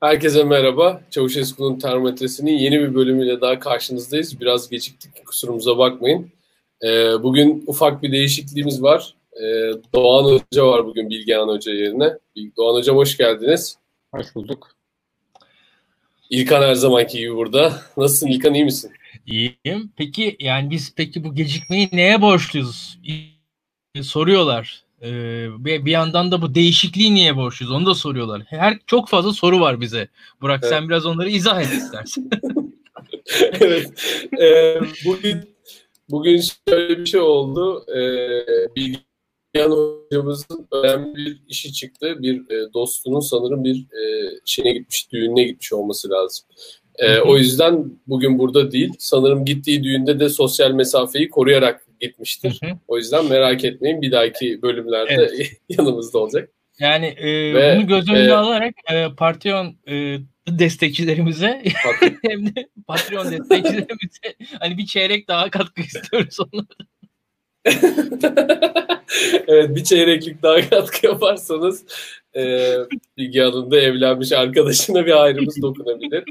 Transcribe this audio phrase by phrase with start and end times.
[0.00, 1.02] Herkese merhaba.
[1.10, 4.40] Çavuşesku'nun termometresinin yeni bir bölümüyle daha karşınızdayız.
[4.40, 6.30] Biraz geciktik, kusurumuza bakmayın.
[6.84, 6.88] Ee,
[7.22, 9.14] bugün ufak bir değişikliğimiz var.
[9.32, 12.12] Ee, Doğan Hoca var bugün Bilgehan Hoca yerine.
[12.56, 13.78] Doğan Hocam hoş geldiniz.
[14.14, 14.76] Hoş bulduk.
[16.30, 17.82] İlkan her zamanki gibi burada.
[17.96, 18.92] Nasılsın İlkan, iyi misin?
[19.26, 19.92] İyiyim.
[19.96, 22.98] Peki yani biz peki bu gecikmeyi neye borçluyuz?
[24.02, 24.82] Soruyorlar.
[25.02, 28.42] Ee, bir, bir yandan da bu değişikliği niye borçluyuz onu da soruyorlar.
[28.46, 30.08] Her çok fazla soru var bize.
[30.40, 30.72] Burak evet.
[30.72, 32.30] sen biraz onları izah et istersen.
[33.60, 33.90] evet.
[34.40, 35.40] Ee, bugün
[36.10, 37.84] bugün şöyle bir şey oldu.
[37.96, 38.44] Ee,
[38.76, 42.16] Bilgehan hocamızın önemli bir işi çıktı.
[42.22, 46.46] Bir e, dostunun sanırım bir e, şeyine gitmiş, düğününe gitmiş olması lazım.
[46.98, 48.92] E, o yüzden bugün burada değil.
[48.98, 52.58] Sanırım gittiği düğünde de sosyal mesafeyi koruyarak gitmiştir.
[52.62, 52.78] Hı hı.
[52.88, 55.52] O yüzden merak etmeyin bir dahaki bölümlerde evet.
[55.68, 56.50] yanımızda olacak.
[56.78, 60.18] Yani e, Ve, bunu göz önüne e, alarak e, Patreon e,
[60.48, 61.62] destekçilerimize
[62.22, 66.86] hem de Patreon destekçilerimize hani bir çeyrek daha katkı istiyoruz onlardan.
[69.48, 71.84] evet bir çeyreklik daha katkı yaparsanız
[72.36, 72.74] e,
[73.16, 76.24] Bilgi Hanım'da evlenmiş arkadaşına bir ayrımız dokunabilir.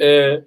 [0.00, 0.40] E,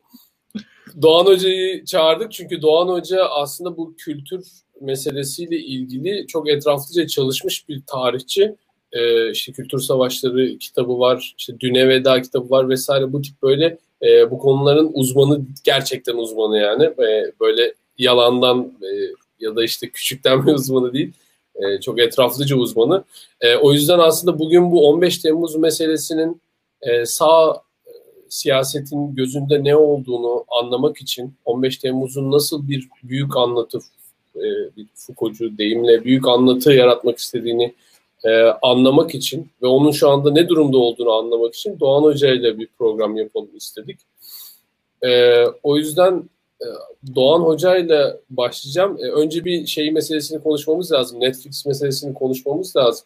[1.01, 4.45] Doğan Hoca'yı çağırdık çünkü Doğan Hoca aslında bu kültür
[4.81, 8.55] meselesiyle ilgili çok etraflıca çalışmış bir tarihçi.
[8.91, 13.77] Ee, işte Kültür Savaşları kitabı var, işte Düne Veda kitabı var vesaire bu tip böyle
[14.01, 16.83] e, bu konuların uzmanı gerçekten uzmanı yani.
[16.83, 18.87] E, böyle yalandan e,
[19.39, 21.13] ya da işte küçükten bir uzmanı değil.
[21.55, 23.03] E, çok etraflıca uzmanı.
[23.41, 26.41] E, o yüzden aslında bugün bu 15 Temmuz meselesinin
[26.81, 27.91] e, sağ e,
[28.29, 33.79] siyasetin gözünde ne olduğunu anlamak için 15 Temmuz'un nasıl bir büyük anlatı
[34.35, 37.73] e, bir Foucault'cu deyimle büyük anlatı yaratmak istediğini
[38.23, 42.59] e, anlamak için ve onun şu anda ne durumda olduğunu anlamak için Doğan Hoca ile
[42.59, 43.99] bir program yapalım istedik.
[45.01, 46.29] E, o yüzden
[46.61, 46.65] e,
[47.15, 48.97] Doğan Hoca ile başlayacağım.
[48.99, 51.19] E, önce bir şey meselesini konuşmamız lazım.
[51.19, 53.05] Netflix meselesini konuşmamız lazım.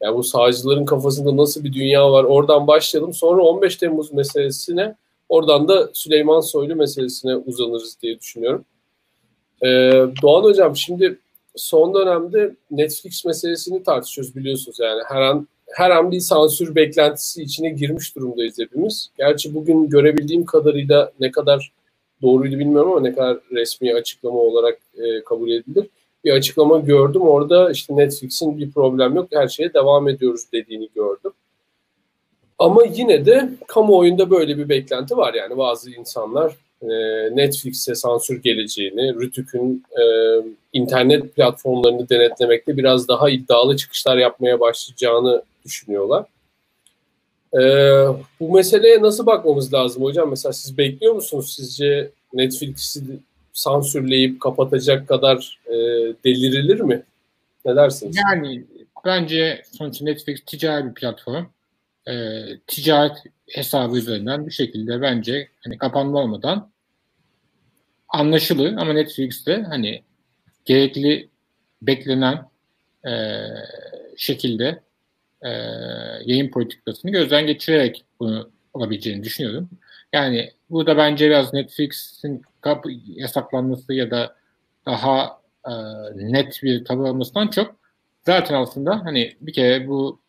[0.00, 3.14] Yani bu sağcıların kafasında nasıl bir dünya var oradan başlayalım.
[3.14, 4.94] Sonra 15 Temmuz meselesine
[5.28, 8.64] oradan da Süleyman Soylu meselesine uzanırız diye düşünüyorum.
[9.62, 9.92] Ee,
[10.22, 11.18] Doğan Hocam şimdi
[11.56, 17.70] son dönemde Netflix meselesini tartışıyoruz biliyorsunuz yani her an her an bir sansür beklentisi içine
[17.70, 19.10] girmiş durumdayız hepimiz.
[19.18, 21.72] Gerçi bugün görebildiğim kadarıyla ne kadar
[22.22, 25.86] doğruydu bilmiyorum ama ne kadar resmi açıklama olarak e, kabul edilir.
[26.24, 31.32] Bir açıklama gördüm orada işte Netflix'in bir problem yok her şeye devam ediyoruz dediğini gördüm.
[32.58, 36.88] Ama yine de kamuoyunda böyle bir beklenti var yani bazı insanlar e,
[37.36, 40.02] Netflix'e sansür geleceğini, Rütük'ün e,
[40.72, 46.24] internet platformlarını denetlemekte biraz daha iddialı çıkışlar yapmaya başlayacağını düşünüyorlar.
[47.54, 47.60] E,
[48.40, 50.30] bu meseleye nasıl bakmamız lazım hocam?
[50.30, 53.00] Mesela siz bekliyor musunuz sizce Netflix'i
[53.52, 55.74] sansürleyip kapatacak kadar e,
[56.24, 57.02] delirilir mi?
[57.64, 58.16] Ne dersiniz?
[58.16, 58.64] Yani
[59.04, 61.44] bence sonuçta Netflix ticari bir platform.
[62.08, 63.16] E, ticaret
[63.50, 66.70] hesabı üzerinden bir şekilde bence hani kapanma olmadan
[68.08, 70.02] anlaşılır ama Netflix'te hani
[70.64, 71.28] gerekli
[71.82, 72.48] beklenen
[73.06, 73.12] e,
[74.16, 74.82] şekilde
[75.42, 75.48] e,
[76.24, 79.70] yayın politikasını gözden geçirerek bunu olabileceğini düşünüyorum.
[80.12, 84.36] Yani burada bence biraz Netflix'in kapı yasaklanması ya da
[84.86, 85.72] daha e,
[86.14, 87.76] net bir tavır almasından çok
[88.26, 90.20] zaten aslında hani bir kere bu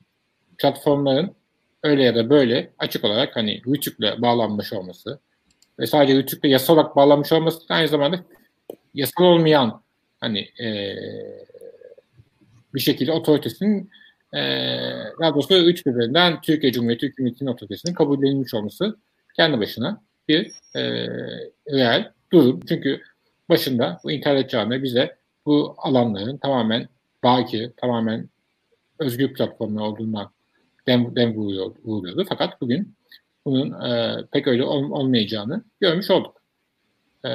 [0.57, 1.38] platformların
[1.83, 5.19] öyle ya da böyle açık olarak hani Rütük'le bağlanmış olması
[5.79, 8.23] ve sadece Rütük'le yasal olarak bağlanmış olması aynı zamanda
[8.93, 9.81] yasal olmayan
[10.19, 10.95] hani e,
[12.73, 13.89] bir şekilde otoritesinin
[14.33, 14.39] e,
[15.21, 18.97] daha doğrusu üç üzerinden Türkiye Cumhuriyeti hükümetinin otoritesinin kabul edilmiş olması
[19.35, 20.81] kendi başına bir e,
[21.71, 22.59] real durum.
[22.69, 23.01] Çünkü
[23.49, 26.87] başında bu internet çağında bize bu alanların tamamen
[27.23, 28.29] baki, tamamen
[28.99, 30.31] özgür platformlar olduğundan
[30.89, 32.25] dem, dem vuruyor, vuruyordu.
[32.29, 32.95] Fakat bugün
[33.45, 36.41] bunun e, pek öyle ol, olmayacağını görmüş olduk.
[37.25, 37.31] E,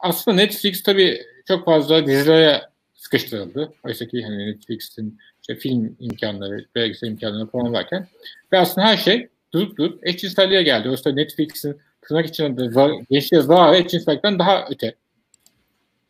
[0.00, 2.62] aslında Netflix tabii çok fazla dizilere
[2.94, 3.72] sıkıştırıldı.
[3.84, 8.08] Oysa ki hani Netflix'in işte film imkanları, belgesel imkanları falan varken
[8.52, 10.88] ve aslında her şey durup durup eşcinselliğe geldi.
[10.88, 14.94] Oysa Netflix'in tırnak içinde zar, gençliğe zararı eşcinsellikten daha öte.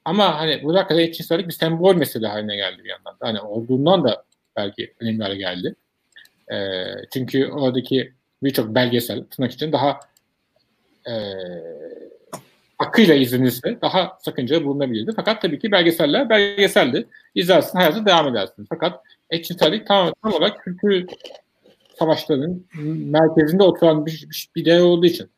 [0.04, 3.16] Ama hani bu kadar eşcinsellik bir sembol mesele haline geldi bir yandan.
[3.20, 4.24] Hani olduğundan da
[4.56, 5.74] belki önemli hale geldi.
[6.52, 6.56] E,
[7.12, 8.12] çünkü oradaki
[8.42, 10.00] birçok belgesel tırnak için daha
[11.08, 11.14] e,
[12.78, 15.12] akıyla izlenirse daha sakınca bulunabilirdi.
[15.16, 17.06] Fakat tabii ki belgeseller belgeseldi.
[17.34, 18.66] İzlersin hayatı devam edersin.
[18.68, 21.06] Fakat eşcinsellik tam, tam olarak kültür
[21.98, 22.66] savaşlarının
[23.10, 25.30] merkezinde oturan bir, bir, bir değer olduğu için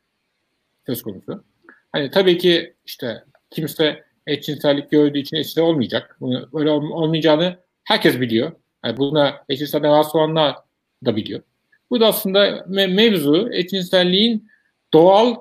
[0.86, 1.44] söz konusu.
[1.92, 6.16] Hani tabii ki işte kimse eşcinsellik gördüğü için eşcinsel olmayacak.
[6.20, 8.52] Bunu, öyle olmayacağını herkes biliyor.
[8.86, 10.56] Yani buna eşcinselden rahatsız olanlar
[11.04, 11.42] da biliyor.
[11.90, 14.48] Bu da aslında me- mevzu eşcinselliğin
[14.92, 15.36] doğal,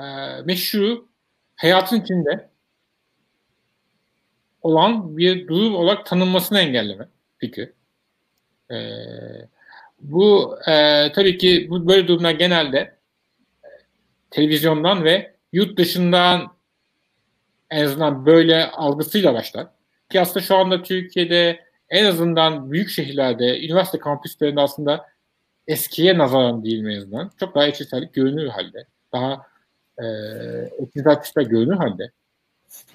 [0.00, 0.04] e,
[0.44, 1.08] meşru,
[1.56, 2.50] hayatın içinde
[4.62, 7.08] olan bir durum olarak tanınmasını engelleme
[7.38, 7.72] fikri.
[8.70, 8.76] E,
[10.00, 12.98] bu e, tabii ki bu böyle durumlar genelde e,
[14.30, 16.54] televizyondan ve yurt dışından
[17.70, 19.66] en azından böyle algısıyla başlar.
[20.10, 21.63] Ki aslında şu anda Türkiye'de
[21.94, 25.06] en azından büyük şehirlerde, üniversite kampüslerinde aslında
[25.66, 28.86] eskiye nazaran değil en çok daha eşcinsellik görünür halde.
[29.12, 29.46] Daha
[29.98, 30.04] e,
[30.82, 32.10] eşcinsel kişiler görünür halde.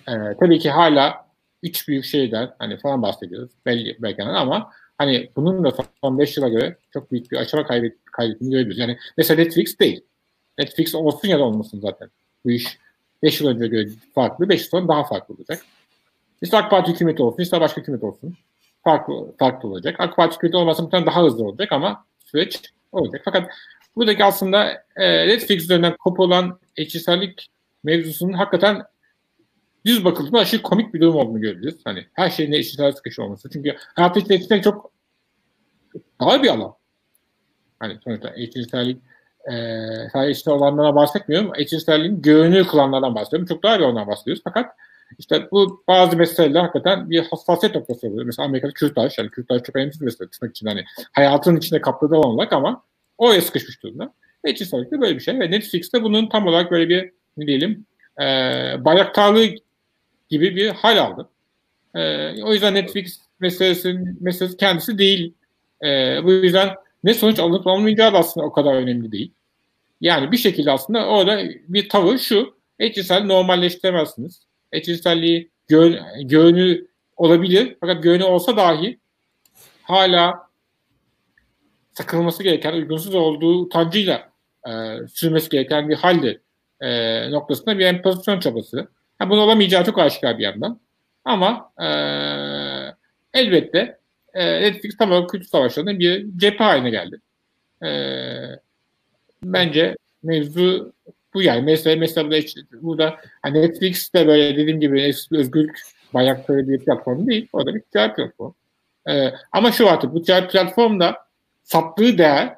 [0.08, 1.26] E, tabii ki hala
[1.64, 6.50] üç büyük şeyden hani falan bahsediyoruz belli belki ama hani bunun da son 5 yıla
[6.50, 8.80] göre çok büyük bir aşama kaybet, kaybettiğini görebiliyoruz.
[8.80, 10.02] Yani mesela Netflix değil.
[10.58, 12.10] Netflix olsun ya da olmasın zaten.
[12.46, 12.78] Bu iş
[13.24, 15.60] 5 yıl önce göre farklı, 5 yıl sonra daha farklı olacak.
[16.42, 18.38] İşte AK Parti hükümeti olsun, ister başka hükümet olsun.
[18.84, 19.96] Farklı, farklı olacak.
[20.00, 22.62] AK Parti olmasa muhtemelen daha hızlı olacak ama süreç
[22.92, 23.22] olacak.
[23.26, 23.52] Fakat
[23.96, 27.50] buradaki aslında e, Netflix üzerinden kopulan eşcinsellik
[27.84, 28.84] mevzusunun hakikaten
[29.86, 31.82] düz bakıldığında aşırı komik bir durum olduğunu görüyoruz.
[31.84, 33.50] Hani her şeyin eşcinsel sıkışı olması.
[33.50, 34.92] Çünkü hayat içinde çok
[36.20, 36.76] daha bir alan.
[37.80, 39.02] Hani sonuçta eşcinsellik
[39.52, 39.54] e,
[40.14, 41.52] sadece olanlara bahsetmiyorum.
[41.56, 43.48] Eşcinselliğin görünür kılanlardan bahsediyorum.
[43.48, 44.42] Çok daha bir ondan bahsediyoruz.
[44.44, 44.76] Fakat
[45.18, 48.26] işte bu bazı meseleler hakikaten bir hassasiyet noktası oluyor.
[48.26, 52.16] Mesela Amerika'da kürtaj, yani kürtaj çok önemli bir mesele tırnak için hani hayatın içinde kapladığı
[52.16, 52.84] olarak ama
[53.18, 54.14] oraya sıkışmış durumda.
[54.44, 57.86] Eşcinsellik de böyle bir şey ve Netflix'te bunun tam olarak böyle bir ne diyelim
[58.20, 58.24] e,
[58.86, 59.46] bayraktarlığı
[60.30, 61.30] gibi bir hal aldı.
[61.96, 65.34] E, o yüzden Netflix meselesinin meselesi kendisi değil.
[65.84, 66.70] E, bu yüzden
[67.04, 69.32] ne sonuç alınıp alınmayacağı da aslında o kadar önemli değil.
[70.02, 72.60] Yani bir şekilde aslında orada bir tavır şu.
[72.80, 74.49] Eşcinsel normalleştiremezsiniz.
[74.72, 76.88] Eşcinselliği gör, görünü
[77.18, 77.78] olabilir.
[77.80, 79.00] Fakat görünü olsa dahi
[79.84, 80.50] hala
[81.94, 84.30] sakınılması gereken, uygunsuz olduğu utancıyla
[84.68, 84.72] e,
[85.08, 86.40] sürmesi gereken bir halde
[86.82, 88.88] e, noktasında bir empozisyon çabası.
[89.20, 90.80] Ha, bunun olamayacağı çok aşikar bir yandan.
[91.26, 91.88] Ama e,
[93.34, 94.00] elbette
[94.34, 97.22] e, Netflix tam olarak kültür savaşlarının bir cephe haline geldi.
[97.84, 97.90] E,
[99.44, 100.94] bence mevzu
[101.34, 101.62] bu yani.
[101.62, 105.80] Mesela, mesela burada, burada hani Netflix de böyle dediğim gibi özgürlük
[106.14, 107.48] bayrakları bir platform değil.
[107.54, 108.52] O da bir ticari platform.
[109.10, 111.18] E, ama şu artık bu ticari platformda
[111.64, 112.56] sattığı değer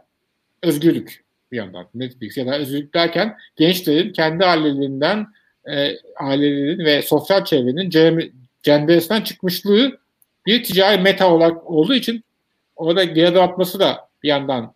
[0.64, 1.86] özgürlük bir yandan.
[1.96, 5.28] Netflix ya da özgürlük derken gençlerin kendi ailelerinden
[5.66, 7.90] e, ailelerin ve sosyal çevrenin
[8.64, 10.00] cenderesinden çıkmışlığı
[10.46, 12.24] bir ticari meta olarak olduğu için
[12.76, 14.74] orada geri atması da bir yandan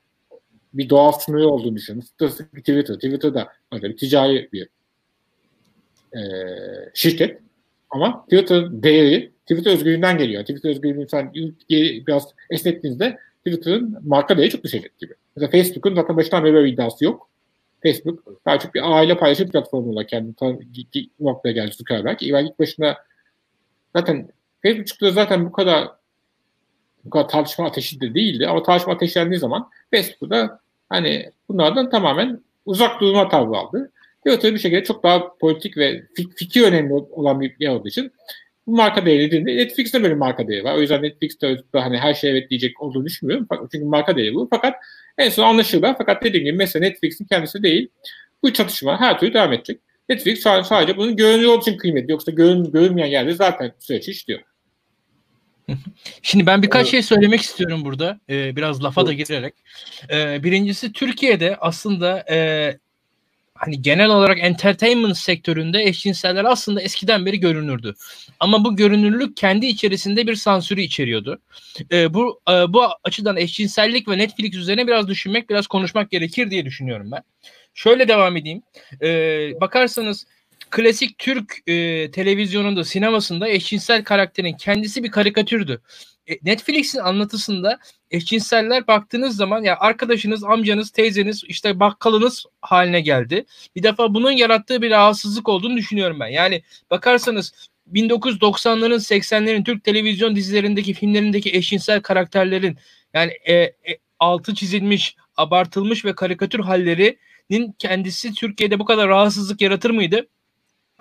[0.78, 2.10] bir doğal sınırı olduğunu düşünüyorum.
[2.58, 2.96] Twitter.
[2.96, 4.70] Twitter'da öyle bir ticari bir
[6.14, 6.22] e,
[6.94, 7.40] şirket.
[7.90, 10.42] Ama Twitter değeri Twitter özgürlüğünden geliyor.
[10.42, 11.34] Twitter özgürlüğünü sen
[12.08, 15.14] biraz esnettiğinizde Twitter'ın marka değeri çok düşecek gibi.
[15.36, 17.30] Mesela Facebook'un zaten başından beri böyle iddiası yok.
[17.84, 20.34] Facebook daha çok bir aile paylaşım platformu olarak kendi
[21.20, 22.24] noktaya geldi Zuckerberg.
[22.24, 22.98] İlk, ilk başında
[23.96, 24.30] zaten
[24.62, 25.88] Facebook çıktığı zaten bu kadar
[27.06, 30.60] bu kadar tartışma ateşi de değildi ama tartışma ateşlendiği zaman Facebook'ta
[30.90, 33.92] hani bunlardan tamamen uzak durma tavrı aldı.
[34.26, 36.04] Öte bir şekilde çok daha politik ve
[36.36, 38.12] fikir önemli olan bir yer olduğu için
[38.68, 40.76] bu marka değeri dediğinde Netflix'te böyle marka değeri var.
[40.76, 43.48] O yüzden Netflix'te hani her şey evet diyecek olduğunu düşünmüyorum.
[43.72, 44.48] Çünkü marka değeri bu.
[44.50, 44.76] Fakat
[45.18, 45.96] en son anlaşıldı.
[45.98, 47.88] Fakat dediğim gibi mesela Netflix'in kendisi değil.
[48.44, 49.80] Bu çatışma her türlü devam edecek.
[50.10, 52.12] Netflix sadece bunun görünür olduğu için kıymetli.
[52.12, 54.40] Yoksa görün, görünmeyen yerde zaten süreç işliyor.
[56.22, 58.20] Şimdi ben birkaç şey söylemek istiyorum burada.
[58.30, 59.54] Ee, biraz lafa da girerek.
[60.14, 62.78] Ee, birincisi Türkiye'de aslında e,
[63.56, 67.96] hani genel olarak entertainment sektöründe eşcinseller aslında eskiden beri görünürdü.
[68.40, 71.42] Ama bu görünürlük kendi içerisinde bir sansürü içeriyordu.
[71.92, 76.66] E, bu e, bu açıdan eşcinsellik ve Netflix üzerine biraz düşünmek, biraz konuşmak gerekir diye
[76.66, 77.22] düşünüyorum ben.
[77.74, 78.62] Şöyle devam edeyim.
[79.02, 79.08] E,
[79.62, 80.26] bakarsanız
[80.72, 85.82] klasik Türk e, televizyonunda, sinemasında eşcinsel karakterin kendisi bir karikatürdü.
[86.28, 87.80] E, Netflix'in anlatısında
[88.12, 93.46] eşcinseller baktığınız zaman ya arkadaşınız, amcanız, teyzeniz, işte bakkalınız haline geldi.
[93.76, 96.28] Bir defa bunun yarattığı bir rahatsızlık olduğunu düşünüyorum ben.
[96.28, 102.78] Yani bakarsanız 1990'ların 80'lerin Türk televizyon dizilerindeki filmlerindeki eşcinsel karakterlerin
[103.14, 103.74] yani e, e,
[104.20, 110.28] altı çizilmiş, abartılmış ve karikatür hallerinin kendisi Türkiye'de bu kadar rahatsızlık yaratır mıydı?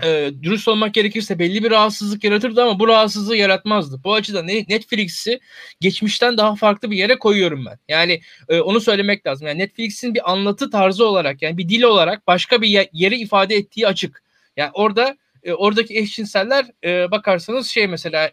[0.02, 4.00] E, dürüst olmak gerekirse belli bir rahatsızlık yaratırdı ama bu rahatsızlığı yaratmazdı.
[4.04, 5.40] Bu açıdan Netflix'i
[5.80, 7.78] geçmişten daha farklı bir yere koyuyorum ben.
[7.88, 9.46] Yani e, onu söylemek lazım.
[9.46, 13.86] Yani Netflix'in bir anlatı tarzı olarak yani bir dil olarak başka bir yeri ifade ettiği
[13.86, 14.22] açık.
[14.56, 18.30] Yani orada e, oradaki eşcinseller e, bakarsanız şey mesela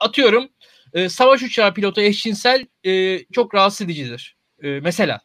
[0.00, 0.48] atıyorum
[0.94, 4.36] e, savaş uçağı pilotu eşcinsel e, çok rahatsız edicidir.
[4.62, 5.20] E, mesela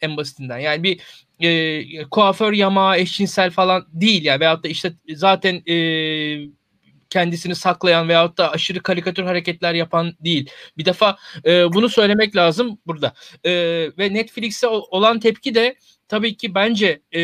[0.00, 0.58] en basitinden.
[0.58, 1.00] Yani bir
[1.40, 4.40] e, kuaför yamağı eşcinsel falan değil ya yani.
[4.40, 5.76] veyahut da işte zaten e,
[7.10, 10.50] kendisini saklayan veyahut da aşırı karikatür hareketler yapan değil.
[10.78, 11.16] Bir defa
[11.46, 13.14] e, bunu söylemek lazım burada.
[13.44, 13.52] E,
[13.98, 15.76] ve Netflix'e olan tepki de
[16.08, 17.20] tabii ki bence e,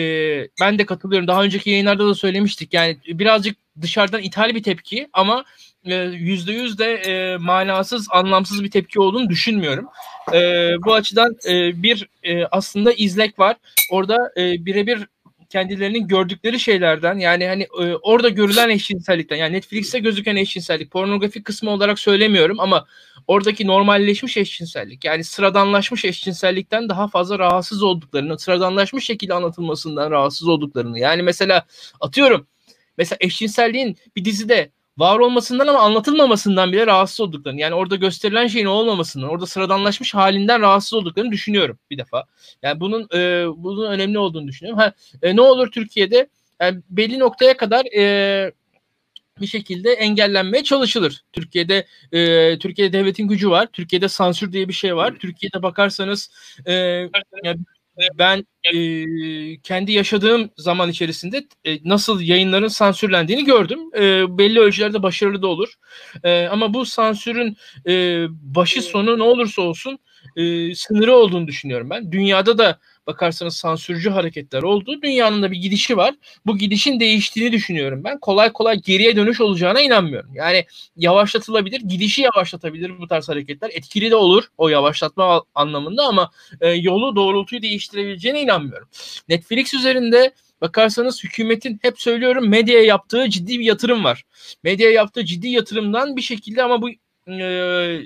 [0.60, 1.28] ben de katılıyorum.
[1.28, 2.74] Daha önceki yayınlarda da söylemiştik.
[2.74, 5.44] Yani birazcık dışarıdan ithal bir tepki ama
[5.84, 9.86] yüzde yüz de e, manasız, anlamsız bir tepki olduğunu düşünmüyorum.
[10.32, 13.56] E, bu açıdan e, bir e, aslında izlek var.
[13.90, 15.06] Orada e, birebir
[15.52, 21.70] kendilerinin gördükleri şeylerden yani hani e, orada görülen eşcinsellikten yani Netflix'te gözüken eşcinsellik pornografik kısmı
[21.70, 22.86] olarak söylemiyorum ama
[23.26, 30.98] oradaki normalleşmiş eşcinsellik yani sıradanlaşmış eşcinsellikten daha fazla rahatsız olduklarını sıradanlaşmış şekilde anlatılmasından rahatsız olduklarını
[30.98, 31.66] yani mesela
[32.00, 32.46] atıyorum
[32.98, 38.66] mesela eşcinselliğin bir dizide var olmasından ama anlatılmamasından bile rahatsız olduklarını yani orada gösterilen şeyin
[38.66, 42.24] olmamasından orada sıradanlaşmış halinden rahatsız olduklarını düşünüyorum bir defa.
[42.62, 44.80] Yani bunun e, bunun önemli olduğunu düşünüyorum.
[44.80, 46.28] Ha, e, ne olur Türkiye'de
[46.60, 48.52] yani belli noktaya kadar e,
[49.40, 51.22] bir şekilde engellenmeye çalışılır.
[51.32, 53.68] Türkiye'de e, Türkiye'de devletin gücü var.
[53.72, 55.14] Türkiye'de sansür diye bir şey var.
[55.20, 56.30] Türkiye'de bakarsanız
[56.66, 56.72] e,
[57.44, 57.60] yani
[58.18, 58.76] ben e,
[59.62, 63.80] kendi yaşadığım zaman içerisinde e, nasıl yayınların sansürlendiğini gördüm.
[63.96, 65.74] E, belli ölçülerde başarılı da olur.
[66.24, 67.56] E, ama bu sansürün
[67.88, 69.98] e, başı sonu ne olursa olsun
[70.36, 72.12] e, sınırı olduğunu düşünüyorum ben.
[72.12, 75.02] Dünyada da bakarsanız sansürcü hareketler oldu.
[75.02, 76.14] Dünyanın da bir gidişi var.
[76.46, 78.18] Bu gidişin değiştiğini düşünüyorum ben.
[78.18, 80.30] Kolay kolay geriye dönüş olacağına inanmıyorum.
[80.34, 80.66] Yani
[80.96, 83.70] yavaşlatılabilir, gidişi yavaşlatabilir bu tarz hareketler.
[83.74, 86.30] Etkili de olur o yavaşlatma anlamında ama
[86.60, 88.88] e, yolu doğrultuyu değiştirebileceğine inanmıyorum.
[89.28, 94.24] Netflix üzerinde bakarsanız hükümetin hep söylüyorum medyaya yaptığı ciddi bir yatırım var.
[94.64, 96.90] Medyaya yaptığı ciddi yatırımdan bir şekilde ama bu
[97.30, 98.00] e,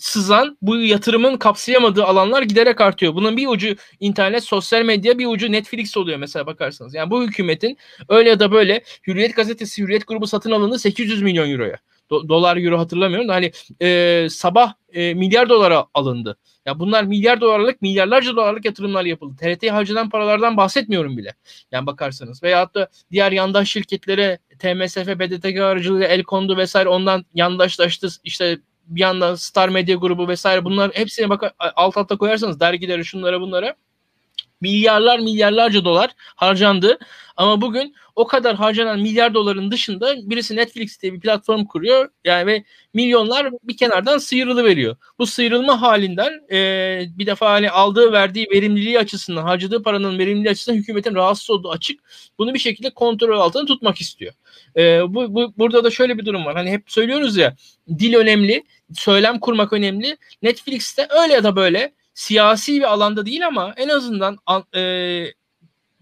[0.00, 3.14] sızan bu yatırımın kapsayamadığı alanlar giderek artıyor.
[3.14, 6.94] Bunun bir ucu internet, sosyal medya, bir ucu Netflix oluyor mesela bakarsanız.
[6.94, 7.78] Yani bu hükümetin
[8.08, 11.76] öyle ya da böyle Hürriyet gazetesi, Hürriyet grubu satın alındı 800 milyon euroya.
[12.10, 13.52] Do- dolar euro hatırlamıyorum da hani
[13.82, 16.36] e, sabah e, milyar dolara alındı.
[16.66, 19.36] Ya bunlar milyar dolarlık, milyarlarca dolarlık yatırımlar yapıldı.
[19.40, 21.34] TRT'ye harcanan paralardan bahsetmiyorum bile.
[21.72, 22.42] Yani bakarsanız.
[22.42, 28.08] Veyahut da diğer yandaş şirketlere TMSF, BDTG aracılığıyla el kondu vesaire ondan yandaşlaştı.
[28.24, 28.58] İşte
[28.90, 33.74] bir yandan Star Media grubu vesaire bunlar hepsine bak alt alta koyarsanız dergileri şunlara bunlara
[34.60, 36.98] milyarlar milyarlarca dolar harcandı.
[37.36, 42.08] Ama bugün o kadar harcanan milyar doların dışında birisi Netflix diye bir platform kuruyor.
[42.24, 42.64] Yani ve
[42.94, 44.96] milyonlar bir kenardan sıyrılı veriyor.
[45.18, 50.78] Bu sıyrılma halinden e, bir defa hani aldığı verdiği verimliliği açısından harcadığı paranın verimliliği açısından
[50.78, 52.00] hükümetin rahatsız olduğu açık.
[52.38, 54.32] Bunu bir şekilde kontrol altında tutmak istiyor.
[54.76, 56.56] E, bu, bu burada da şöyle bir durum var.
[56.56, 57.56] Hani hep söylüyoruz ya
[57.98, 58.64] dil önemli,
[58.94, 60.16] söylem kurmak önemli.
[60.42, 64.38] Netflix'te öyle ya da böyle siyasi bir alanda değil ama en azından
[64.76, 64.82] e,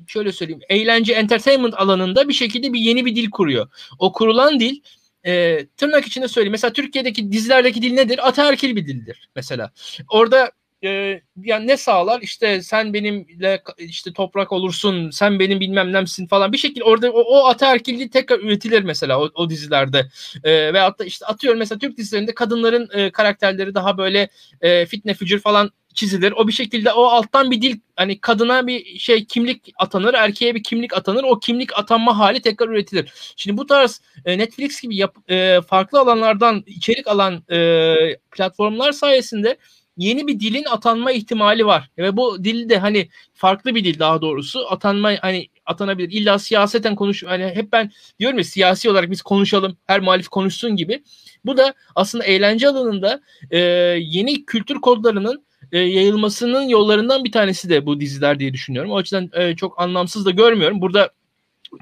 [0.06, 3.68] şöyle söyleyeyim eğlence entertainment alanında bir şekilde bir yeni bir dil kuruyor.
[3.98, 4.80] O kurulan dil
[5.26, 6.52] e, tırnak içinde söyleyeyim.
[6.52, 8.28] Mesela Türkiye'deki dizilerdeki dil nedir?
[8.28, 9.72] Ataerkil bir dildir mesela.
[10.08, 10.52] Orada
[10.84, 12.20] e, yani ne sağlar?
[12.22, 16.52] İşte sen benimle işte toprak olursun, sen benim bilmem nemsin falan.
[16.52, 20.06] Bir şekilde orada o, o ataerkilliği tekrar üretilir mesela o, o dizilerde.
[20.44, 24.28] E, ve hatta işte atıyorum mesela Türk dizilerinde kadınların e, karakterleri daha böyle
[24.60, 26.32] e, fitne fücür falan çizilir.
[26.36, 30.62] O bir şekilde o alttan bir dil hani kadına bir şey kimlik atanır, erkeğe bir
[30.62, 31.24] kimlik atanır.
[31.24, 33.12] O kimlik atanma hali tekrar üretilir.
[33.36, 37.94] Şimdi bu tarz e, Netflix gibi yap, e, farklı alanlardan içerik alan e,
[38.30, 39.56] platformlar sayesinde
[39.96, 41.90] yeni bir dilin atanma ihtimali var.
[41.98, 46.10] Ve bu dil de hani farklı bir dil daha doğrusu atanma hani atanabilir.
[46.10, 47.90] İlla siyaseten konuş hani hep ben
[48.20, 49.76] diyorum ya siyasi olarak biz konuşalım.
[49.86, 51.02] Her muhalif konuşsun gibi.
[51.44, 53.58] Bu da aslında eğlence alanında e,
[54.00, 58.90] yeni kültür kodlarının e, yayılmasının yollarından bir tanesi de bu diziler diye düşünüyorum.
[58.90, 60.80] O açıdan e, çok anlamsız da görmüyorum.
[60.80, 61.10] Burada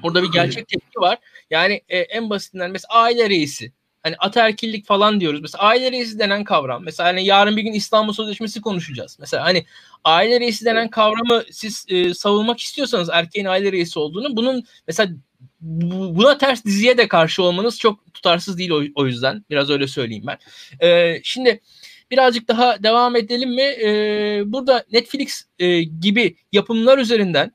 [0.03, 1.17] burada bir gerçek tepki var.
[1.49, 3.71] Yani e, en basitinden mesela aile reisi.
[4.03, 5.41] Hani ataerkillik falan diyoruz.
[5.41, 6.83] Mesela aile reisi denen kavram.
[6.83, 9.17] Mesela hani yarın bir gün İstanbul Sözleşmesi konuşacağız.
[9.19, 9.65] Mesela hani
[10.03, 15.13] aile reisi denen kavramı siz e, savunmak istiyorsanız erkeğin aile reisi olduğunu bunun mesela
[15.61, 19.45] buna ters diziye de karşı olmanız çok tutarsız değil o, o yüzden.
[19.49, 20.37] Biraz öyle söyleyeyim ben.
[20.87, 21.61] E, şimdi
[22.11, 23.61] birazcık daha devam edelim mi?
[23.61, 27.51] E, burada Netflix e, gibi yapımlar üzerinden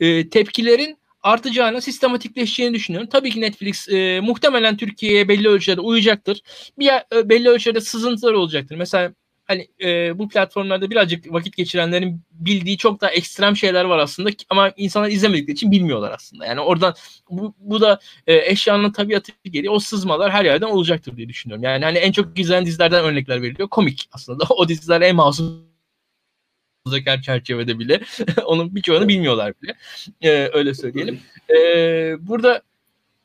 [0.00, 3.08] e, tepkilerin artacağını, sistematikleşeceğini düşünüyorum.
[3.12, 6.40] Tabii ki Netflix e, muhtemelen Türkiye'ye belli ölçüde uyacaktır.
[6.78, 8.76] Bir e, belli ölçüde sızıntılar olacaktır.
[8.76, 9.12] Mesela
[9.50, 14.72] hani e, bu platformlarda birazcık vakit geçirenlerin bildiği çok daha ekstrem şeyler var aslında ama
[14.76, 16.46] insanlar izlemedikleri için bilmiyorlar aslında.
[16.46, 16.94] Yani oradan
[17.30, 21.64] bu, bu da e, eşyanın tabiatı gereği o sızmalar her yerden olacaktır diye düşünüyorum.
[21.64, 23.68] Yani hani en çok izlenen dizilerden örnekler veriliyor.
[23.68, 24.44] Komik aslında.
[24.50, 25.70] O diziler en masum
[27.04, 28.00] her çerçevede bile.
[28.44, 29.74] Onun birçoğunu bilmiyorlar bile.
[30.22, 31.20] Ee, öyle söyleyelim.
[31.50, 32.62] Ee, burada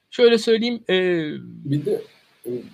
[0.10, 0.84] şöyle söyleyeyim.
[0.90, 0.96] E,
[1.44, 2.02] bir de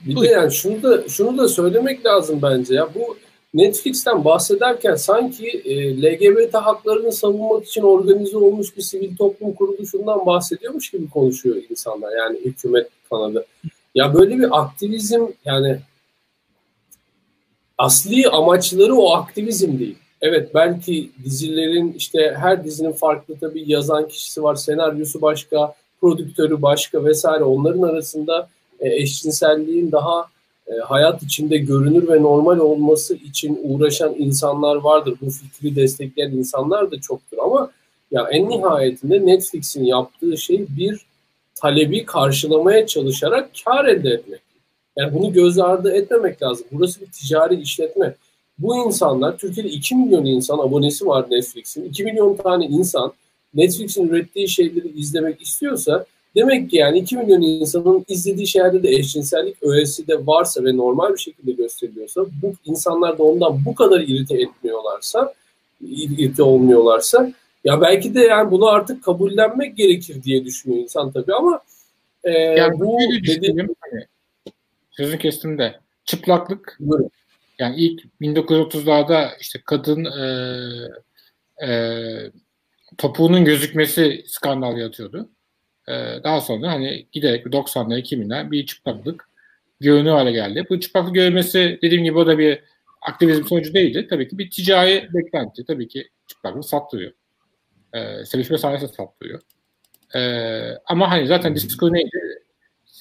[0.05, 2.95] bir de yani şunu da şunu da söylemek lazım bence ya.
[2.95, 3.17] Bu
[3.53, 10.89] Netflix'ten bahsederken sanki e, LGBT haklarını savunmak için organize olmuş bir sivil toplum kuruluşundan bahsediyormuş
[10.89, 12.17] gibi konuşuyor insanlar.
[12.17, 13.45] Yani hükümet kanadı.
[13.95, 15.79] Ya böyle bir aktivizm yani
[17.77, 19.97] asli amaçları o aktivizm değil.
[20.21, 27.05] Evet belki dizilerin işte her dizinin farklı tabii yazan kişisi var, senaryosu başka, prodüktörü başka
[27.05, 27.43] vesaire.
[27.43, 30.25] Onların arasında e, eşcinselliğin daha
[30.67, 35.15] e, hayat içinde görünür ve normal olması için uğraşan insanlar vardır.
[35.21, 37.71] Bu fikri destekleyen insanlar da çoktur ama
[38.11, 41.05] ya en nihayetinde Netflix'in yaptığı şey bir
[41.55, 44.41] talebi karşılamaya çalışarak kar elde etmek.
[44.97, 46.67] Yani bunu göz ardı etmemek lazım.
[46.71, 48.15] Burası bir ticari işletme.
[48.59, 51.85] Bu insanlar, Türkiye'de 2 milyon insan abonesi var Netflix'in.
[51.85, 53.13] 2 milyon tane insan
[53.53, 59.63] Netflix'in ürettiği şeyleri izlemek istiyorsa Demek ki yani 2 milyon insanın izlediği şeylerde de eşcinsellik
[59.63, 64.41] öğesi de varsa ve normal bir şekilde gösteriliyorsa bu insanlar da ondan bu kadar irite
[64.41, 65.33] etmiyorlarsa
[65.81, 67.33] irite olmuyorlarsa
[67.63, 71.61] ya belki de yani bunu artık kabullenmek gerekir diye düşünüyor insan tabii ama
[72.23, 74.03] e, yani bu dediğim hani,
[74.91, 77.09] sözü kestim de çıplaklık Buyurun.
[77.59, 80.25] yani ilk 1930'larda işte kadın e,
[81.67, 81.71] e,
[82.97, 85.29] topuğunun gözükmesi skandal yatıyordu.
[85.87, 89.29] Ee, daha sonra hani giderek 90'lar 2000'ler bir çıplaklık
[89.79, 90.65] görünür hale geldi.
[90.69, 92.63] Bu çıplaklık görülmesi dediğim gibi o da bir
[93.01, 94.07] aktivizm sonucu değildi.
[94.09, 95.65] Tabii ki bir ticari beklenti.
[95.65, 97.11] Tabii ki çıplaklık sattırıyor.
[97.93, 99.39] Ee, sevişme sahnesi sattırıyor.
[100.15, 102.41] Ee, ama hani zaten diskur neydi?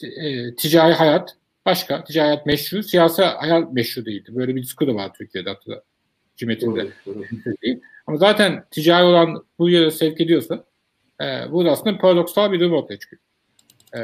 [0.02, 2.04] E, ticari hayat başka.
[2.04, 2.82] Ticari hayat meşru.
[2.82, 4.30] Siyasi hayat meşru değildi.
[4.34, 5.82] Böyle bir diskur da var Türkiye'de hatta.
[7.62, 7.80] Değil.
[8.06, 10.64] Ama zaten ticari olan bu yere sevk ediyorsa
[11.20, 13.22] e, bu da aslında paradoksal bir durum ortaya çıkıyor.
[13.96, 14.00] E,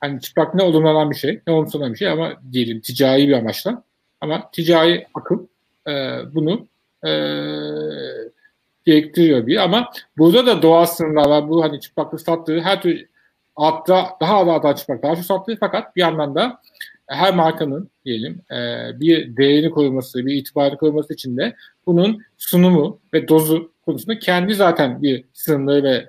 [0.00, 3.82] hani çıplak ne olumlanan bir şey, ne olumsuzlanan bir şey ama diyelim ticari bir amaçla.
[4.20, 5.48] Ama ticari akım
[5.88, 5.92] e,
[6.34, 6.66] bunu
[7.06, 7.10] e,
[8.84, 9.56] gerektiriyor bir.
[9.56, 11.48] Ama burada da doğal sınırlar var.
[11.48, 13.08] Bu hani çıplaklık sattığı her türlü
[13.56, 16.60] altta daha da daha çıplak daha çok sattığı fakat bir yandan da
[17.06, 18.56] her markanın diyelim e,
[19.00, 21.54] bir değerini koruması, bir itibarını koruması için de
[21.86, 26.08] bunun sunumu ve dozu konusunda kendi zaten bir sınırları ve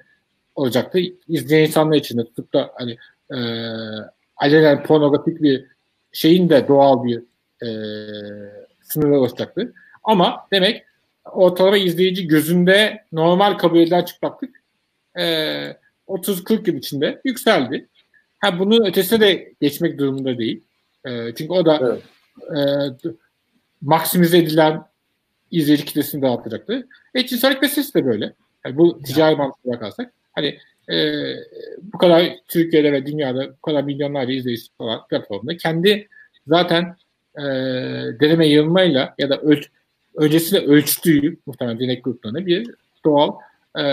[0.59, 0.99] olacaktı.
[1.27, 2.97] İzleyen insanlar için de tutup da hani
[3.31, 3.39] e,
[4.37, 5.65] alenen pornografik bir
[6.11, 7.23] şeyin de doğal bir
[7.65, 7.69] e,
[8.81, 9.73] sınırı olacaktı.
[10.03, 10.83] Ama demek
[11.25, 14.63] ortalama izleyici gözünde normal kabul edilen çıplaklık
[15.17, 15.23] e,
[16.07, 17.87] 30-40 yıl içinde yükseldi.
[18.39, 20.63] Ha bunun ötesine de geçmek durumunda değil.
[21.05, 22.01] E, çünkü o da
[22.51, 23.05] evet.
[23.05, 23.09] e,
[23.81, 24.83] maksimize edilen
[25.51, 26.87] izleyici kitlesini dağıtacaktı.
[27.15, 28.33] E, cinsellik meselesi de böyle.
[28.65, 30.13] Yani bu ticari mantıkla bakarsak.
[30.39, 30.57] Hani
[30.97, 31.35] e,
[31.81, 36.07] bu kadar Türkiye'de ve dünyada bu kadar milyonlarca izleyici olan platformda kendi
[36.47, 36.95] zaten
[37.37, 37.43] e,
[38.19, 39.61] deneme yığılmayla ya da öl,
[40.15, 42.67] öncesinde ölçtüğü muhtemelen denek gruplarında bir
[43.05, 43.35] doğal
[43.77, 43.83] e,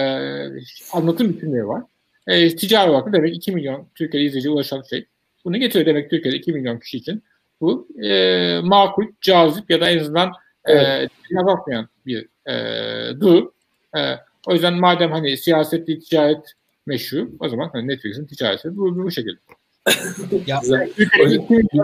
[0.93, 1.83] anlatım bütünlüğü var.
[2.27, 5.07] E, ticari olarak demek 2 milyon Türkiye'de izleyici ulaşan şey.
[5.45, 7.23] Bunu getiriyor demek Türkiye'de 2 milyon kişi için.
[7.61, 10.33] Bu e, makul, cazip ya da en azından
[10.65, 11.11] evet.
[11.33, 13.53] e, bir e, durum.
[13.97, 14.01] E,
[14.47, 16.53] o yüzden madem hani siyasetli ticaret
[16.87, 19.39] meşru o zaman hani Netflix'in ticareti bu, bu şekilde.
[20.47, 20.61] ya,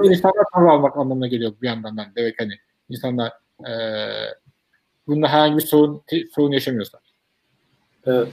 [0.04, 2.12] insanlar para almak anlamına geliyor bir yandan ben.
[2.16, 2.52] Demek hani
[2.88, 3.72] insanlar e,
[5.06, 7.02] bunda herhangi bir sorun, te, sorun yaşamıyorlar.
[8.06, 8.28] Evet.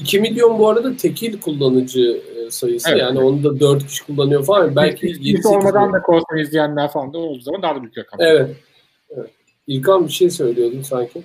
[0.00, 3.00] 2 milyon bu arada tekil kullanıcı sayısı evet.
[3.00, 4.76] yani onu da 4 kişi kullanıyor falan.
[4.76, 8.20] Belki Hiç olmadan da korsan izleyenler falan da olduğu zaman daha da büyük rakam.
[8.20, 8.56] Evet.
[9.10, 9.30] evet.
[9.66, 11.22] İlkan bir şey söylüyordun sanki.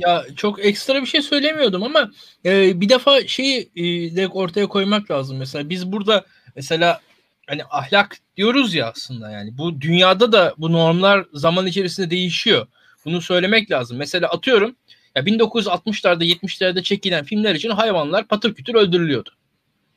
[0.00, 2.10] Ya çok ekstra bir şey söylemiyordum ama
[2.44, 3.82] e, bir defa şeyi e,
[4.16, 5.38] de ortaya koymak lazım.
[5.38, 6.24] Mesela biz burada
[6.56, 7.00] mesela
[7.46, 12.66] hani ahlak diyoruz ya aslında yani bu dünyada da bu normlar zaman içerisinde değişiyor.
[13.04, 13.98] Bunu söylemek lazım.
[13.98, 14.76] Mesela atıyorum
[15.16, 19.30] ya 1960'larda 70'lerde çekilen filmler için hayvanlar patır kütür öldürülüyordu.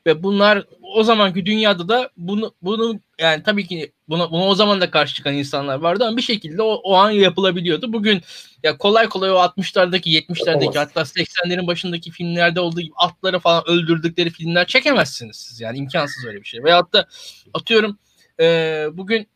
[0.06, 4.82] Ve bunlar o zamanki dünyada da bunu bunu yani tabii ki buna, buna o zaman
[4.82, 7.94] da karşı çıkan insanlar vardı ama bir şekilde o, o an yapılabiliyordu.
[7.94, 8.22] Bugün
[8.64, 14.30] ya kolay kolay o 60'lardaki 70'lerdeki hatta 80'lerin başındaki filmlerde olduğu gibi atları falan öldürdükleri
[14.30, 16.64] filmler çekemezsiniz siz yani imkansız öyle bir şey.
[16.64, 17.08] Veyahut da
[17.54, 18.00] atıyorum
[18.40, 18.46] e,
[18.94, 19.28] bugün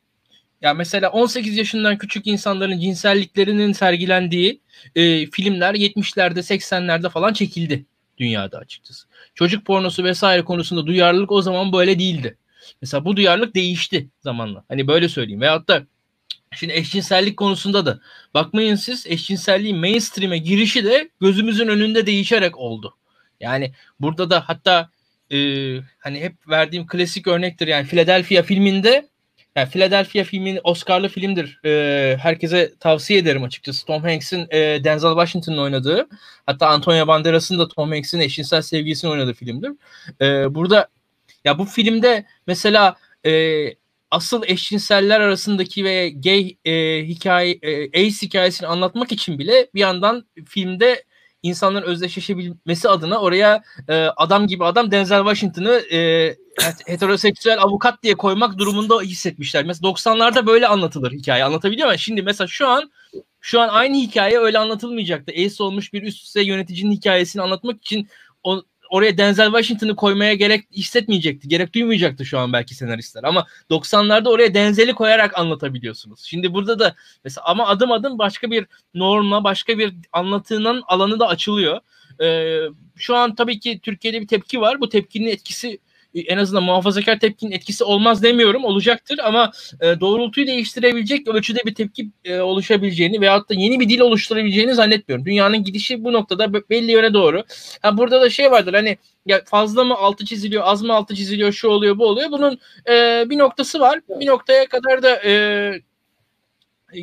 [0.61, 4.61] ya mesela 18 yaşından küçük insanların cinselliklerinin sergilendiği
[4.95, 7.85] e, filmler 70'lerde 80'lerde falan çekildi
[8.17, 9.06] dünyada açıkçası.
[9.37, 12.37] Çocuk pornosu vesaire konusunda duyarlılık o zaman böyle değildi.
[12.81, 14.63] Mesela bu duyarlılık değişti zamanla.
[14.67, 15.41] Hani böyle söyleyeyim.
[15.41, 15.83] Veyahut da
[16.55, 17.99] şimdi eşcinsellik konusunda da
[18.33, 22.97] bakmayın siz eşcinselliğin mainstream'e girişi de gözümüzün önünde değişerek oldu.
[23.39, 24.89] Yani burada da hatta
[25.31, 25.37] e,
[25.99, 29.09] hani hep verdiğim klasik örnektir yani Philadelphia filminde
[29.57, 31.59] yani Philadelphia filmin Oscar'lı filmdir.
[31.65, 33.85] Ee, herkese tavsiye ederim açıkçası.
[33.85, 36.07] Tom Hanks'in e, Denzel Washington'ın oynadığı
[36.45, 39.71] hatta Antonio Banderas'ın da Tom Hanks'in eşcinsel sevgilisini oynadığı filmdir.
[40.21, 40.87] Ee, burada
[41.45, 43.65] ya bu filmde mesela e,
[44.11, 50.25] asıl eşcinseller arasındaki ve gay e, hikaye e, ace hikayesini anlatmak için bile bir yandan
[50.45, 51.03] filmde
[51.43, 56.35] insanların özdeşleşebilmesi adına oraya e, adam gibi adam Denzel Washington'ı e,
[56.85, 59.65] heteroseksüel avukat diye koymak durumunda hissetmişler.
[59.65, 61.43] Mesela 90'larda böyle anlatılır hikaye.
[61.43, 61.99] Anlatabiliyor muyum?
[61.99, 62.91] Şimdi mesela şu an
[63.41, 65.31] şu an aynı hikaye öyle anlatılmayacaktı.
[65.31, 68.09] Ace olmuş bir üst düzey yöneticinin hikayesini anlatmak için
[68.43, 71.47] o, oraya Denzel Washington'ı koymaya gerek hissetmeyecekti.
[71.47, 73.23] Gerek duymayacaktı şu an belki senaristler.
[73.23, 76.23] Ama 90'larda oraya Denzel'i koyarak anlatabiliyorsunuz.
[76.23, 81.27] Şimdi burada da mesela ama adım adım başka bir normla başka bir anlatının alanı da
[81.27, 81.79] açılıyor.
[82.21, 82.59] Ee,
[82.95, 84.81] şu an tabii ki Türkiye'de bir tepki var.
[84.81, 85.79] Bu tepkinin etkisi
[86.21, 89.51] en azından muhafazakar tepkinin etkisi olmaz demiyorum olacaktır ama
[89.81, 95.25] e, doğrultuyu değiştirebilecek ölçüde bir tepki e, oluşabileceğini veyahut da yeni bir dil oluşturabileceğini zannetmiyorum.
[95.25, 97.43] Dünyanın gidişi bu noktada belli yöne doğru.
[97.81, 101.51] Ha, burada da şey vardır hani ya fazla mı altı çiziliyor az mı altı çiziliyor
[101.51, 105.31] şu oluyor bu oluyor bunun e, bir noktası var bir noktaya kadar da e,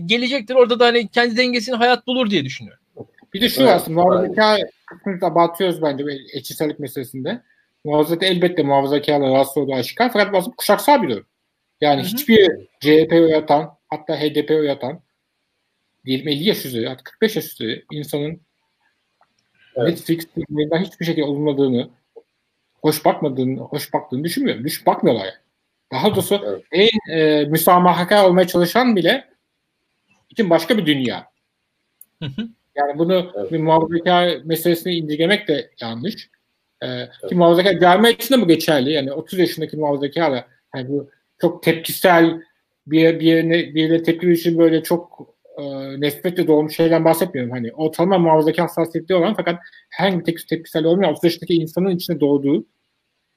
[0.06, 2.80] gelecektir orada da hani kendi dengesini hayat bulur diye düşünüyorum.
[3.34, 7.42] Bir de şu evet, aslında muhafazakar kısmını batıyoruz bence eşcinsellik meselesinde
[7.84, 11.26] muhafazakar elbette muhafazakarla rahatsız olduğu aşikar fakat bazı kuşaksal bir durum.
[11.80, 12.08] Yani Hı-hı.
[12.08, 15.00] hiçbir CHP uyatan hatta HDP uyatan
[16.04, 18.40] diyelim 50 yaş üzeri hatta 45 yaş üzeri insanın
[19.76, 19.88] evet.
[19.88, 21.90] Netflix filmlerinden hiçbir şekilde olumladığını
[22.82, 24.64] hoş bakmadığını, hoş baktığını düşünmüyorum.
[24.64, 25.36] Düş bakmıyorlar yani.
[25.92, 26.64] Daha doğrusu evet.
[26.72, 29.28] en e, müsamahakar olmaya çalışan bile
[30.30, 31.26] için başka bir dünya.
[32.22, 32.48] Hı hı.
[32.76, 33.52] Yani bunu evet.
[33.52, 36.30] bir muhafazakar meselesine indirgemek de yanlış.
[36.82, 37.10] Ee, evet.
[37.28, 38.92] Ki muhafazakar cami için de bu geçerli.
[38.92, 40.44] Yani 30 yaşındaki muhafazakar
[40.76, 41.10] yani bu
[41.40, 42.42] çok tepkisel
[42.86, 45.62] bir, bir yerine, bir yerine tepki için böyle çok e,
[46.00, 47.52] nefretle dolmuş şeyden bahsetmiyorum.
[47.52, 49.60] Hani ortalama muhafazakar hassasiyetli olan fakat
[49.90, 52.66] herhangi bir tepki, tepkisel olmayan 30 yaşındaki insanın içinde doğduğu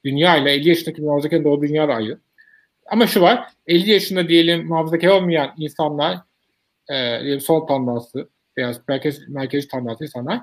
[0.04, 2.18] dünya ile 50 yaşındaki muhafazakarın doğduğu dünya da ayrı.
[2.86, 6.18] Ama şu var, 50 yaşında diyelim muhafazakar olmayan insanlar,
[6.88, 10.40] e, sol tandanslı veya merkez, merkezi tandanslı insanlar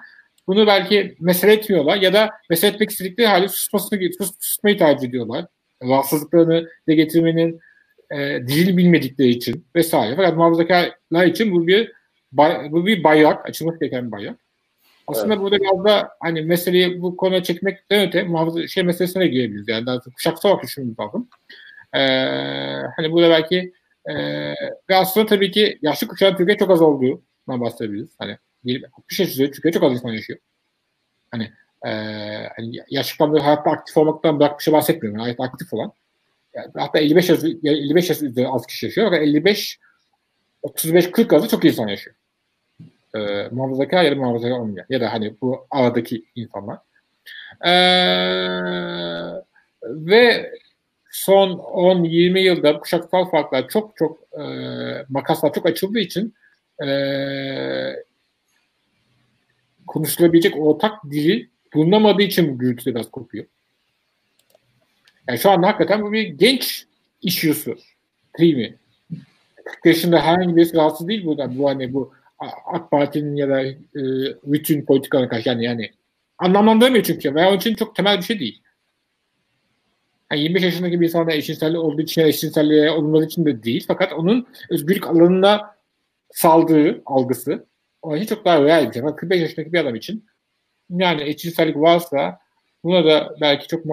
[0.48, 5.46] bunu belki mesele etmiyorlar ya da mesele etmek istedikleri hali susmasını, sus, susmayı tercih ediyorlar.
[5.84, 7.60] Rahatsızlıklarını de getirmenin
[8.12, 10.16] e, dil bilmedikleri için vesaire.
[10.16, 11.92] Fakat muhafazakarlar için bu bir
[12.32, 14.40] bay, bu bir bayrak, açılması gereken bir bayrak.
[15.08, 15.44] Aslında evet.
[15.44, 19.68] burada biraz da hani meseleyi bu konuya çekmekten öte muhafaza şey meselesine girebiliriz.
[19.68, 21.30] Yani daha kuşaksal olarak düşünmemiz lazım.
[21.94, 22.00] Ee,
[22.96, 23.74] hani burada belki
[24.06, 24.16] e,
[24.90, 28.16] ve aslında tabii ki yaşlı kuşağın Türkiye çok az olduğundan bahsedebiliriz.
[28.20, 28.38] Hani
[28.94, 30.40] 60 yaş üzeri Türkiye'de çok az insan yaşıyor.
[31.32, 31.52] Hani,
[31.86, 31.90] e,
[32.56, 35.22] hani yaşlıktan hayatta aktif olmaktan bırak bir şey bahsetmiyorum.
[35.22, 35.92] hayatta aktif olan.
[36.54, 39.08] Yani, hatta 55 yaş, 55 yaş üzeri az kişi yaşıyor.
[39.08, 39.80] Fakat 55
[40.64, 42.16] 35-40 arası çok insan yaşıyor.
[43.16, 43.20] E,
[43.52, 44.86] muhafazakar ya da muhafazakar olmayan.
[44.90, 46.78] Ya da hani bu aradaki insanlar.
[47.66, 47.72] E,
[49.84, 50.52] ve
[51.12, 54.44] son 10-20 yılda kuşaksal farklar çok çok e,
[55.10, 56.34] makaslar çok açıldığı için
[56.84, 56.88] e,
[59.96, 63.46] konuşulabilecek ortak dili bulunamadığı için bu gürültü biraz kopuyor.
[65.28, 66.86] Yani şu anda hakikaten bu bir genç
[67.22, 67.78] issue'su.
[68.40, 68.76] Değil mi?
[69.66, 71.58] 40 yaşında herhangi birisi rahatsız değil buradan.
[71.58, 72.14] Bu hani bu
[72.66, 73.76] AK Parti'nin ya da e,
[74.44, 75.92] bütün politikalarına karşı yani, yani
[76.38, 77.36] anlamlandıramıyor çünkü.
[77.36, 78.62] Veya onun için çok temel bir şey değil.
[80.32, 83.86] Yani 25 yaşındaki bir insanda eşcinselliği olduğu için ya eşcinselliğe olmadığı için de değil.
[83.88, 85.76] Fakat onun özgürlük alanında
[86.32, 87.66] saldığı algısı
[88.14, 89.02] için çok daha real bir şey.
[89.02, 90.26] 45 yaşındaki bir adam için
[90.90, 92.40] yani eşcinsellik varsa
[92.84, 93.86] buna da belki çok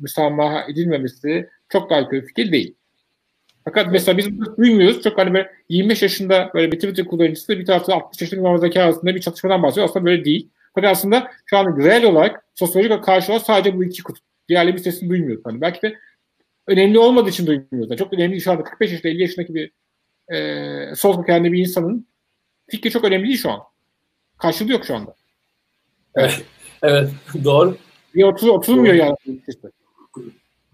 [0.00, 2.74] müsamaha edilmemesi çok daha kötü fikir değil.
[3.64, 4.26] Fakat mesela biz
[4.58, 5.02] duymuyoruz.
[5.02, 9.14] Çok hani böyle 25 yaşında böyle bir Twitter kullanıcısı bir tarafta 60 yaşındaki muhafazakar arasında
[9.14, 9.88] bir çatışmadan bahsediyor.
[9.88, 10.48] Aslında böyle değil.
[10.74, 15.10] Fakat aslında şu an reel olarak sosyolojik karşı olarak sadece bu iki kutup Diğerlerinin sesini
[15.10, 15.44] duymuyoruz.
[15.44, 15.98] Hani belki de
[16.66, 17.90] önemli olmadığı için duymuyoruz.
[17.90, 19.72] Yani çok önemli şu anda 45 yaşında 50 yaşındaki bir
[20.34, 22.06] e, sol kökenli bir insanın
[22.68, 23.60] fikri çok önemli değil şu an.
[24.38, 25.14] Karşılığı yok şu anda.
[26.14, 26.44] Evet,
[26.82, 27.10] evet
[27.44, 27.76] doğru.
[28.14, 29.16] Bir 30 oturmuyor yani.
[29.48, 29.68] Işte.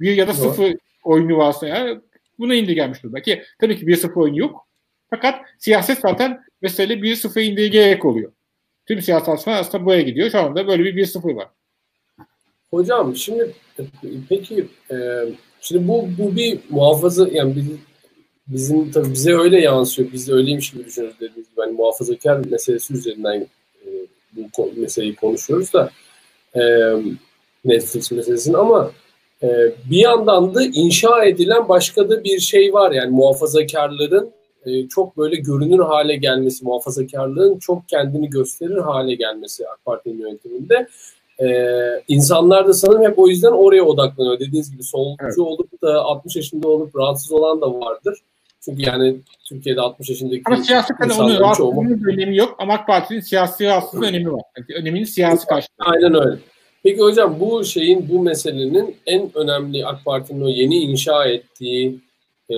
[0.01, 2.01] Bir ya da sıfır oyunu varsa ya
[2.39, 3.23] buna indirgenmiş durumda.
[3.23, 4.67] Ki tabii ki bir sıfır oyunu yok.
[5.11, 8.33] Fakat siyaset zaten mesele bir sıfır indirgeyerek oluyor.
[8.87, 10.31] Tüm siyasetler aslında buraya gidiyor.
[10.31, 11.49] Şu anda böyle bir bir sıfır var.
[12.71, 13.55] Hocam şimdi
[14.29, 14.97] peki e,
[15.61, 17.67] şimdi bu bu bir muhafaza yani biz,
[18.47, 20.13] bizim tabii bize öyle yansıyor.
[20.13, 21.61] Biz de öyleymiş gibi düşünüyoruz dediğimiz gibi.
[21.61, 23.47] Yani muhafazakar meselesi üzerinden
[23.87, 23.89] e,
[24.37, 25.91] bu meseleyi konuşuyoruz da
[26.55, 26.63] e,
[27.65, 28.91] Netflix meselesini ama
[29.43, 29.49] e,
[29.91, 32.93] bir yandan da inşa edilen başka da bir şey var.
[32.93, 34.31] Yani muhafazakarların
[34.67, 40.89] e, çok böyle görünür hale gelmesi, muhafazakarlığın çok kendini gösterir hale gelmesi AK Parti'nin yönetiminde.
[41.41, 44.39] Ee, insanlar da sanırım hep o yüzden oraya odaklanıyor.
[44.39, 45.39] Dediğiniz gibi solcu evet.
[45.39, 48.19] olup da 60 yaşında olup rahatsız olan da vardır.
[48.65, 53.21] Çünkü yani Türkiye'de 60 yaşındaki ama siyasetten onun rahatsızlığının bir önemi yok ama AK Parti'nin
[53.21, 54.43] siyasi rahatsızlığı önemi var.
[54.57, 55.75] Yani öneminin siyasi karşılığı.
[55.79, 56.39] Aynen öyle.
[56.83, 61.99] Peki hocam bu şeyin, bu meselenin en önemli AK Parti'nin o yeni inşa ettiği
[62.51, 62.57] e,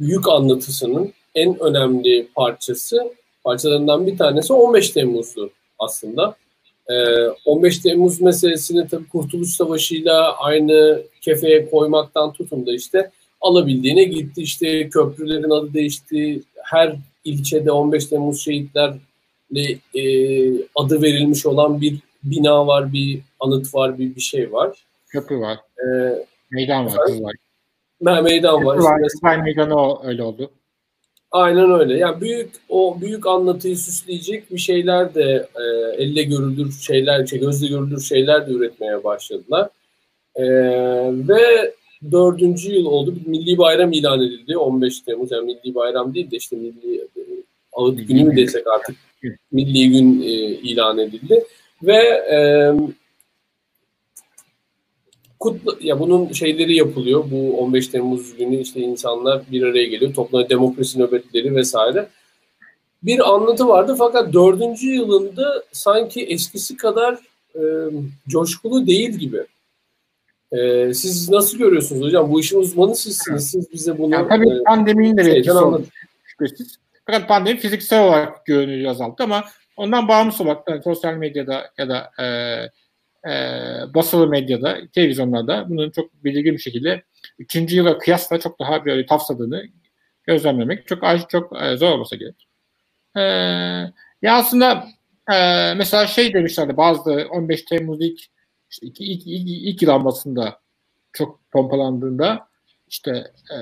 [0.00, 3.12] büyük anlatısının en önemli parçası,
[3.44, 6.36] parçalarından bir tanesi 15 Temmuz'du aslında.
[7.44, 14.42] 15 Temmuz meselesini tabii Kurtuluş Savaşı'yla aynı kefeye koymaktan tutun da işte alabildiğine gitti.
[14.42, 16.42] İşte köprülerin adı değişti.
[16.64, 20.02] Her ilçede 15 Temmuz şehitlerle e,
[20.74, 24.86] adı verilmiş olan bir bina var, bir anıt var, bir bir şey var.
[25.08, 25.58] Köprü var.
[25.78, 26.96] Ee, meydan var.
[26.96, 27.34] Var.
[28.00, 28.78] Me meydan var.
[28.78, 29.00] var.
[29.06, 30.50] İsmail Meydanı öyle oldu.
[31.30, 31.98] Aynen öyle.
[31.98, 35.62] Yani büyük o büyük anlatıyı süsleyecek bir şeyler de e,
[36.02, 39.68] elle görülür şeyler, şey, gözle görülür şeyler de üretmeye başladılar.
[40.34, 40.44] E,
[41.28, 41.74] ve
[42.12, 43.16] dördüncü yıl oldu.
[43.16, 44.56] Bir milli bayram ilan edildi.
[44.56, 47.20] 15 Temmuz yani milli bayram değil de işte milli e,
[47.72, 48.96] ağıt günü mü desek artık
[49.52, 51.44] milli gün e, ilan edildi.
[51.82, 51.96] Ve
[52.32, 52.38] e,
[55.40, 57.24] kutlu ya bunun şeyleri yapılıyor.
[57.30, 60.14] Bu 15 Temmuz günü işte insanlar bir araya geliyor.
[60.14, 62.08] Toplanıyor demokrasi nöbetleri vesaire.
[63.02, 67.18] Bir anlatı vardı fakat dördüncü yılında sanki eskisi kadar
[67.54, 67.62] e,
[68.28, 69.46] coşkulu değil gibi.
[70.52, 72.32] E, siz nasıl görüyorsunuz hocam?
[72.32, 73.50] Bu işin uzmanı sizsiniz.
[73.50, 74.14] Siz bize bunu...
[74.14, 75.84] Yani tabii e, pandeminin de oldu.
[76.24, 76.76] Şüphesiz.
[77.06, 79.44] Fakat pandemi fiziksel olarak görünüyor azalttı ama
[79.76, 82.26] ondan bağımsız olarak yani sosyal medyada ya da e,
[83.30, 83.34] e,
[83.94, 87.02] basılı medyada, televizyonlarda bunun çok belirgin bir şekilde
[87.38, 87.56] 3.
[87.56, 89.64] yıla kıyasla çok daha böyle tafsadığını
[90.24, 92.48] gözlemlemek çok çok e, zor olmasa gerek.
[93.16, 93.22] E,
[94.22, 94.86] ya aslında
[95.32, 98.20] e, mesela şey demişlerdi bazı 15 Temmuz ilk
[98.82, 100.60] işte ilk, ilk, ilk, ilk yılanmasında
[101.12, 102.48] çok pompalandığında
[102.88, 103.10] işte
[103.52, 103.56] e,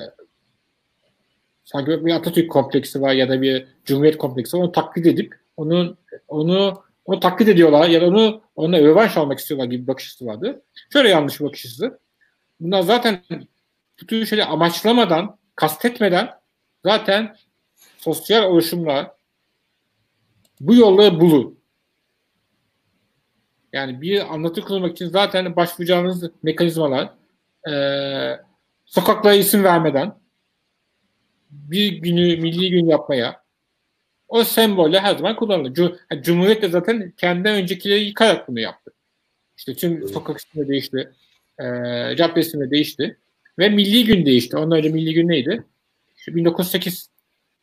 [1.65, 5.99] sanki bir Atatürk kompleksi var ya da bir Cumhuriyet kompleksi var onu taklit edip onun
[6.29, 10.27] onu onu taklit ediyorlar ya da onu onunla rövanş almak istiyorlar gibi bir bakış açısı
[10.27, 10.63] vardı.
[10.93, 11.99] Şöyle yanlış bir bakış açısı.
[12.61, 13.23] Bunlar zaten
[14.03, 16.31] bu tür şeyleri amaçlamadan, kastetmeden
[16.85, 17.37] zaten
[17.99, 19.11] sosyal oluşumlar
[20.61, 21.53] bu yolları bulur.
[23.75, 27.11] Yani bir anlatı kurmak için zaten başvuracağınız mekanizmalar
[27.71, 27.75] e,
[28.85, 30.15] sokaklara isim vermeden
[31.51, 33.45] bir günü milli gün yapmaya
[34.29, 35.99] o sembolle her zaman kullanılır.
[36.23, 38.93] Cumhuriyet de zaten kendi öncekileri yıkarak bunu yaptı.
[39.57, 41.13] İşte tüm sokak isimleri değişti.
[41.59, 41.65] E,
[42.17, 43.19] cadde isimleri değişti.
[43.59, 44.57] Ve milli gün değişti.
[44.57, 45.65] Onun önce milli gün neydi?
[46.17, 47.11] İşte 1908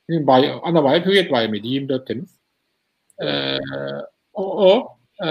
[0.09, 1.67] bay, ana bayram Hürriyet Bayramı'ydı.
[1.67, 2.29] 24 Temmuz.
[3.23, 3.57] E,
[4.33, 5.29] o, o e,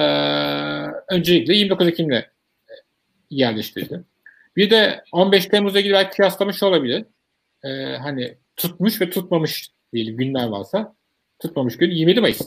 [1.09, 2.23] öncelikle 29 Ekim'le
[3.31, 4.05] yerleştirdi.
[4.57, 7.05] Bir de 15 Temmuz'la ilgili belki kıyaslamış olabilir.
[7.63, 10.95] E, hani tutmuş ve tutmamış diyelim günler varsa
[11.39, 12.41] tutmamış gün 27 Mayıs.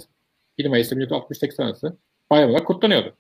[0.58, 1.98] 7 Mayıs'ta 1968 arası
[2.30, 3.14] bayram olarak kutlanıyordu.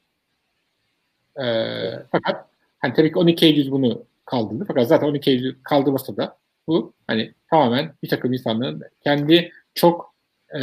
[1.40, 2.46] Ee, fakat
[2.80, 4.66] hani tabii ki 12 Eylül bunu kaldırdı.
[4.68, 10.14] Fakat zaten 12 Eylül kaldırmasa da bu hani tamamen bir takım insanların kendi çok
[10.56, 10.60] e,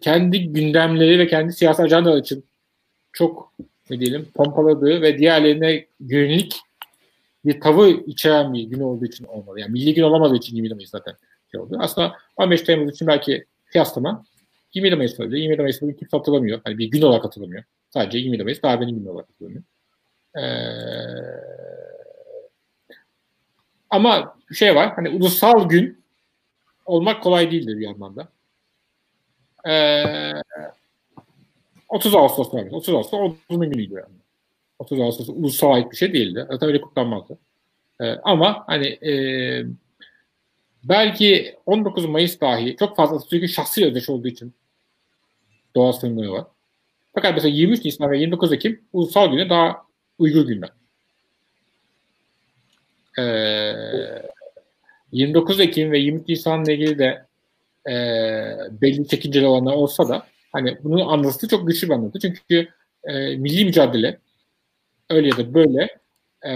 [0.00, 2.44] kendi gündemleri ve kendi siyasi ajandaları için
[3.16, 3.52] çok
[3.90, 6.60] ne diyelim pompaladığı ve diğerlerine yönelik
[7.44, 9.60] bir tavır içeren bir gün olduğu için olmalı.
[9.60, 11.14] Yani milli gün olamadığı için 20 Mayıs zaten
[11.50, 11.76] şey oldu.
[11.80, 14.24] Aslında 15 Temmuz için belki kıyaslama
[14.74, 15.38] 27 Mayıs öyle.
[15.38, 16.60] 27 Mayıs bugün kimse hatırlamıyor.
[16.64, 17.64] Hani bir gün olarak hatırlamıyor.
[17.90, 19.62] Sadece 27 Mayıs darbenin günü olarak hatırlamıyor.
[20.36, 20.42] Ee,
[23.90, 26.04] ama şey var hani ulusal gün
[26.86, 28.28] olmak kolay değildir bir yandan da.
[29.70, 30.42] Ee,
[31.88, 32.66] 30 Ağustos var.
[32.70, 34.16] 30 Ağustos Ordunun günüydü yani.
[34.78, 36.46] 30 Ağustos ulusal ait bir şey değildi.
[36.50, 37.38] Zaten öyle kutlanmazdı.
[38.00, 39.12] E, ama hani e,
[40.84, 44.54] belki 19 Mayıs dahi çok fazla Atatürk'ün şahsi özdeş olduğu için
[45.76, 46.44] doğal sınırları var.
[47.14, 49.82] Fakat mesela 23 Nisan ve 29 Ekim ulusal güne daha
[50.18, 50.70] uygun günler.
[53.18, 54.22] Ee,
[55.12, 57.26] 29 Ekim ve 23 Nisan'la ilgili de
[57.88, 57.94] e,
[58.70, 62.18] belli çekinceli olanlar olsa da hani bunun anlatısı çok güçlü bir anlatı.
[62.18, 62.68] Çünkü
[63.04, 64.18] e, milli mücadele
[65.10, 65.88] öyle ya da böyle
[66.46, 66.52] e,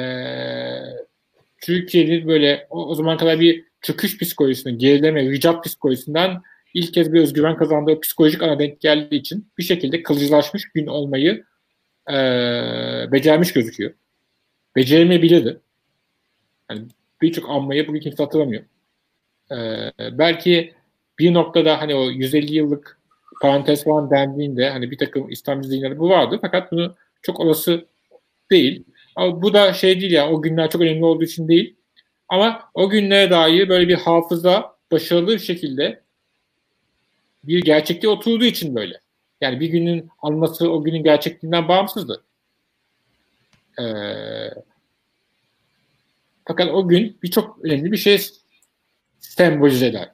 [1.63, 6.43] Türkiye'nin böyle o, o zaman kadar bir çöküş psikolojisinden, gerileme, ricat psikolojisinden
[6.75, 11.45] ilk kez bir özgüven kazandığı psikolojik ana denk geldiği için bir şekilde kalıcılaşmış gün olmayı
[12.11, 12.15] e,
[13.13, 13.95] becermiş gözüküyor.
[14.77, 15.61] Beceremeyebilirdi.
[16.71, 16.83] Yani
[17.23, 18.63] birçok anmayı bugün kimse hatırlamıyor.
[19.53, 20.75] E, belki
[21.19, 23.00] bir noktada hani o 150 yıllık
[23.41, 27.87] parantez falan dendiğinde hani bir takım İslam zihinleri bu vardı fakat bunu çok olası
[28.51, 28.85] değil.
[29.17, 31.77] Ama bu da şey değil ya yani, o günler çok önemli olduğu için değil.
[32.29, 36.03] Ama o günlere dair böyle bir hafıza başarılı bir şekilde
[37.45, 39.01] bir gerçekliğe oturduğu için böyle.
[39.41, 42.25] Yani bir günün anması o günün gerçekliğinden bağımsızdı.
[43.81, 43.85] Ee,
[46.45, 48.27] fakat o gün birçok önemli bir şey
[49.19, 50.11] sembolize eder.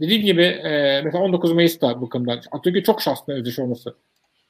[0.00, 3.94] Dediğim gibi e, mesela 19 Mayıs'ta bu konuda Atatürk'ün çok şahsına özdeş olması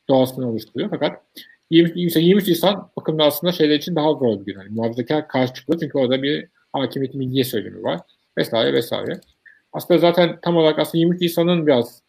[0.08, 0.90] doğasını oluşturuyor.
[0.90, 1.22] Fakat
[1.70, 4.60] 20, 23 Nisan bakımda aslında şeyler için daha zor bir gün.
[4.60, 8.00] Yani muhafazakar karşı çıkıyor çünkü orada bir hakimiyet milliye söylemi var.
[8.38, 9.20] Vesaire vesaire.
[9.72, 12.02] Aslında zaten tam olarak aslında 23 Nisan'ın biraz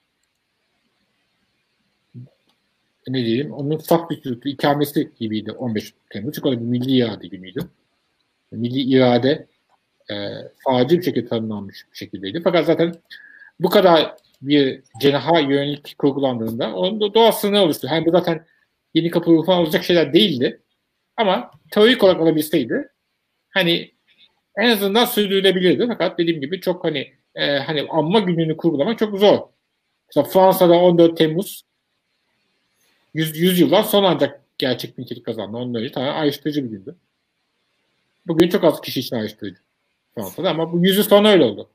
[3.08, 6.36] ne diyeyim onun saf bir ikamesi gibiydi 15 Temmuz.
[6.36, 7.60] Çünkü orada bir milli irade günüydü.
[8.52, 9.48] Milli irade
[10.12, 10.16] e,
[10.66, 12.42] faci bir şekilde tanımlanmış bir şekildeydi.
[12.44, 12.94] Fakat zaten
[13.60, 17.88] bu kadar bir cenaha yönelik kurgulandığında onun da doğasını oluştu.
[17.92, 18.46] Yani bu zaten
[18.94, 20.62] yeni kapı falan olacak şeyler değildi.
[21.18, 22.90] Ama teorik olarak olabilseydi
[23.50, 23.92] hani
[24.58, 25.86] en azından sürdürülebilirdi.
[25.88, 29.40] Fakat dediğim gibi çok hani e, hani anma gününü kurgulamak çok zor.
[30.08, 31.64] Mesela Fransa'da 14 Temmuz
[33.14, 35.58] 100, 100 yıldan sonra ancak gerçek nitelik kazandı.
[35.58, 36.96] Ondan önce tamamen ayrıştırıcı bir gündü.
[38.28, 39.60] Bugün çok az kişi için ayrıştırıcı
[40.16, 41.70] Fransa'da ama bu yüzü sonra öyle oldu.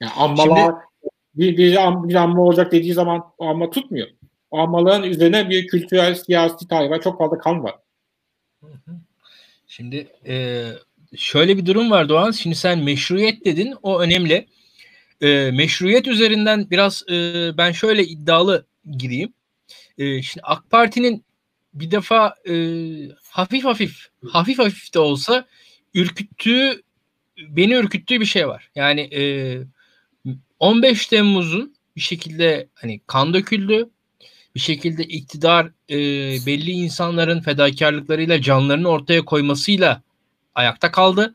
[0.00, 1.72] Yani ammalar Şimdi, bir, bir,
[2.08, 4.08] bir amma olacak dediği zaman o amma tutmuyor.
[4.50, 7.74] O ammaların üzerine bir kültürel, siyasi tarih Çok fazla kan var.
[9.66, 10.64] Şimdi e,
[11.16, 12.30] şöyle bir durum var Doğan.
[12.30, 13.74] Şimdi sen meşruiyet dedin.
[13.82, 14.46] O önemli.
[15.20, 18.66] E, meşruiyet üzerinden biraz e, ben şöyle iddialı
[18.98, 19.32] gireyim.
[19.98, 21.24] E, şimdi AK Parti'nin
[21.74, 22.54] bir defa e,
[23.30, 25.46] hafif hafif hafif hafif de olsa
[25.94, 26.82] ürküttüğü
[27.48, 28.70] beni ürküttüğü bir şey var.
[28.74, 29.22] Yani e,
[30.64, 33.90] 15 Temmuz'un bir şekilde hani kan döküldü.
[34.54, 35.96] Bir şekilde iktidar e,
[36.46, 40.02] belli insanların fedakarlıklarıyla canlarını ortaya koymasıyla
[40.54, 41.34] ayakta kaldı.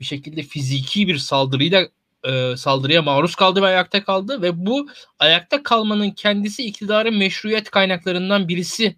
[0.00, 1.88] Bir şekilde fiziki bir saldırıyla
[2.24, 8.48] e, saldırıya maruz kaldı ve ayakta kaldı ve bu ayakta kalmanın kendisi iktidarın meşruiyet kaynaklarından
[8.48, 8.96] birisi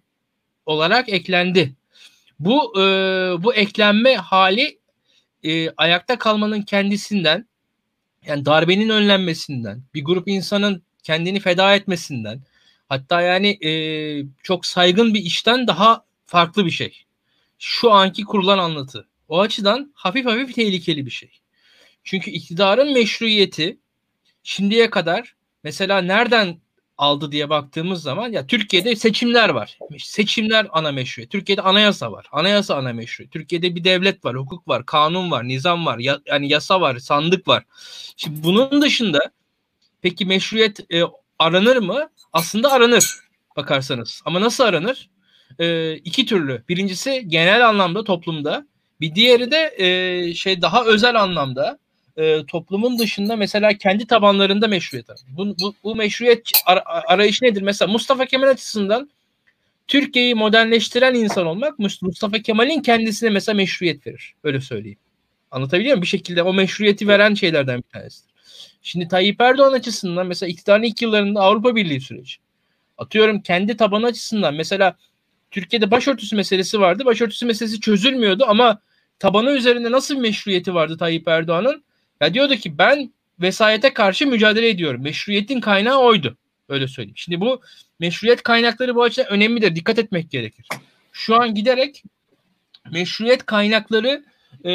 [0.65, 1.75] olarak eklendi.
[2.39, 2.83] Bu e,
[3.43, 4.79] bu eklenme hali
[5.43, 7.47] e, ayakta kalmanın kendisinden
[8.27, 12.41] yani darbenin önlenmesinden, bir grup insanın kendini feda etmesinden,
[12.89, 13.71] hatta yani e,
[14.43, 17.03] çok saygın bir işten daha farklı bir şey.
[17.59, 19.07] Şu anki kurulan anlatı.
[19.27, 21.31] O açıdan hafif hafif tehlikeli bir şey.
[22.03, 23.77] Çünkü iktidarın meşruiyeti
[24.43, 26.57] şimdiye kadar mesela nereden
[26.97, 29.77] aldı diye baktığımız zaman ya Türkiye'de seçimler var.
[29.97, 31.31] Seçimler ana meşruiyet.
[31.31, 32.25] Türkiye'de anayasa var.
[32.31, 33.31] Anayasa ana meşruiyet.
[33.31, 37.47] Türkiye'de bir devlet var, hukuk var, kanun var, nizam var, ya, yani yasa var, sandık
[37.47, 37.63] var.
[38.17, 39.19] Şimdi bunun dışında
[40.01, 41.03] peki meşruiyet e,
[41.39, 42.09] aranır mı?
[42.33, 43.19] Aslında aranır
[43.55, 44.21] bakarsanız.
[44.25, 45.09] Ama nasıl aranır?
[45.59, 46.63] E, iki türlü.
[46.69, 48.67] Birincisi genel anlamda toplumda.
[49.01, 51.79] Bir diğeri de e, şey daha özel anlamda
[52.17, 55.19] e, toplumun dışında mesela kendi tabanlarında meşruiyet arar.
[55.37, 57.61] Bu, bu, bu meşruiyet ar- arayışı nedir?
[57.61, 59.09] Mesela Mustafa Kemal açısından
[59.87, 64.33] Türkiye'yi modernleştiren insan olmak Mustafa Kemal'in kendisine mesela meşruiyet verir.
[64.43, 64.99] Öyle söyleyeyim.
[65.51, 66.01] Anlatabiliyor muyum?
[66.01, 68.33] Bir şekilde o meşruiyeti veren şeylerden bir tanesidir.
[68.81, 72.35] Şimdi Tayyip Erdoğan açısından mesela iktidarın ilk yıllarında Avrupa Birliği süreci.
[72.97, 74.97] Atıyorum kendi tabanı açısından mesela
[75.51, 77.05] Türkiye'de başörtüsü meselesi vardı.
[77.05, 78.81] Başörtüsü meselesi çözülmüyordu ama
[79.19, 81.83] tabanı üzerinde nasıl bir meşruiyeti vardı Tayyip Erdoğan'ın?
[82.23, 85.01] Ya diyordu ki ben vesayete karşı mücadele ediyorum.
[85.03, 86.37] Meşruiyetin kaynağı oydu.
[86.69, 87.17] Öyle söyleyeyim.
[87.17, 87.61] Şimdi bu
[87.99, 89.75] meşruiyet kaynakları bu açıdan önemlidir.
[89.75, 90.67] Dikkat etmek gerekir.
[91.11, 92.03] Şu an giderek
[92.91, 94.23] meşruiyet kaynakları
[94.63, 94.71] e,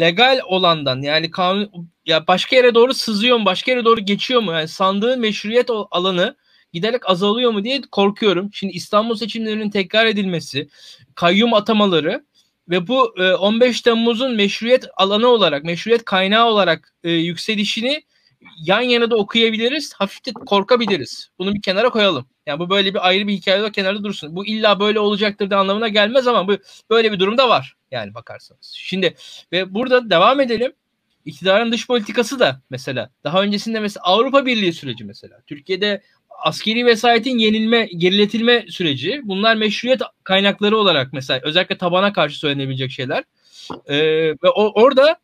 [0.00, 4.52] legal olandan yani kanun ya başka yere doğru sızıyor mu başka yere doğru geçiyor mu
[4.52, 6.36] yani sandığın meşruiyet alanı
[6.72, 8.50] giderek azalıyor mu diye korkuyorum.
[8.52, 10.68] Şimdi İstanbul seçimlerinin tekrar edilmesi,
[11.14, 12.24] kayyum atamaları
[12.68, 18.02] ve bu 15 Temmuz'un meşruiyet alanı olarak, meşruiyet kaynağı olarak yükselişini
[18.58, 19.92] yan yana da okuyabiliriz.
[19.92, 21.30] Hafif de korkabiliriz.
[21.38, 22.26] Bunu bir kenara koyalım.
[22.46, 24.36] Yani bu böyle bir ayrı bir hikaye de kenarda dursun.
[24.36, 26.56] Bu illa böyle olacaktır da anlamına gelmez ama bu
[26.90, 27.76] böyle bir durumda var.
[27.90, 28.72] Yani bakarsanız.
[28.76, 29.14] Şimdi
[29.52, 30.72] ve burada devam edelim.
[31.24, 35.40] İktidarın dış politikası da mesela daha öncesinde mesela Avrupa Birliği süreci mesela.
[35.46, 36.02] Türkiye'de
[36.42, 39.20] askeri vesayetin yenilme, geriletilme süreci.
[39.24, 43.24] Bunlar meşruiyet kaynakları olarak mesela özellikle tabana karşı söylenebilecek şeyler.
[43.86, 43.96] Ee,
[44.30, 45.16] ve o, orada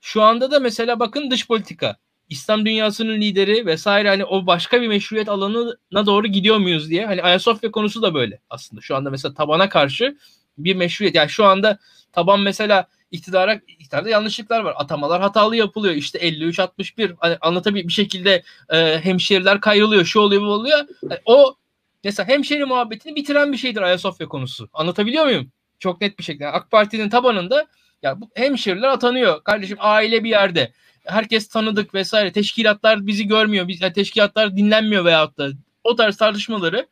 [0.00, 1.96] şu anda da mesela bakın dış politika.
[2.28, 7.06] İslam dünyasının lideri vesaire hani o başka bir meşruiyet alanına doğru gidiyor muyuz diye.
[7.06, 8.80] Hani Ayasofya konusu da böyle aslında.
[8.80, 10.16] Şu anda mesela tabana karşı
[10.58, 11.14] bir meşruiyet.
[11.14, 11.78] Yani şu anda
[12.12, 14.74] taban mesela iktidara iktidarda yanlışlıklar var.
[14.76, 15.94] Atamalar hatalı yapılıyor.
[15.94, 20.04] İşte 53 61 hani anlatabilir bir şekilde e, hemşeriler kayrılıyor.
[20.04, 20.78] Şu oluyor bu oluyor.
[21.02, 21.56] Yani o
[22.04, 24.68] mesela hemşeri muhabbetini bitiren bir şeydir Ayasofya konusu.
[24.72, 25.52] Anlatabiliyor muyum?
[25.78, 26.48] Çok net bir şekilde.
[26.48, 27.66] AK Parti'nin tabanında
[28.02, 29.44] ya bu hemşeriler atanıyor.
[29.44, 30.72] Kardeşim aile bir yerde
[31.04, 32.32] herkes tanıdık vesaire.
[32.32, 33.68] Teşkilatlar bizi görmüyor.
[33.68, 35.48] Biz, yani teşkilatlar dinlenmiyor veyahut da
[35.84, 36.86] o tarz tartışmaları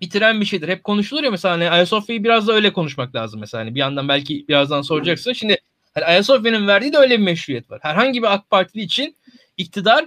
[0.00, 0.68] bitiren bir şeydir.
[0.68, 3.64] Hep konuşulur ya mesela hani Ayasofya'yı biraz da öyle konuşmak lazım mesela.
[3.64, 5.32] Hani bir yandan belki birazdan soracaksın.
[5.32, 5.58] Şimdi
[5.94, 7.78] hani Ayasofya'nın verdiği de öyle bir meşruiyet var.
[7.82, 9.16] Herhangi bir AK Partili için
[9.56, 10.04] iktidar,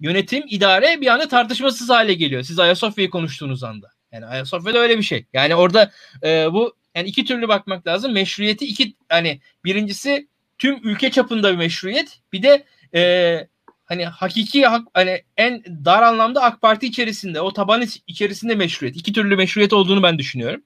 [0.00, 2.42] yönetim, idare bir anda tartışmasız hale geliyor.
[2.42, 3.90] Siz Ayasofya'yı konuştuğunuz anda.
[4.12, 5.24] Yani Ayasofya'da öyle bir şey.
[5.32, 8.12] Yani orada e, bu yani iki türlü bakmak lazım.
[8.12, 10.28] Meşruiyeti iki hani birincisi
[10.58, 12.20] tüm ülke çapında bir meşruiyet.
[12.32, 12.64] Bir de
[12.94, 13.48] e,
[13.88, 14.64] hani hakiki
[14.94, 18.96] hani en dar anlamda AK Parti içerisinde o taban içerisinde meşruiyet.
[18.96, 20.62] iki türlü meşruiyet olduğunu ben düşünüyorum.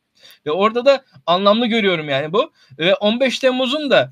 [0.46, 2.52] Ve orada da anlamlı görüyorum yani bu.
[2.78, 4.10] Ve 15 Temmuz'un da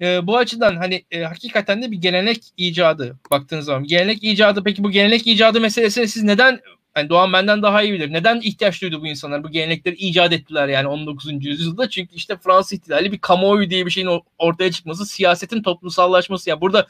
[0.00, 3.84] e, bu açıdan hani e, hakikaten de bir gelenek icadı baktığınız zaman.
[3.84, 6.60] Gelenek icadı peki bu gelenek icadı meselesini siz neden
[6.96, 8.12] yani Doğan benden daha iyi bilir.
[8.12, 9.44] Neden ihtiyaç duydu bu insanlar?
[9.44, 11.44] Bu gelenekleri icat ettiler yani 19.
[11.44, 11.90] yüzyılda.
[11.90, 16.50] Çünkü işte Fransız ihtilali bir kamuoyu diye bir şeyin ortaya çıkması, siyasetin toplumsallaşması.
[16.50, 16.86] Yani burada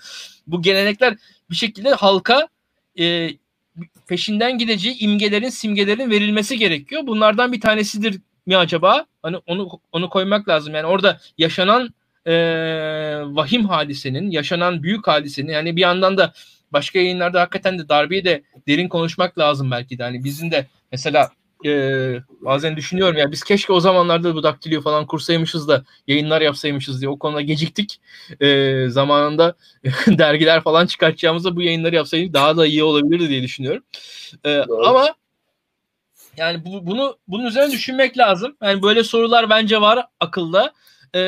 [0.46, 1.16] bu gelenekler
[1.50, 2.48] bir şekilde halka
[2.98, 3.30] e,
[4.09, 7.07] peşinden gideceği imgelerin, simgelerin verilmesi gerekiyor.
[7.07, 9.07] Bunlardan bir tanesidir mi acaba?
[9.22, 10.74] Hani onu onu koymak lazım.
[10.74, 11.94] Yani orada yaşanan
[12.26, 12.34] e,
[13.24, 16.32] vahim hadisenin, yaşanan büyük hadisenin yani bir yandan da
[16.73, 20.03] başka yayınlarda hakikaten de darbeyi de derin konuşmak lazım belki de.
[20.03, 21.31] Hani bizim de mesela
[21.66, 21.70] e,
[22.41, 27.09] bazen düşünüyorum ya biz keşke o zamanlarda bu daktilo falan kursaymışız da yayınlar yapsaymışız diye
[27.09, 28.01] o konuda geciktik.
[28.41, 29.55] E, zamanında
[30.07, 33.83] dergiler falan çıkartacağımızda bu yayınları yapsaydık daha da iyi olabilirdi diye düşünüyorum.
[34.45, 35.14] E, ama
[36.37, 38.57] yani bu, bunu bunun üzerine düşünmek lazım.
[38.62, 40.73] Yani böyle sorular bence var akılda.
[41.14, 41.20] E,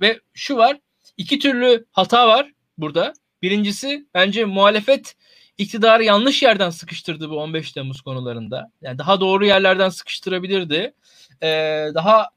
[0.00, 0.78] ve şu var.
[1.16, 3.12] iki türlü hata var burada.
[3.42, 5.14] Birincisi bence muhalefet
[5.58, 8.70] iktidarı yanlış yerden sıkıştırdı bu 15 Temmuz konularında.
[8.82, 10.94] Yani daha doğru yerlerden sıkıştırabilirdi.
[11.42, 12.28] Ee, daha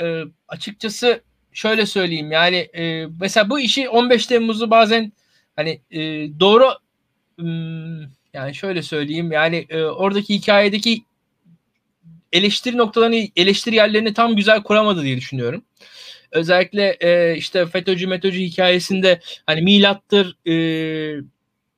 [0.00, 5.12] e, açıkçası şöyle söyleyeyim yani e, mesela bu işi 15 Temmuz'u bazen
[5.56, 6.00] hani e,
[6.40, 6.68] doğru
[7.38, 8.00] hmm,
[8.32, 11.02] yani şöyle söyleyeyim yani e, oradaki hikayedeki
[12.32, 15.64] eleştiri noktalarını eleştiri yerlerini tam güzel kuramadı diye düşünüyorum.
[16.32, 20.54] Özellikle e, işte FETÖ'cü METÖ'cü hikayesinde hani milattır e,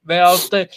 [0.09, 0.68] veyahut da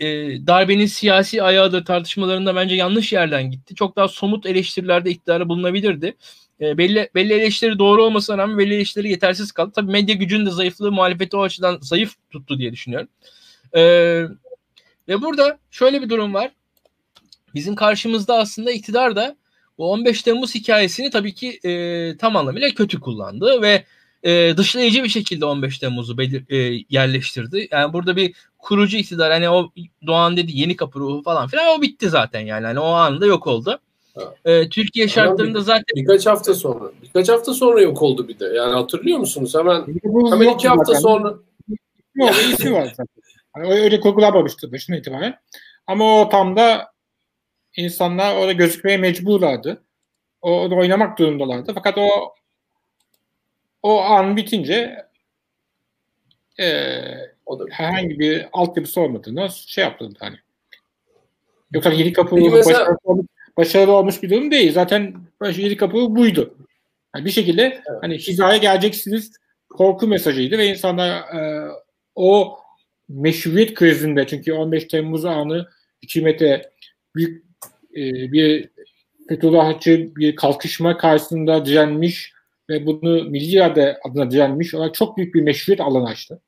[0.00, 0.06] e,
[0.46, 3.74] darbenin siyasi ayağıdır tartışmalarında bence yanlış yerden gitti.
[3.74, 6.16] Çok daha somut eleştirilerde iktidarı bulunabilirdi.
[6.60, 9.72] E, belli, belli eleştiri doğru olmasına rağmen belli eleştiri yetersiz kaldı.
[9.74, 13.08] Tabii medya gücünün de zayıflığı muhalefeti o açıdan zayıf tuttu diye düşünüyorum.
[13.72, 13.82] E,
[15.08, 16.52] ve burada şöyle bir durum var.
[17.54, 19.36] Bizim karşımızda aslında iktidar da
[19.78, 23.84] bu 15 Temmuz hikayesini tabii ki e, tam anlamıyla kötü kullandı ve
[24.22, 27.68] e, dışlayıcı bir şekilde 15 Temmuz'u belir, e, yerleştirdi.
[27.70, 29.70] Yani burada bir kurucu iktidar hani o
[30.06, 32.66] Doğan dedi yeni kapı ruhu falan filan o bitti zaten yani.
[32.66, 33.80] Hani o anda yok oldu.
[34.44, 38.44] E, Türkiye şartlarında bir, zaten birkaç hafta sonra birkaç hafta sonra yok oldu bir de.
[38.44, 39.54] Yani hatırlıyor musunuz?
[39.54, 39.86] Hemen
[40.30, 41.00] hemen iki hafta zaten.
[41.00, 41.34] sonra
[42.14, 43.06] Yok, iyisi var zaten.
[43.56, 45.34] Yani öyle kurgulanmamıştı başına itibaren.
[45.86, 46.93] Ama o tam da
[47.76, 49.84] insanlar orada gözükmeye mecburlardı.
[50.42, 51.74] Orada oynamak durumundalardı.
[51.74, 52.34] Fakat o
[53.82, 55.04] o an bitince
[56.60, 56.66] e,
[57.46, 60.36] o da herhangi bir altyapısı olmadığını şey yaptırdı hani.
[61.72, 62.56] Yoksa yedi kapı mesela...
[62.64, 64.72] başarılı, olmuş, başarılı olmuş bir durum değil.
[64.72, 66.54] Zaten yedi kapı buydu.
[67.16, 67.98] Yani bir şekilde evet.
[68.02, 69.32] hani hizaya geleceksiniz
[69.68, 71.70] korku mesajıydı ve insanlar e,
[72.14, 72.58] o
[73.08, 75.68] meşruiyet krizinde çünkü 15 Temmuz anı
[76.02, 76.70] hükümete
[77.14, 77.43] büyük
[78.32, 78.68] bir
[79.28, 82.32] Fethullahçı bir kalkışma karşısında direnmiş
[82.70, 86.42] ve bunu milli irade adına direnmiş olarak çok büyük bir meşruiyet alanı açtı.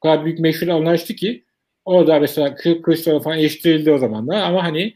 [0.00, 1.44] O kadar büyük meşruiyet alanı açtı ki
[1.84, 4.94] orada mesela Kılıçdaroğlu falan eleştirildi o zamanlar ama hani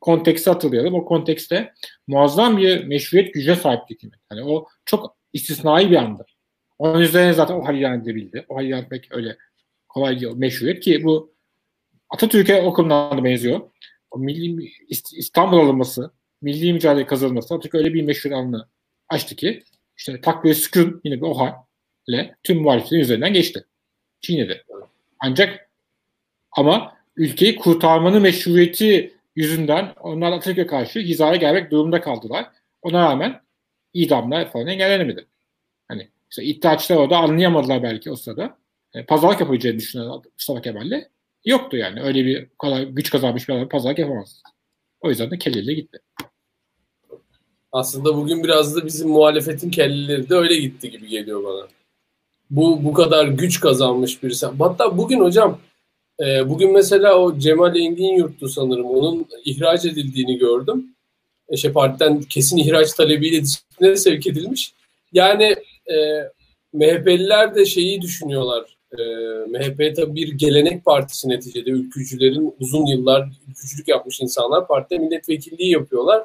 [0.00, 0.94] kontekste hatırlayalım.
[0.94, 1.72] O kontekste
[2.06, 4.20] muazzam bir meşruiyet güce sahipti hükümet.
[4.32, 6.26] Yani o çok istisnai bir anda.
[6.78, 8.44] Onun üzerine zaten o hal ilan edebildi.
[8.48, 9.36] O hal ilan etmek öyle
[9.88, 10.32] kolay değil.
[10.36, 11.34] Meşruiyet ki bu
[12.10, 13.60] Atatürk'e o konudan da benziyor.
[14.14, 14.72] O milli
[15.12, 16.10] İstanbul alınması,
[16.42, 18.68] milli mücadele kazanılması Atatürk öyle bir meşhur alanı
[19.08, 19.62] açtı ki
[19.96, 23.64] işte takviye sükun yine bir o halle tüm muhaliflerin üzerinden geçti.
[24.20, 24.64] Çiğnedi.
[25.18, 25.70] Ancak
[26.52, 32.46] ama ülkeyi kurtarmanın meşruiyeti yüzünden onlar Atatürk'e karşı hizaya gelmek durumunda kaldılar.
[32.82, 33.40] Ona rağmen
[33.94, 35.26] idamlar falan engellenemedi.
[35.88, 38.58] Hani işte iddiaçlar orada anlayamadılar belki o sırada.
[38.94, 41.08] Yani pazarlık yapacağını düşünen Mustafa Kemal'le
[41.44, 42.02] yoktu yani.
[42.02, 44.42] Öyle bir kadar güç kazanmış bir adam pazarlık yapamaz.
[45.00, 45.98] O yüzden de kelleyle gitti.
[47.72, 51.68] Aslında bugün biraz da bizim muhalefetin kelleleri de öyle gitti gibi geliyor bana.
[52.50, 54.46] Bu bu kadar güç kazanmış birisi.
[54.58, 55.60] Hatta bugün hocam
[56.20, 58.86] e, bugün mesela o Cemal Engin yurttu sanırım.
[58.86, 60.86] Onun ihraç edildiğini gördüm.
[61.48, 64.74] Eşe partiden kesin ihraç talebiyle disipline sevk edilmiş.
[65.12, 65.96] Yani e,
[66.72, 68.73] MHP'liler de şeyi düşünüyorlar.
[68.98, 69.04] E,
[69.48, 71.70] MHP tabii bir gelenek partisi neticede.
[71.70, 76.22] Ülkücülerin uzun yıllar ülkücülük yapmış insanlar partide milletvekilliği yapıyorlar.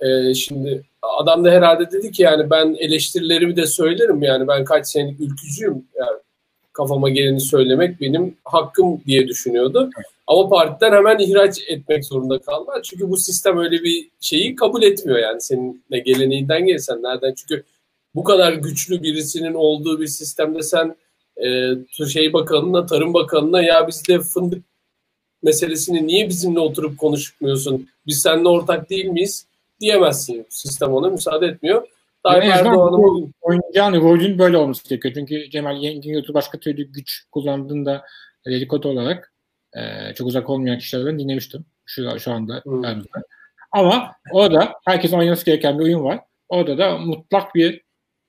[0.00, 4.88] E, şimdi adam da herhalde dedi ki yani ben eleştirilerimi de söylerim yani ben kaç
[4.88, 5.84] senelik ülkücüyüm.
[5.98, 6.18] Yani
[6.72, 9.90] kafama geleni söylemek benim hakkım diye düşünüyordu.
[10.26, 12.82] Ama partiden hemen ihraç etmek zorunda kaldılar.
[12.82, 17.62] Çünkü bu sistem öyle bir şeyi kabul etmiyor yani senin ne geleneğinden gelsen nereden çünkü
[18.14, 20.96] bu kadar güçlü birisinin olduğu bir sistemde sen
[21.44, 24.64] e, şey bakanına, tarım bakanına ya bizde fındık
[25.42, 27.88] meselesini niye bizimle oturup konuşmuyorsun?
[28.06, 29.46] Biz seninle ortak değil miyiz?
[29.80, 30.46] Diyemezsin.
[30.48, 31.88] Sistem ona müsaade etmiyor.
[32.22, 35.14] Tayyip yani Erdoğan'ın rolün böyle olması gerekiyor.
[35.14, 38.04] Çünkü Cemal Yengin başka türlü güç kullandığında
[38.46, 39.32] dedikodu olarak
[39.76, 41.64] e, çok uzak olmayan kişilerden dinlemiştim.
[41.86, 42.60] Şu, şu anda.
[42.64, 42.82] Hmm.
[43.72, 46.20] Ama orada herkes oynaması gereken bir oyun var.
[46.48, 47.82] Orada da mutlak bir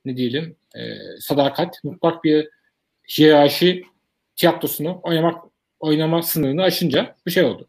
[0.05, 0.81] ne diyelim e,
[1.19, 2.49] sadakat, mutlak bir
[3.17, 3.83] hiyerarşi
[4.35, 5.43] tiyatrosunu oynamak
[5.79, 7.67] oynama sınırını aşınca bir şey oldu.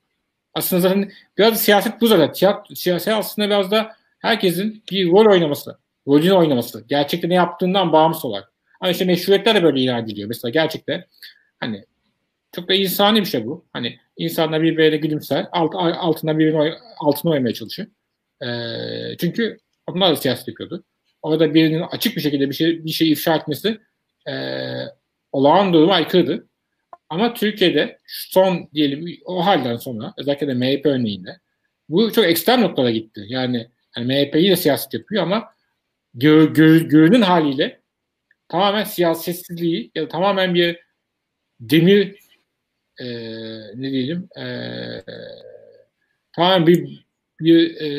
[0.55, 2.33] Aslında zaten biraz siyaset bu zaten.
[2.33, 5.79] Tiyatro, siyaset aslında biraz da herkesin bir rol oynaması,
[6.09, 6.85] rolünü oynaması.
[6.89, 8.53] Gerçekte ne yaptığından bağımsız olarak.
[8.81, 10.29] Ama işte meşruiyetler de böyle ilan ediliyor.
[10.29, 11.07] Mesela gerçekte
[11.61, 11.85] hani
[12.53, 13.65] çok da insani bir şey bu.
[13.73, 17.89] Hani insanlar birbirine gülümser, alt, altına birinin altına oymaya çalışıyor.
[18.43, 20.85] Ee, çünkü onlar da siyaset yapıyordu.
[21.23, 23.81] Orada birinin açık bir şekilde bir şey bir şey ifşa etmesi
[24.29, 24.35] e,
[25.33, 26.43] olağan duruma aykırıdır.
[27.09, 31.41] Ama Türkiye'de son diyelim o halden sonra özellikle de MHP örneğinde
[31.89, 33.25] bu çok ekstrem noktada gitti.
[33.29, 35.55] Yani, yani MHP'yi de siyaset yapıyor ama
[36.15, 37.81] gör, gör, görünün haliyle
[38.49, 40.79] tamamen siyasetsizliği ya da tamamen bir
[41.61, 42.17] demir
[42.99, 43.07] e,
[43.75, 44.47] ne diyelim e,
[46.33, 47.07] tamamen bir
[47.41, 47.91] bir e,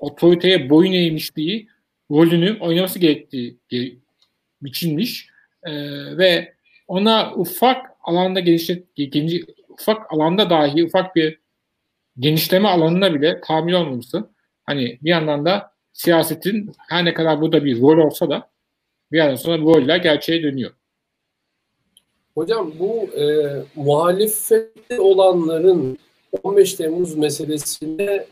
[0.00, 1.68] otoriteye boyun eğmişliği
[2.10, 3.58] rolünü oynaması gerektiği
[4.62, 5.28] biçilmiş
[5.66, 5.72] e,
[6.18, 6.54] ve
[6.88, 11.40] ona ufak alanda geliştir, geniş, ufak alanda dahi ufak bir
[12.18, 14.30] genişleme alanına bile tahammül olmamışsın.
[14.66, 18.50] Hani bir yandan da siyasetin her ne kadar burada bir rol olsa da
[19.12, 20.70] bir yandan sonra roller gerçeğe dönüyor.
[22.34, 23.24] Hocam bu e,
[23.74, 25.98] muhalefette olanların
[26.42, 28.26] 15 Temmuz meselesinde e,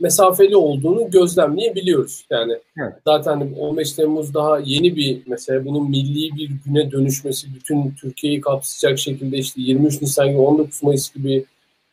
[0.00, 2.24] mesafeli olduğunu gözlemleyebiliyoruz.
[2.30, 2.52] Yani
[2.82, 2.94] evet.
[3.04, 5.64] zaten 15 Temmuz daha yeni bir mesele.
[5.64, 11.14] Bunun milli bir güne dönüşmesi, bütün Türkiye'yi kapsayacak şekilde işte 23 Nisan gibi 19 Mayıs
[11.14, 11.44] gibi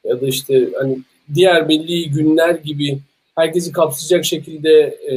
[0.03, 0.99] ya da işte hani
[1.33, 2.99] diğer milli günler gibi
[3.35, 5.15] herkesi kapsayacak şekilde e,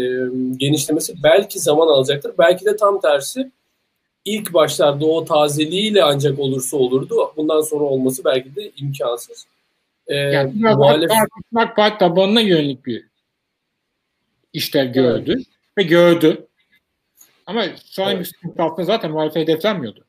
[0.56, 2.32] genişlemesi belki zaman alacaktır.
[2.38, 3.50] Belki de tam tersi
[4.24, 7.32] ilk başlarda o tazeliğiyle ancak olursa olurdu.
[7.36, 9.46] Bundan sonra olması belki de imkansız.
[10.08, 11.10] Ee, yani muhalef...
[11.56, 13.06] AK Parti tabanına yönelik bir
[14.52, 15.46] işler gördü evet.
[15.78, 16.46] ve gördü.
[17.46, 18.30] Ama şu an evet.
[18.58, 20.04] altında zaten muhalefet hedeflenmiyordu.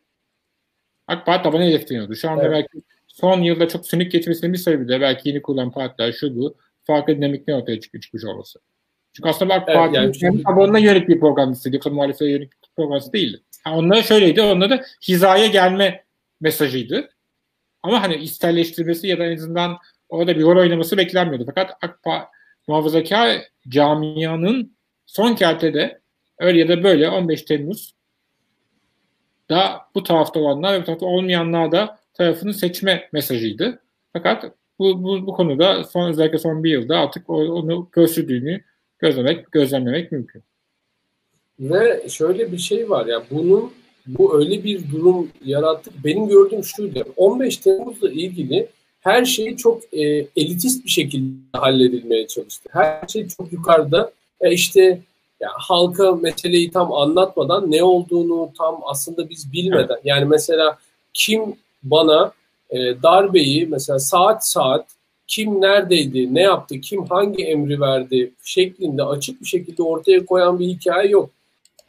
[1.07, 2.15] AK Parti tabanı hedefleniyordu.
[2.15, 2.51] Şu anda evet.
[2.51, 6.55] belki son yılda çok sönük geçmesinin bir sebebi de belki yeni kurulan partiler şu bu
[6.83, 8.59] farklı dinamikler ortaya çıkmış, çıkmış olması.
[9.13, 10.43] Çünkü aslında AK evet, yani çünkü...
[10.43, 13.41] tabanına yönelik bir programcısı, yoksa muhalefete yönelik bir programcısı değildi.
[13.65, 16.03] Yani onlara şöyleydi, onlara da hizaya gelme
[16.41, 17.09] mesajıydı.
[17.87, 19.77] Ama hani isterleştirmesi ya da en azından
[20.09, 21.45] orada bir rol oynaması beklenmiyordu.
[21.45, 22.29] Fakat AK
[22.67, 26.01] muhafazakar camianın son kertede
[26.39, 27.93] öyle ya da böyle 15 Temmuz
[29.49, 33.79] da bu tarafta olanlar ve bu tarafta olmayanlar da tarafını seçme mesajıydı.
[34.13, 38.63] Fakat bu, bu, bu konuda son özellikle son bir yılda artık onu gösterdüğünü
[38.99, 40.43] gözlemek, gözlemlemek mümkün.
[41.59, 43.73] Ve şöyle bir şey var ya bunun
[44.07, 45.93] bu öyle bir durum yarattık.
[46.05, 47.03] Benim gördüğüm şuydu.
[47.15, 48.67] 15 Temmuz'la ilgili
[49.01, 50.01] her şey çok e,
[50.35, 52.69] elitist bir şekilde halledilmeye çalıştı.
[52.73, 54.11] Her şey çok yukarıda.
[54.41, 55.01] E işte
[55.39, 60.77] ya halka meseleyi tam anlatmadan ne olduğunu tam aslında biz bilmeden yani mesela
[61.13, 61.41] kim
[61.83, 62.31] bana
[62.69, 64.85] e, darbeyi mesela saat saat
[65.27, 70.67] kim neredeydi, ne yaptı, kim hangi emri verdi şeklinde açık bir şekilde ortaya koyan bir
[70.67, 71.29] hikaye yok.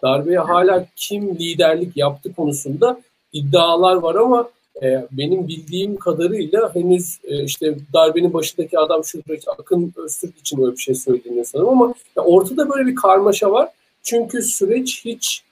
[0.02, 3.00] Darbeye hala kim liderlik yaptı konusunda
[3.32, 4.50] iddialar var ama
[4.82, 9.22] e, benim bildiğim kadarıyla henüz e, işte darbenin başındaki adam işte
[9.58, 13.68] Akın Öztürk için öyle bir şey söyleniyor sanırım ama ya ortada böyle bir karmaşa var.
[14.02, 15.42] Çünkü süreç hiç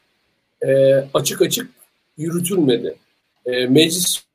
[0.62, 1.70] e, açık açık
[2.16, 2.96] yürütülmedi.
[3.46, 4.26] E, meclis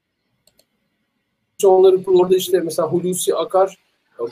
[1.63, 3.77] onları orada işte mesela Hulusi Akar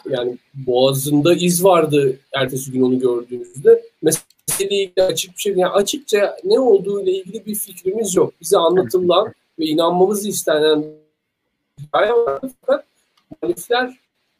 [0.09, 3.83] yani boğazında iz vardı ertesi gün onu gördüğümüzde.
[4.49, 8.33] Meseleyle ilgili açık bir şey yani açıkça ne olduğu ile ilgili bir fikrimiz yok.
[8.41, 10.83] Bize anlatılan ve inanmamızı istenen
[11.81, 12.39] hikaye var.
[12.61, 12.85] Fakat
[13.31, 13.97] muhalifler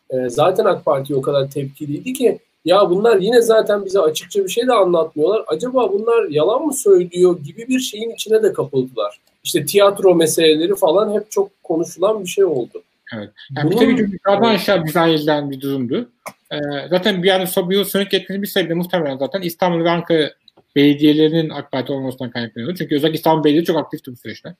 [0.09, 4.49] e, zaten AK Parti o kadar tepkiliydi ki ya bunlar yine zaten bize açıkça bir
[4.49, 5.43] şey de anlatmıyorlar.
[5.47, 9.19] Acaba bunlar yalan mı söylüyor gibi bir şeyin içine de kapıldılar.
[9.43, 12.83] İşte tiyatro meseleleri falan hep çok konuşulan bir şey oldu.
[13.15, 13.29] Evet.
[13.57, 16.09] Yani Bunun, bir tabii yukarıdan aşağı edilen bir durumdu.
[16.51, 16.57] Ee,
[16.89, 20.33] zaten bir yani yıl sönük etmesi bir sebebi muhtemelen zaten İstanbul ve Ankara
[20.75, 22.75] belediyelerinin AK Parti olmasından kaynaklanıyordu.
[22.77, 24.55] Çünkü özellikle İstanbul Belediyesi çok aktifti bu süreçte.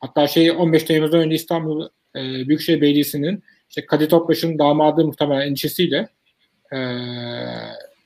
[0.00, 6.08] Hatta şey 15 Temmuz'dan önce İstanbul e, Büyükşehir Belediyesi'nin işte Kadir Topbaş'ın damadı muhtemelen endişesiyle
[6.72, 6.78] e,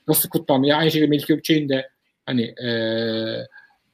[0.07, 0.67] nasıl kutlandı?
[0.67, 1.89] Yani aynı şekilde Melik Gökçe'nin de
[2.25, 2.69] hani e,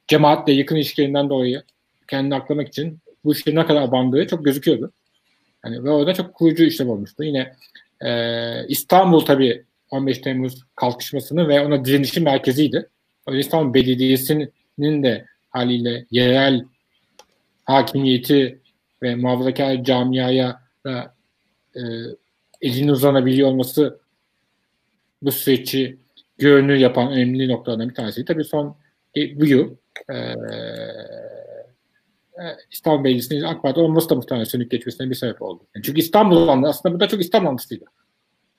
[0.08, 1.62] cemaatle yakın ilişkilerinden dolayı
[2.08, 4.92] kendini aklamak için bu işlerin ne kadar abandığı çok gözüküyordu.
[5.62, 7.24] Hani ve orada çok kurucu işlem olmuştu.
[7.24, 7.52] Yine
[8.00, 12.88] e, İstanbul tabii 15 Temmuz kalkışmasını ve ona direnişin merkeziydi.
[13.26, 16.64] O İstanbul Belediyesi'nin de haliyle yerel
[17.64, 18.60] hakimiyeti
[19.02, 21.14] ve muhafazakar camiaya da
[21.76, 21.80] e,
[22.60, 24.00] elini uzanabiliyor olması
[25.22, 25.96] bu süreci
[26.38, 28.24] görünür yapan önemli noktalardan bir tanesi.
[28.24, 28.76] Tabii son
[29.16, 29.76] e, bu yıl
[30.10, 30.34] e,
[32.70, 35.62] İstanbul Belediyesi'nin AK Parti olması da muhtemelen sönük geçmesine bir sebep oldu.
[35.74, 37.84] Yani çünkü İstanbul aslında bu da çok İstanbul antısıydı.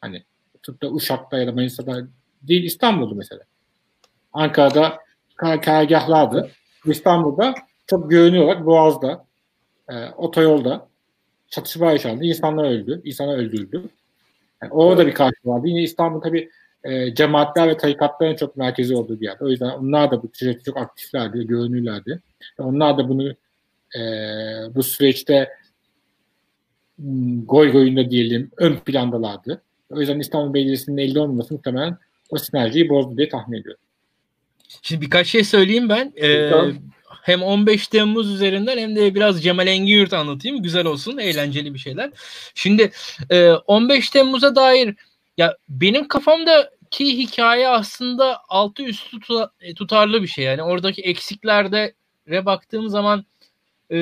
[0.02, 0.24] Hani
[0.54, 2.08] tutup da Uşak'ta ya da Manisa'da
[2.42, 3.42] değil İstanbul'du mesela.
[4.34, 5.00] Ankara'da
[5.36, 6.52] karargahlardı.
[6.86, 7.54] İstanbul'da
[7.88, 9.26] çok görünüyor olarak Boğaz'da,
[9.90, 10.88] e, otoyolda
[11.48, 12.24] çatışma yaşandı.
[12.24, 13.02] İnsanlar öldü.
[13.04, 13.90] İnsanlar öldürüldü.
[14.62, 15.68] Yani orada bir karşı vardı.
[15.68, 16.50] Yine İstanbul tabii
[16.84, 19.38] e, cemaatler ve tarikatların çok merkezi olduğu bir yer.
[19.42, 22.22] O yüzden onlar da bu süreçte çok aktiflerdi, görünürlerdi.
[22.58, 23.34] Onlar da bunu
[23.96, 24.02] e,
[24.76, 25.50] bu süreçte
[27.46, 29.62] goy goyunda diyelim ön plandalardı.
[29.90, 31.98] O yüzden İstanbul Belediyesi'nin elde olmaması muhtemelen
[32.30, 33.82] o sinerjiyi bozdu diye tahmin ediyorum.
[34.82, 36.14] Şimdi birkaç şey söyleyeyim ben.
[36.22, 36.52] Ee,
[37.22, 40.64] hem 15 Temmuz üzerinden hem de biraz Cemal Engin anlatayım.
[40.64, 42.12] Güzel olsun, eğlenceli bir şeyler.
[42.56, 42.92] Şimdi
[43.30, 44.96] e, 15 Temmuz'a dair
[45.38, 49.20] ya benim kafamdaki hikaye aslında altı üstü
[49.76, 50.46] tutarlı bir şey.
[50.46, 51.94] Yani oradaki eksiklerde
[52.46, 53.26] baktığım zaman
[53.92, 53.98] ee,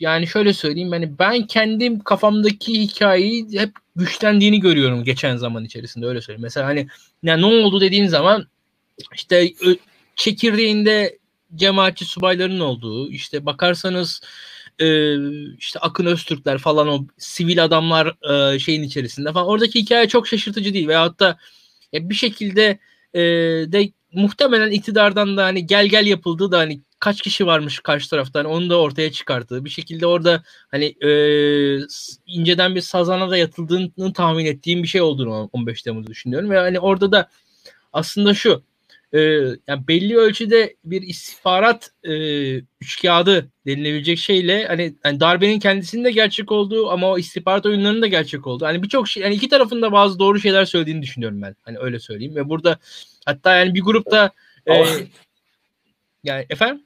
[0.00, 6.20] yani şöyle söyleyeyim yani ben kendim kafamdaki hikayeyi hep güçlendiğini görüyorum geçen zaman içerisinde öyle
[6.20, 6.42] söyleyeyim.
[6.42, 6.88] Mesela hani
[7.22, 8.46] yani ne oldu dediğin zaman
[9.14, 9.52] işte
[10.16, 11.18] çekirdeğinde
[11.54, 14.20] cemaatçi subayların olduğu işte bakarsanız
[14.78, 15.16] e,
[15.56, 18.16] işte Akın Öztürkler falan o sivil adamlar
[18.54, 21.38] e, şeyin içerisinde falan oradaki hikaye çok şaşırtıcı değil veyahut da
[21.94, 22.78] e, bir şekilde
[23.14, 23.20] e,
[23.72, 28.46] de muhtemelen iktidardan da hani gel gel yapıldığı da hani kaç kişi varmış karşı taraftan
[28.46, 31.10] onu da ortaya çıkarttığı bir şekilde orada hani e,
[32.26, 36.80] inceden bir sazana da yatıldığını tahmin ettiğim bir şey olduğunu 15 Temmuz düşünüyorum ve hani
[36.80, 37.28] orada da
[37.92, 38.62] aslında şu
[39.12, 39.18] e,
[39.66, 42.12] yani belli ölçüde bir istihbarat e,
[42.80, 48.46] üçkağıdı denilebilecek şeyle hani, hani darbenin kendisinin gerçek olduğu ama o istihbarat oyunlarının da gerçek
[48.46, 48.66] olduğu.
[48.66, 51.56] Hani birçok şey yani iki tarafında bazı doğru şeyler söylediğini düşünüyorum ben.
[51.62, 52.78] Hani öyle söyleyeyim ve burada
[53.26, 54.30] hatta yani bir grupta
[54.66, 54.84] e,
[56.24, 56.84] yani efendim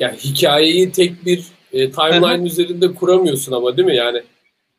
[0.00, 4.22] yani hikayeyi tek bir e, timeline üzerinde kuramıyorsun ama değil mi yani?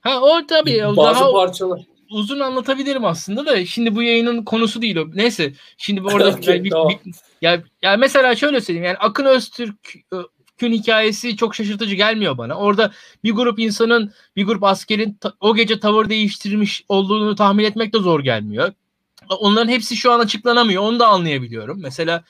[0.02, 0.82] Ha o tabii.
[0.84, 1.82] Bazı daha parçalar.
[2.12, 5.06] Uzun anlatabilirim aslında da şimdi bu yayının konusu değil o.
[5.14, 6.90] Neyse şimdi orada okay, yani, tamam.
[7.06, 12.56] bir, ya, ya mesela şöyle söyleyeyim yani Akın Öztürk'ün hikayesi çok şaşırtıcı gelmiyor bana.
[12.56, 12.92] Orada
[13.24, 18.20] bir grup insanın bir grup askerin o gece tavır değiştirmiş olduğunu tahmin etmek de zor
[18.20, 18.74] gelmiyor.
[19.40, 20.84] Onların hepsi şu an açıklanamıyor.
[20.84, 21.82] Onu da anlayabiliyorum.
[21.82, 22.24] Mesela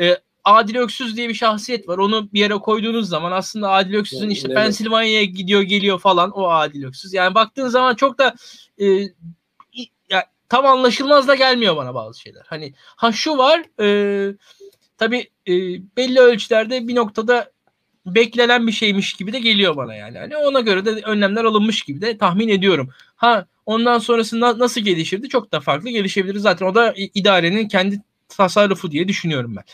[0.00, 0.16] e,
[0.54, 1.98] Adil Öksüz diye bir şahsiyet var.
[1.98, 6.84] Onu bir yere koyduğunuz zaman aslında Adil Öksüz'ün işte Pensilvanya'ya gidiyor geliyor falan o Adil
[6.84, 7.14] Öksüz.
[7.14, 8.34] Yani baktığın zaman çok da
[8.80, 8.86] e,
[10.10, 12.42] ya, tam anlaşılmaz da gelmiyor bana bazı şeyler.
[12.46, 14.34] Hani ha şu var e,
[14.98, 15.52] tabii e,
[15.96, 17.50] belli ölçülerde bir noktada
[18.06, 20.18] beklenen bir şeymiş gibi de geliyor bana yani.
[20.18, 22.90] Hani ona göre de önlemler alınmış gibi de tahmin ediyorum.
[23.16, 26.38] Ha ondan sonrasında nasıl gelişirdi çok da farklı gelişebilir.
[26.38, 29.64] Zaten o da idarenin kendi tasarrufu diye düşünüyorum ben.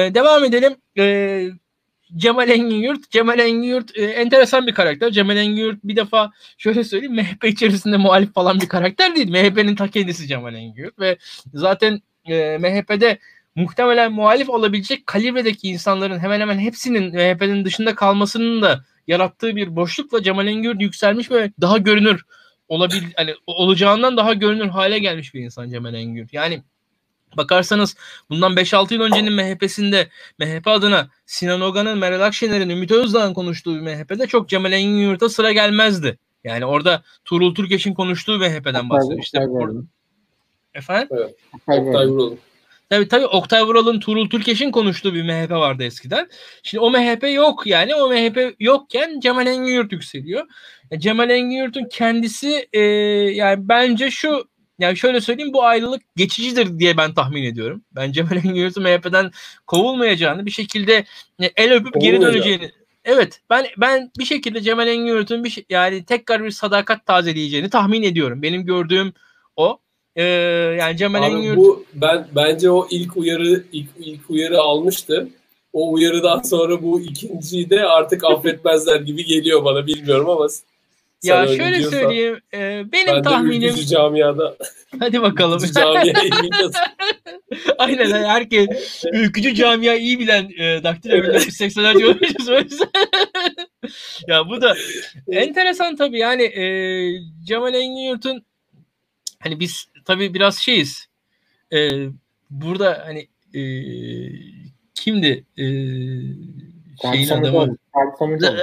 [0.00, 0.76] Ee, devam edelim.
[0.98, 1.50] Ee,
[2.16, 5.10] Cemal Engin Cemal Engin e, enteresan bir karakter.
[5.10, 9.30] Cemal Engin bir defa şöyle söyleyeyim MHP içerisinde muhalif falan bir karakter değil.
[9.30, 11.16] MHP'nin ta kendisi Cemal Engin ve
[11.54, 13.18] zaten e, MHP'de
[13.54, 20.22] muhtemelen muhalif olabilecek kalibredeki insanların hemen hemen hepsinin MHP'nin dışında kalmasının da yarattığı bir boşlukla
[20.22, 22.24] Cemal Engin yükselmiş ve daha görünür
[22.68, 26.28] olabil hani olacağından daha görünür hale gelmiş bir insan Cemal Engin.
[26.32, 26.62] Yani
[27.36, 27.96] Bakarsanız
[28.30, 30.08] bundan 5-6 yıl öncenin MHP'sinde
[30.38, 35.28] MHP adına Sinan Ogan'ın, Meral Akşener'in, Ümit Özdağ'ın konuştuğu bir MHP'de çok Cemal Engin Yurt'a
[35.28, 36.18] sıra gelmezdi.
[36.44, 39.22] Yani orada Tuğrul Türkeş'in konuştuğu MHP'den bahsediyor.
[39.22, 39.38] İşte
[40.74, 41.08] Efendim?
[41.12, 41.34] Evet.
[41.54, 42.38] Oktay Vural'ın.
[42.90, 46.28] Tabii tabii Oktay Vural'ın Tuğrul Türkeş'in konuştuğu bir MHP vardı eskiden.
[46.62, 47.94] Şimdi o MHP yok yani.
[47.94, 50.46] O MHP yokken Cemal Engin Yurt yükseliyor.
[50.90, 54.44] Yani Cemal Engin Yurt'un kendisi e, yani bence şu
[54.82, 57.82] yani şöyle söyleyeyim bu ayrılık geçicidir diye ben tahmin ediyorum.
[57.92, 59.30] Ben Cemal Engin MHP'den
[59.66, 61.04] kovulmayacağını bir şekilde
[61.42, 62.70] e, el öpüp geri döneceğini
[63.04, 68.02] Evet ben ben bir şekilde Cemal Engin bir şey, yani tekrar bir sadakat tazeleyeceğini tahmin
[68.02, 68.42] ediyorum.
[68.42, 69.12] Benim gördüğüm
[69.56, 69.78] o.
[70.16, 70.22] Ee,
[70.80, 75.28] yani Cemal Engin bu ben bence o ilk uyarı ilk, ilk uyarı almıştı.
[75.72, 80.48] O uyarıdan sonra bu ikinciyi de artık affetmezler gibi geliyor bana bilmiyorum ama
[81.22, 82.40] ya şöyle diyorsan, söyleyeyim.
[82.54, 83.76] E, benim ben tahminim.
[83.76, 84.56] De camiada.
[84.98, 85.58] Hadi bakalım.
[85.58, 86.02] Ülkücü camia
[87.78, 92.80] Aynen herkes ülkücü camia iyi bilen e, daktilo 1980'ler diyormuşuz.
[94.28, 94.76] ya bu da
[95.28, 96.64] enteresan tabii yani e,
[97.44, 98.44] Cemal Engin Yurt'un
[99.38, 101.06] hani biz tabii biraz şeyiz.
[101.72, 101.90] E,
[102.50, 103.62] burada hani e,
[104.94, 105.44] kimdi?
[105.58, 105.64] E,
[107.02, 107.76] şeyin adamı.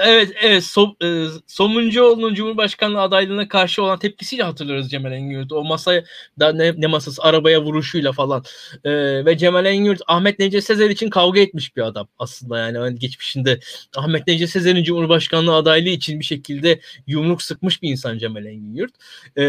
[0.05, 6.03] Evet evet so, e, Somuncuoğlu'nun Cumhurbaşkanlığı adaylığına karşı olan tepkisiyle hatırlıyoruz Cemal Engin O masaya
[6.39, 8.43] da ne, ne masası arabaya vuruşuyla falan.
[8.83, 8.91] E,
[9.25, 13.59] ve Cemal Engin Ahmet Necdet Sezer için kavga etmiş bir adam aslında yani hani geçmişinde
[13.97, 18.93] Ahmet Necdet Sezer'in Cumhurbaşkanlığı adaylığı için bir şekilde yumruk sıkmış bir insan Cemal Engin Yurt.
[19.37, 19.43] E,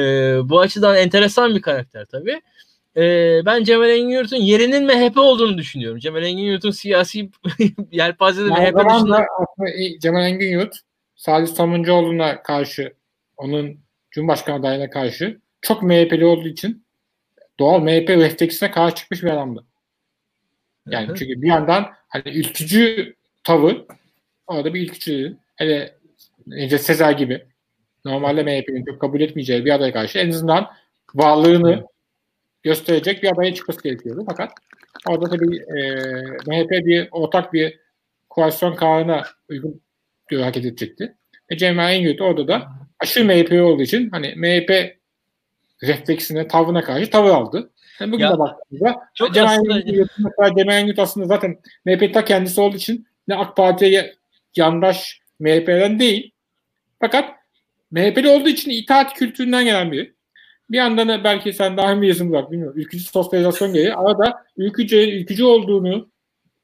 [0.49, 2.41] bu açıdan enteresan bir karakter tabii
[3.01, 5.98] e, ben Cemal Engin Yurt'un yerinin MHP olduğunu düşünüyorum.
[5.98, 7.30] Cemal Engin Yurt'un siyasi
[7.92, 9.26] yelpazede MHP dışında...
[10.01, 10.74] Cemal Engin Yurt
[11.16, 12.92] Salih Samuncuoğlu'na karşı
[13.36, 13.80] onun
[14.11, 16.84] Cumhurbaşkanı adayına karşı çok MHP'li olduğu için
[17.59, 19.64] doğal MHP refleksine karşı çıkmış bir adamdı.
[20.86, 21.16] Yani Hı-hı.
[21.16, 23.76] çünkü bir yandan hani ülkücü tavır
[24.46, 25.94] orada bir ülkücü hele
[26.46, 27.44] Necdet Sezer gibi
[28.05, 30.70] normalde MHP'nin çok kabul etmeyeceği bir adaya karşı en azından
[31.14, 31.89] varlığını
[32.63, 34.25] gösterecek bir adaya çıkması gerekiyordu.
[34.29, 34.53] Fakat
[35.09, 35.95] orada tabii e,
[36.47, 37.79] MHP bir ortak bir
[38.29, 39.81] koalisyon kararına uygun
[40.31, 41.15] diyor hareket edecekti.
[41.51, 45.01] Ve Cemal Engin orada da aşırı MHP olduğu için hani MHP
[45.83, 47.71] refleksine, tavrına karşı tavır aldı.
[48.01, 49.01] Yani bugün ya, de baktığımızda
[49.55, 50.07] Engin
[50.59, 54.15] Cemal Engin aslında zaten MHP ta kendisi olduğu için ne AK Parti'ye
[54.57, 56.33] yandaş MHP'den değil.
[57.01, 57.31] Fakat
[57.91, 60.15] MHP'li olduğu için itaat kültüründen gelen biri.
[60.71, 62.81] Bir yandan da belki sen daha mı yazım bırak bilmiyorum.
[62.81, 66.11] Ülkücü sosyalizasyon gereği arada ülkücü, ülkücü olduğunu,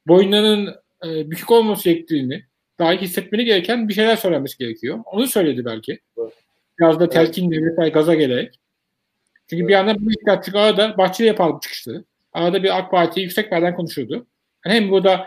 [0.07, 0.75] boynlarının
[1.07, 2.45] e, bükük olması gerektiğini
[2.79, 4.99] daha hissetmeni gereken bir şeyler söylemesi gerekiyor.
[5.05, 6.01] Onu söyledi belki.
[6.79, 8.61] Biraz da telkinle vesaire gaza gelerek.
[9.51, 12.05] Çünkü bir yandan bu ihtiyaç arada Bahçeli yapalım çıkıştı.
[12.33, 14.27] Arada bir AK Parti yüksek yerden konuşuyordu.
[14.67, 15.27] Yani hem burada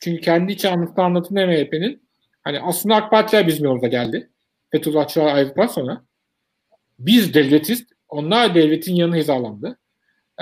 [0.00, 2.02] çünkü kendi içi anlatılan anlatım MHP'nin
[2.42, 4.30] hani aslında AK Partiler bizim yolda geldi.
[4.70, 6.04] Fethullahçılar ayrıldıktan sonra
[7.00, 9.78] biz devletiz, onlar devletin yanına hizalandı.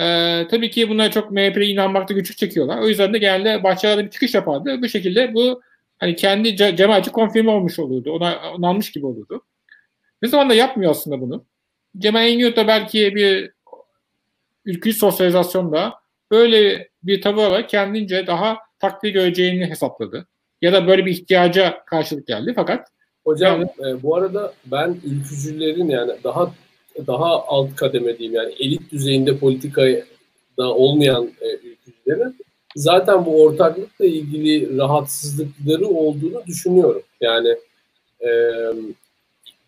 [0.01, 2.79] Ee, tabii ki bunlar çok MHP'ye inanmakta güçlük çekiyorlar.
[2.79, 4.83] O yüzden de genelde Bahçeli'de bir çıkış yapardı.
[4.83, 5.63] Bu şekilde bu
[5.99, 8.13] hani kendi ce- cemaati konfirme olmuş olurdu.
[8.13, 9.45] Ona onanmış gibi olurdu.
[10.23, 11.45] Ne zaman da yapmıyor aslında bunu.
[11.99, 13.53] Cemal Engin da belki bir
[14.65, 15.95] ülkücü sosyalizasyonda
[16.31, 20.29] böyle bir tavır olarak kendince daha takdir göreceğini hesapladı.
[20.63, 22.53] Ya da böyle bir ihtiyaca karşılık geldi.
[22.57, 22.89] Fakat
[23.29, 26.55] Hocam yani, e, bu arada ben ülkücülerin yani daha
[27.07, 32.37] daha alt kademe diyeyim yani elit düzeyinde politikada olmayan e, ülkücülerin
[32.77, 37.03] zaten bu ortaklıkla ilgili rahatsızlıkları olduğunu düşünüyorum.
[37.21, 37.57] Yani
[38.21, 38.31] e,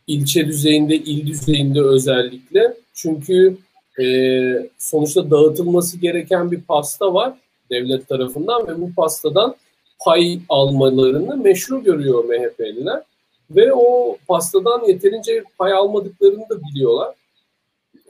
[0.07, 2.75] ilçe düzeyinde, il düzeyinde özellikle.
[2.95, 3.57] Çünkü
[4.01, 4.07] e,
[4.79, 7.35] sonuçta dağıtılması gereken bir pasta var
[7.71, 9.57] devlet tarafından ve bu pastadan
[10.05, 13.10] pay almalarını meşru görüyor MHP'liler.
[13.51, 17.15] Ve o pastadan yeterince pay almadıklarını da biliyorlar.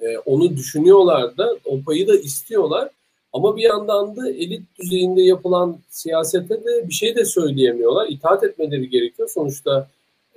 [0.03, 2.91] Ee, onu düşünüyorlar da, o payı da istiyorlar.
[3.33, 8.09] Ama bir yandan da elit düzeyinde yapılan siyasete de bir şey de söyleyemiyorlar.
[8.09, 9.31] İtaat etmeleri gerekiyor.
[9.35, 9.89] Sonuçta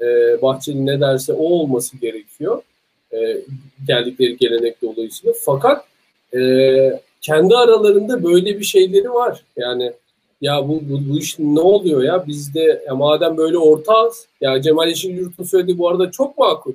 [0.01, 0.05] e,
[0.41, 2.61] Bahçeli ne derse o olması gerekiyor.
[3.13, 3.41] E,
[3.87, 5.33] geldikleri gelenek dolayısıyla.
[5.41, 5.85] Fakat
[6.35, 6.39] e,
[7.21, 9.43] kendi aralarında böyle bir şeyleri var.
[9.57, 9.93] Yani
[10.43, 14.87] ya bu, bu, bu iş ne oluyor ya bizde ya madem böyle ortağız ya Cemal
[14.87, 16.73] Yeşilyurt'un söylediği bu arada çok makul.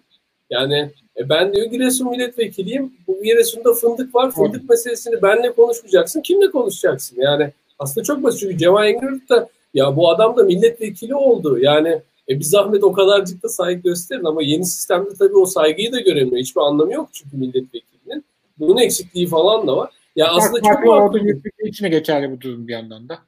[0.50, 2.92] Yani e ben diyor Giresun milletvekiliyim.
[3.08, 4.30] Bu Giresun'da fındık var.
[4.30, 4.70] Fındık evet.
[4.70, 6.20] meselesini benle konuşmayacaksın.
[6.20, 7.16] Kimle konuşacaksın?
[7.20, 8.40] Yani aslında çok basit.
[8.40, 11.58] Çünkü Cemal Engin da ya bu adam da milletvekili oldu.
[11.58, 15.92] Yani e bir zahmet o kadarcık da saygı gösterin ama yeni sistemde tabii o saygıyı
[15.92, 16.38] da göremiyor.
[16.38, 18.24] Hiçbir anlamı yok çünkü milletvekilinin.
[18.58, 19.90] Bunun eksikliği falan da var.
[20.16, 21.20] Ya aslında çok farklı
[21.64, 23.18] içine geçerli bu durum bir yandan da.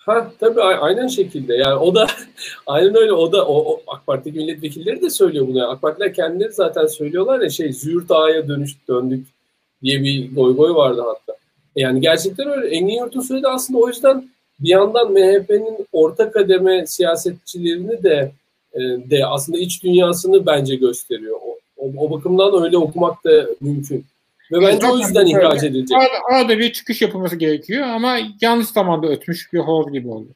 [0.00, 1.54] Ha tabii aynen şekilde.
[1.54, 2.06] Yani o da
[2.66, 3.12] aynen öyle.
[3.12, 5.58] O da o, o AK Parti'deki milletvekilleri de söylüyor bunu.
[5.58, 9.26] Yani AK Partiler kendileri zaten söylüyorlar ya şey züğürt ağaya dönüş döndük
[9.82, 11.38] diye bir goy goy vardı hatta.
[11.76, 12.68] Yani gerçekten öyle.
[12.68, 14.30] Engin Yurt'un söyledi aslında o yüzden
[14.60, 18.32] bir yandan MHP'nin orta kademe siyasetçilerini de
[18.72, 21.40] e, de aslında iç dünyasını bence gösteriyor.
[21.44, 24.04] O, o, o bakımdan öyle okumak da mümkün.
[24.52, 25.98] Ve bence o yüzden ihraç edilecek.
[25.98, 30.28] Arada, arada bir çıkış yapılması gerekiyor ama yanlış zamanda ötmüş bir hor gibi oldu.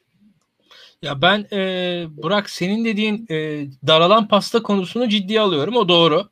[1.02, 5.76] Ya ben e, Burak senin dediğin e, daralan pasta konusunu ciddiye alıyorum.
[5.76, 6.28] O doğru.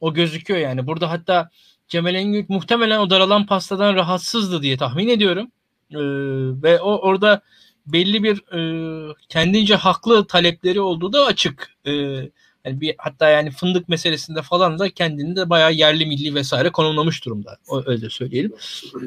[0.00, 0.86] O gözüküyor yani.
[0.86, 1.50] Burada hatta
[1.88, 5.50] Cemal Engin muhtemelen o daralan pastadan rahatsızdı diye tahmin ediyorum.
[5.90, 6.00] E,
[6.62, 7.42] ve o orada
[7.86, 11.70] belli bir e, kendince haklı talepleri olduğu da açık.
[11.86, 11.92] E,
[12.70, 17.24] yani bir hatta yani fındık meselesinde falan da kendini de bayağı yerli milli vesaire konumlamış
[17.24, 17.56] durumda.
[17.86, 18.52] Öyle söyleyelim.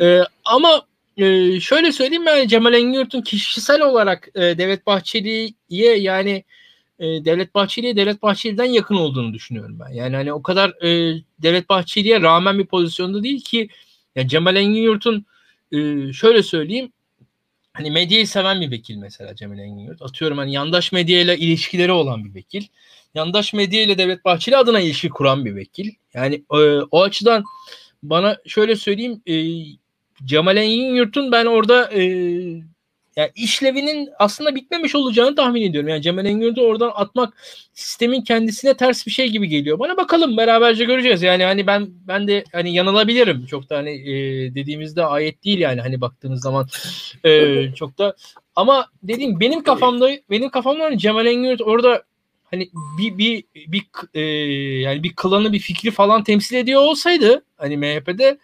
[0.02, 0.82] Ee, ama
[1.18, 6.44] e, şöyle söyleyeyim yani Cemal Engin kişisel olarak e, Devlet Bahçeli'ye yani
[7.00, 9.94] e, Devlet Bahçeli'ye Devlet Bahçeli'den yakın olduğunu düşünüyorum ben.
[9.94, 13.70] Yani hani o kadar e, Devlet Bahçeli'ye rağmen bir pozisyonda değil ki
[14.16, 15.26] yani Cemal Engin
[15.72, 16.92] e, şöyle söyleyeyim
[17.74, 20.02] hani medyayı seven bir vekil mesela Cemal Engin Yurt.
[20.02, 22.64] Atıyorum hani yandaş medyayla ilişkileri olan bir vekil
[23.16, 25.92] yandaş medya ile Devlet Bahçeli adına ilişki kuran bir vekil.
[26.14, 26.58] Yani e,
[26.92, 27.44] o açıdan
[28.04, 29.36] bana şöyle söyleyeyim e,
[30.26, 32.04] Cemal Engin Yurt'un ben orada e,
[33.16, 35.90] yani işlevinin aslında bitmemiş olacağını tahmin ediyorum.
[35.90, 37.34] Yani Cemal Engin oradan atmak
[37.74, 39.80] sistemin kendisine ters bir şey gibi geliyor.
[39.80, 41.22] Bana bakalım beraberce göreceğiz.
[41.22, 43.46] Yani hani ben ben de hani yanılabilirim.
[43.46, 44.16] Çok da hani e,
[44.56, 46.68] dediğimizde ayet değil yani hani baktığınız zaman
[47.26, 48.16] e, çok da
[48.56, 52.04] ama dediğim benim kafamda benim kafamda hani Cemal Engin orada
[52.54, 54.22] hani bir bir bir e,
[54.80, 58.38] yani bir klanı bir fikri falan temsil ediyor olsaydı hani MHP'de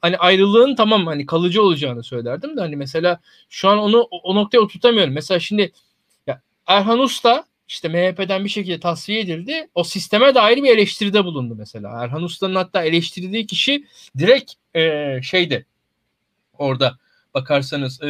[0.00, 4.58] hani ayrılığın tamam hani kalıcı olacağını söylerdim de hani mesela şu an onu o noktaya
[4.58, 5.14] oturtamıyorum.
[5.14, 5.72] Mesela şimdi
[6.26, 9.68] ya Erhan Usta işte MHP'den bir şekilde tasfiye edildi.
[9.74, 12.04] O sisteme dair bir eleştiride bulundu mesela.
[12.04, 13.84] Erhan Usta'nın hatta eleştirdiği kişi
[14.18, 15.66] direkt e, şeydi
[16.58, 16.98] orada
[17.34, 18.06] bakarsanız e,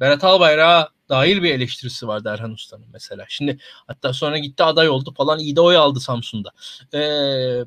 [0.00, 3.24] Berat Albayrak'a dair bir eleştirisi vardı Erhan Usta'nın mesela.
[3.28, 6.50] Şimdi hatta sonra gitti aday oldu falan iyi de oy aldı Samsun'da.
[6.94, 7.00] E,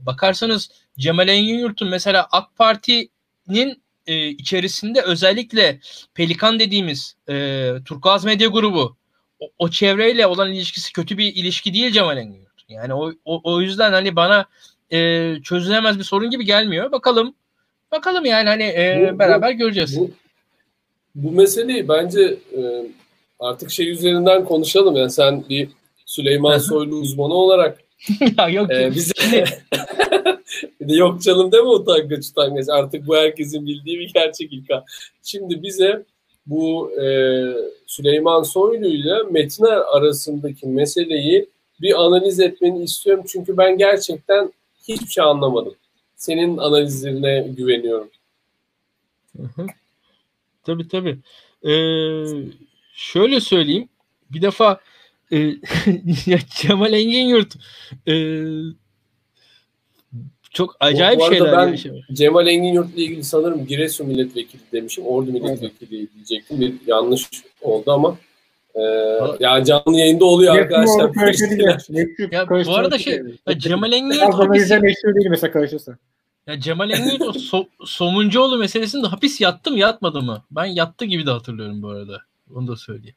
[0.05, 5.79] bakarsanız Cemal Engin Yurt'un mesela AK Parti'nin e, içerisinde özellikle
[6.13, 8.97] Pelikan dediğimiz e, Turkuaz Medya Grubu
[9.39, 12.63] o, o çevreyle olan ilişkisi kötü bir ilişki değil Cemal Engin Yurt.
[12.69, 14.45] Yani o, o, o yüzden hani bana
[14.91, 16.91] e, çözülemez bir sorun gibi gelmiyor.
[16.91, 17.35] Bakalım
[17.91, 19.99] bakalım yani hani e, bu, beraber göreceğiz.
[19.99, 20.11] Bu,
[21.15, 22.21] bu meseleyi bence
[22.57, 22.61] e,
[23.39, 24.95] artık şey üzerinden konuşalım.
[24.95, 25.69] Yani sen bir
[26.05, 27.79] Süleyman Soylu uzmanı olarak
[28.37, 29.45] ya yok e, bize
[30.87, 32.65] yok canım deme utangaç utangaç.
[32.69, 34.85] Artık bu herkesin bildiği bir gerçek İlka.
[35.23, 36.03] Şimdi bize
[36.45, 37.05] bu e,
[37.87, 41.49] Süleyman Soylu ile Metiner arasındaki meseleyi
[41.81, 43.23] bir analiz etmeni istiyorum.
[43.27, 44.53] Çünkü ben gerçekten
[44.87, 45.75] hiçbir şey anlamadım.
[46.15, 48.09] Senin analizlerine güveniyorum.
[49.37, 49.67] Hı hı.
[50.63, 51.17] Tabii tabii.
[51.63, 52.68] Ee,
[52.99, 53.89] şöyle söyleyeyim.
[54.31, 54.79] Bir defa
[55.31, 55.37] e,
[56.49, 57.55] Cemal Engin Yurt
[58.07, 58.13] e,
[60.51, 62.05] çok acayip bu, bu şeyler ben yaşamış.
[62.13, 65.05] Cemal Engin Yurt ile ilgili sanırım Giresun milletvekili demişim.
[65.05, 66.09] Ordu milletvekili evet.
[66.15, 66.61] diyecektim.
[66.61, 67.29] Bir yanlış
[67.61, 68.17] oldu ama
[68.75, 68.81] ee,
[69.39, 71.11] yani canlı yayında oluyor arkadaşlar.
[72.31, 74.69] ya, bu arada şey ya Cemal Engin Yurt hapis...
[74.69, 75.97] değil mesela karışırsa.
[76.47, 80.43] Ya Cemal Engin o so, Somuncuoğlu meselesinde hapis yattı mı yatmadı mı?
[80.51, 82.28] Ben yattı gibi de hatırlıyorum bu arada.
[82.55, 83.15] Onu da söyleyeyim.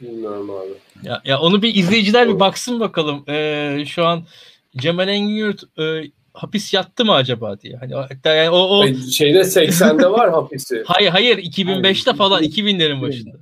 [0.00, 0.68] Bilmiyorum abi.
[1.02, 3.24] Ya, ya onu bir izleyiciler bir baksın bakalım.
[3.28, 4.24] Ee, şu an
[4.76, 7.76] Cemal Engin e, hapis yattı mı acaba diye.
[7.76, 8.86] Hani hatta yani o, o...
[8.94, 10.82] şeyde 80'de var hapisi.
[10.86, 13.36] hayır hayır 2005'te falan 2000'lerin başında.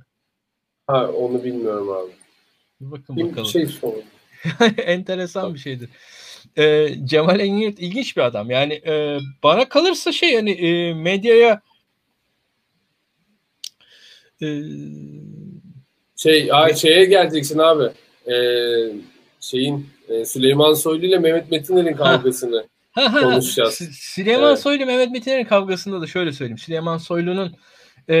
[0.87, 2.11] Ha onu bilmiyorum abi.
[2.81, 3.47] Bakın bir bakalım.
[3.47, 3.67] Şey
[4.77, 5.89] Enteresan bir şeydir
[6.57, 8.49] e, Cemal Engin ilginç bir adam.
[8.49, 11.61] Yani e, bana kalırsa şey hani e, medyaya
[14.41, 14.61] Ee,
[16.15, 17.83] Şey, ay, şeye geleceksin abi.
[18.31, 18.35] Ee,
[19.39, 22.65] şeyin e, Süleyman Soylu ile Mehmet Metiner'in kavgasını.
[22.91, 23.73] Ha, ha, konuşacağız.
[23.81, 24.59] Sü- Süleyman Evet.
[24.59, 26.57] Soylu Mehmet Metin'in kavgasında da şöyle söyleyeyim.
[26.57, 27.55] Süleyman Soylu'nun
[28.09, 28.17] e,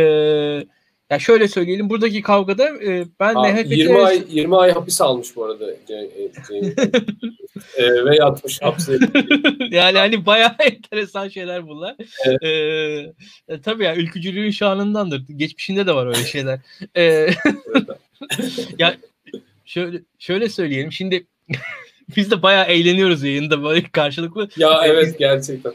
[1.09, 5.01] ya şöyle söyleyelim buradaki kavgada e, ben Ha, Mehmet 20 Metin'e ay 20 ay hapis
[5.01, 5.71] almış bu arada.
[5.71, 7.07] E, Ce-
[7.77, 8.97] e, ve yatmış hapse.
[9.71, 11.95] yani hani bayağı enteresan şeyler bunlar.
[12.25, 12.43] Evet.
[12.43, 15.23] Ee, e, tabii ya ülkücülüğün şanındandır.
[15.35, 16.59] Geçmişinde de var öyle şeyler.
[16.97, 17.29] Ee,
[18.79, 18.95] ya
[19.65, 20.91] şöyle şöyle söyleyelim.
[20.91, 21.27] Şimdi
[22.15, 24.49] biz de bayağı eğleniyoruz yayında böyle karşılıklı.
[24.57, 25.73] ya evet gerçekten.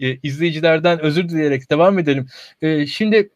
[0.00, 2.28] e, izleyicilerden özür dileyerek devam edelim.
[2.62, 3.30] E, şimdi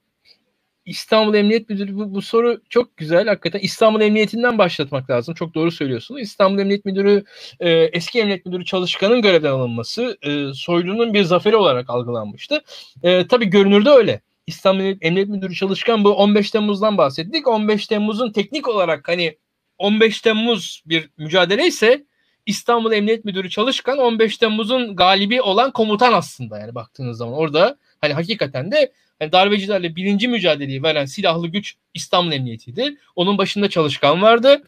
[0.87, 3.27] İstanbul Emniyet Müdürü bu, bu soru çok güzel.
[3.29, 5.35] Hakikaten İstanbul Emniyetinden başlatmak lazım.
[5.35, 6.21] Çok doğru söylüyorsunuz.
[6.21, 7.25] İstanbul Emniyet Müdürü
[7.61, 12.63] e, eski Emniyet Müdürü Çalışkan'ın görevden alınması e, Soylu'nun bir zaferi olarak algılanmıştı.
[13.03, 14.21] E, tabii görünürde öyle.
[14.47, 17.49] İstanbul Emniyet Müdürü Çalışkan bu 15 Temmuz'dan bahsettik.
[17.49, 19.37] 15 Temmuz'un teknik olarak hani
[19.79, 22.05] 15 Temmuz bir mücadele ise
[22.47, 28.13] İstanbul Emniyet Müdürü Çalışkan 15 Temmuz'un galibi olan komutan aslında yani baktığınız zaman orada hani
[28.13, 32.97] hakikaten de hani darbecilerle birinci mücadeleyi veren silahlı güç İstanbul Emniyeti'ydi.
[33.17, 34.63] Onun başında Çalışkan vardı.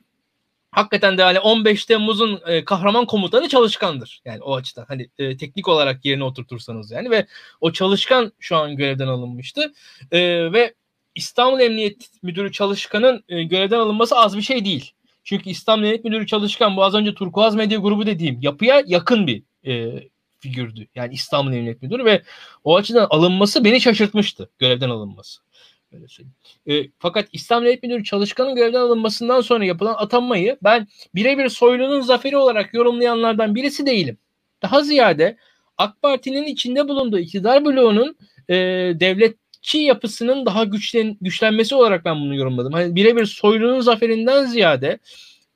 [0.71, 4.21] Hakikaten de hani 15 Temmuz'un e, kahraman komutanı Çalışkan'dır.
[4.25, 7.27] Yani o açıdan hani e, teknik olarak yerine oturtursanız yani ve
[7.61, 9.73] o Çalışkan şu an görevden alınmıştı.
[10.13, 10.75] E, ve
[11.15, 14.93] İstanbul Emniyet Müdürü Çalışkan'ın e, görevden alınması az bir şey değil.
[15.25, 19.43] Çünkü İstanbul Emniyet Müdürü Çalışkan bu az önce Turkuaz Medya Grubu dediğim yapıya yakın bir
[19.67, 20.03] e,
[20.41, 20.87] figürdü.
[20.95, 22.23] Yani İstanbul Emniyet Müdürü ve
[22.65, 24.51] o açıdan alınması beni şaşırtmıştı.
[24.59, 25.41] Görevden alınması.
[25.93, 26.35] Öyle söyleyeyim.
[26.67, 32.37] E, fakat İstanbul Emniyet Müdürü Çalışkan'ın görevden alınmasından sonra yapılan atanmayı ben birebir Soylu'nun zaferi
[32.37, 34.19] olarak yorumlayanlardan birisi değilim.
[34.63, 35.37] Daha ziyade
[35.79, 38.17] AK Parti'nin içinde bulunduğu iktidar bloğunun
[38.49, 38.55] e,
[39.01, 42.73] devletçi yapısının daha güçlen, güçlenmesi olarak ben bunu yorumladım.
[42.73, 44.99] Hani birebir Soylu'nun zaferinden ziyade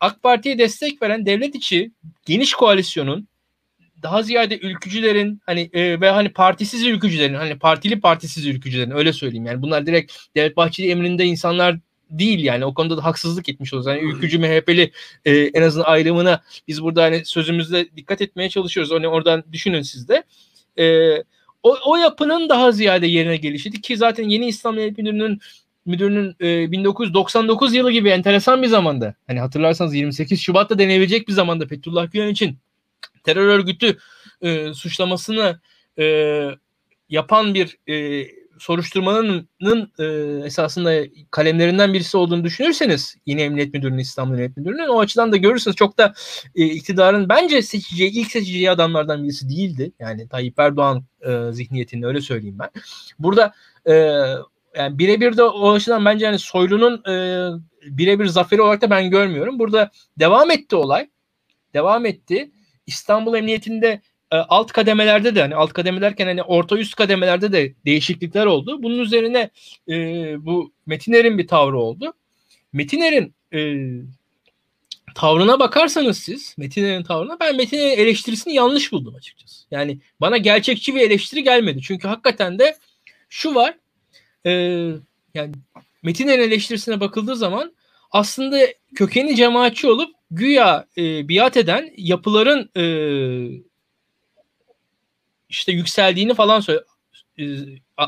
[0.01, 1.93] AK Parti'ye destek veren devlet içi
[2.27, 3.29] geniş koalisyonun
[4.03, 9.47] daha ziyade ülkücülerin hani e, ve hani partisiz ülkücülerin hani partili partisiz ülkücülerin öyle söyleyeyim
[9.47, 11.77] yani bunlar direkt Devlet Bahçeli emrinde insanlar
[12.11, 13.87] değil yani o konuda da haksızlık etmiş oluruz.
[13.87, 14.93] Yani ülkücü MHP'li
[15.25, 18.93] e, en azından ayrımına biz burada hani sözümüzde dikkat etmeye çalışıyoruz.
[18.93, 20.23] Hani oradan düşünün siz de.
[20.79, 21.17] E,
[21.63, 25.41] o, o yapının daha ziyade yerine gelişiydi ki zaten yeni İslam Emniyet Müdürü'nün
[25.87, 31.67] müdürünün e, 1999 yılı gibi enteresan bir zamanda hani hatırlarsanız 28 Şubat'ta denebilecek bir zamanda
[31.67, 32.59] Fethullah Gülen için
[33.25, 33.99] terör örgütü
[34.41, 35.61] e, suçlamasını
[35.99, 36.05] e,
[37.09, 38.27] yapan bir e,
[38.59, 40.05] soruşturmanın e,
[40.47, 45.77] esasında kalemlerinden birisi olduğunu düşünürseniz yine Emniyet Müdürü'nün İstanbul Emniyet Müdürü'nün o açıdan da görürsünüz
[45.77, 46.15] çok da
[46.55, 49.93] e, iktidarın bence seçeceği ilk seçeceği adamlardan birisi değildi.
[49.99, 52.71] Yani Tayyip Erdoğan e, zihniyetinde öyle söyleyeyim ben.
[53.19, 53.53] Burada
[53.87, 53.93] e,
[54.77, 57.49] yani birebir de o açıdan bence yani Soylu'nun e,
[57.83, 59.59] birebir zaferi olarak da ben görmüyorum.
[59.59, 61.09] Burada devam etti olay.
[61.75, 62.51] Devam etti.
[62.87, 64.01] İstanbul Emniyetinde
[64.33, 68.83] e, alt kademelerde de hani alt kademe derken hani orta üst kademelerde de değişiklikler oldu.
[68.83, 69.51] Bunun üzerine
[69.89, 69.95] e,
[70.47, 72.13] bu Metiner'in bir tavrı oldu.
[72.73, 73.61] Metiner'in e,
[75.15, 79.67] tavrına bakarsanız siz Metiner'in tavrına ben Metiner'in eleştirisini yanlış buldum açıkçası.
[79.71, 81.83] Yani bana gerçekçi bir eleştiri gelmedi.
[81.83, 82.77] Çünkü hakikaten de
[83.29, 83.75] şu var
[84.47, 84.51] e,
[85.35, 85.53] yani
[86.03, 87.73] Metiner'in eleştirisine bakıldığı zaman
[88.11, 92.85] aslında kökeni cemaatçi olup güya e, biat eden yapıların e,
[95.49, 96.81] işte yükseldiğini falan söyle,
[97.39, 97.45] e,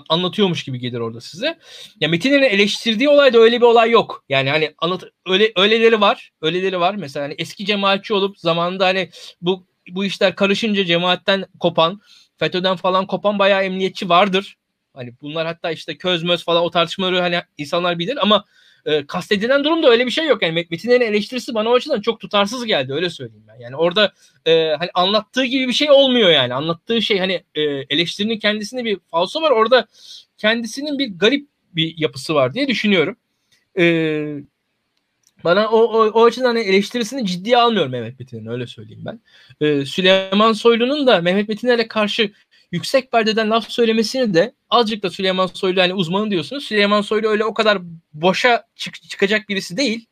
[0.08, 1.58] anlatıyormuş gibi gelir orada size.
[2.00, 4.24] Ya Metin'in eleştirdiği olayda öyle bir olay yok.
[4.28, 6.32] Yani hani anlat öyle öyleleri var.
[6.42, 6.94] Öyleleri var.
[6.94, 9.10] Mesela hani eski cemaatçi olup zamanında hani
[9.42, 12.00] bu bu işler karışınca cemaatten kopan,
[12.36, 14.56] FETÖ'den falan kopan bayağı emniyetçi vardır.
[14.94, 18.44] Hani bunlar hatta işte közmöz falan o tartışmaları hani insanlar bilir ama
[18.86, 20.42] e, kastedilen durumda öyle bir şey yok.
[20.42, 23.60] Yani Metinlerin eleştirisi bana o açıdan çok tutarsız geldi öyle söyleyeyim ben.
[23.60, 24.12] Yani orada
[24.46, 26.54] e, hani anlattığı gibi bir şey olmuyor yani.
[26.54, 29.50] Anlattığı şey hani e, eleştirinin kendisinde bir falso var.
[29.50, 29.86] Orada
[30.38, 33.16] kendisinin bir garip bir yapısı var diye düşünüyorum.
[33.78, 33.84] E,
[35.44, 39.20] bana o, o, o açıdan hani eleştirisini ciddiye almıyorum Mehmet Metin'in öyle söyleyeyim ben.
[39.66, 42.32] E, Süleyman Soylu'nun da Mehmet Metin'e karşı
[42.74, 46.64] yüksek perdeden laf söylemesini de azıcık da Süleyman Soylu hani uzmanı diyorsunuz.
[46.64, 47.78] Süleyman Soylu öyle o kadar
[48.12, 50.06] boşa çık- çıkacak birisi değil.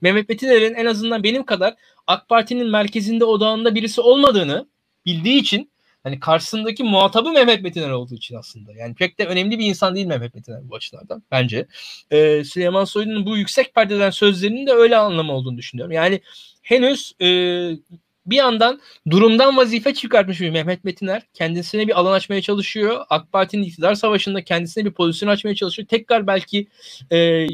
[0.00, 1.74] Mehmet Metiner'in en azından benim kadar
[2.06, 4.68] AK Parti'nin merkezinde odağında birisi olmadığını
[5.06, 5.70] bildiği için
[6.02, 8.72] hani karşısındaki muhatabı Mehmet Metiner olduğu için aslında.
[8.72, 11.66] Yani pek de önemli bir insan değil Mehmet Metiner bu açılardan bence.
[12.10, 15.92] Ee, Süleyman Soylu'nun bu yüksek perdeden sözlerinin de öyle anlamı olduğunu düşünüyorum.
[15.92, 16.20] Yani
[16.62, 17.26] henüz e,
[18.30, 21.22] bir yandan durumdan vazife çıkartmış bir Mehmet Metiner.
[21.34, 23.04] Kendisine bir alan açmaya çalışıyor.
[23.10, 25.88] AK Parti'nin iktidar savaşında kendisine bir pozisyon açmaya çalışıyor.
[25.88, 26.66] Tekrar belki
[27.12, 27.46] e,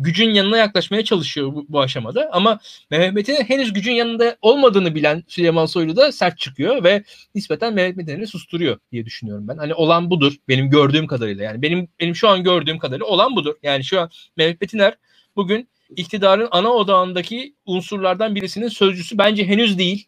[0.00, 2.28] gücün yanına yaklaşmaya çalışıyor bu, bu aşamada.
[2.32, 2.58] Ama
[2.90, 7.04] Mehmet Metin'in henüz gücün yanında olmadığını bilen Süleyman Soylu da sert çıkıyor ve
[7.34, 9.56] nispeten Mehmet Metin'i susturuyor diye düşünüyorum ben.
[9.56, 11.44] Hani olan budur benim gördüğüm kadarıyla.
[11.44, 13.54] Yani benim benim şu an gördüğüm kadarıyla olan budur.
[13.62, 14.94] Yani şu an Mehmet Metiner
[15.36, 20.06] bugün iktidarın ana odağındaki unsurlardan birisinin sözcüsü bence henüz değil.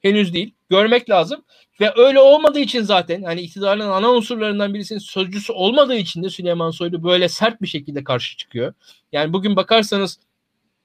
[0.00, 0.54] Henüz değil.
[0.70, 1.44] Görmek lazım.
[1.80, 6.70] Ve öyle olmadığı için zaten hani iktidarın ana unsurlarından birisinin sözcüsü olmadığı için de Süleyman
[6.70, 8.74] Soylu böyle sert bir şekilde karşı çıkıyor.
[9.12, 10.18] Yani bugün bakarsanız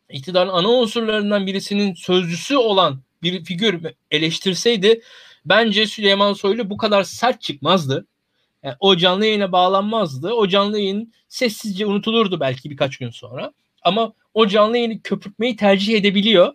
[0.10, 5.02] iktidarın ana unsurlarından birisinin sözcüsü olan bir figür eleştirseydi
[5.46, 8.08] bence Süleyman Soylu bu kadar sert çıkmazdı.
[8.64, 10.34] Yani o canlı yayına bağlanmazdı.
[10.34, 13.54] O canlı yayın sessizce unutulurdu belki birkaç gün sonra.
[13.82, 16.54] Ama o canlı yayını köpürtmeyi tercih edebiliyor.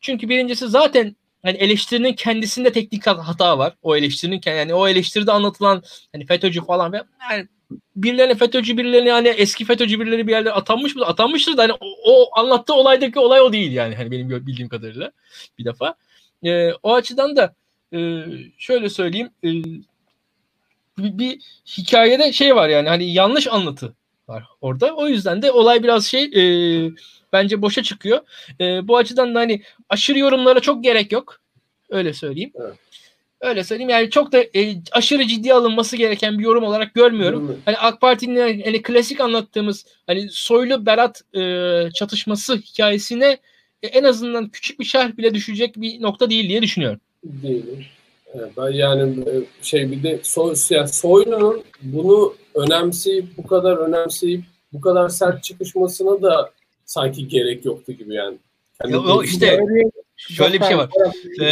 [0.00, 3.74] Çünkü birincisi zaten hani eleştirinin kendisinde teknik hata var.
[3.82, 5.82] O eleştirinin yani o eleştiride anlatılan
[6.12, 7.48] hani FETÖ'cü falan ve yani
[7.96, 11.06] birilerine FETÖ'cü birilerine yani eski FETÖ'cü birileri bir yerde atanmış mı?
[11.06, 15.12] Atanmıştır da hani o, o anlattığı olaydaki olay o değil yani hani benim bildiğim kadarıyla
[15.58, 15.94] bir defa.
[16.44, 17.54] E, o açıdan da
[17.94, 17.98] e,
[18.58, 19.48] şöyle söyleyeyim e,
[20.98, 21.40] bir, bir
[21.78, 23.94] hikayede şey var yani hani yanlış anlatı
[24.28, 24.94] var orada.
[24.96, 26.42] O yüzden de olay biraz şey e,
[27.32, 28.20] bence boşa çıkıyor.
[28.60, 31.40] E, bu açıdan da hani aşırı yorumlara çok gerek yok.
[31.90, 32.52] Öyle söyleyeyim.
[32.60, 32.74] Evet.
[33.40, 37.60] Öyle söyleyeyim yani çok da e, aşırı ciddi alınması gereken bir yorum olarak görmüyorum.
[37.64, 43.38] Hani AK Parti'nin hani klasik anlattığımız hani Soylu Berat e, çatışması hikayesine
[43.82, 47.00] e, en azından küçük bir şerh bile düşecek bir nokta değil diye düşünüyorum.
[47.24, 47.64] Değil.
[48.56, 54.80] Ben yani e, şey bir de so, yani Soylu'nun bunu önemseyip bu kadar önemseyip bu
[54.80, 56.52] kadar sert çıkışmasına da
[56.88, 58.36] sanki gerek yoktu gibi yani.
[58.82, 59.60] yani ya, o işte
[60.16, 60.90] şöyle bir şey var.
[61.40, 61.46] Ee,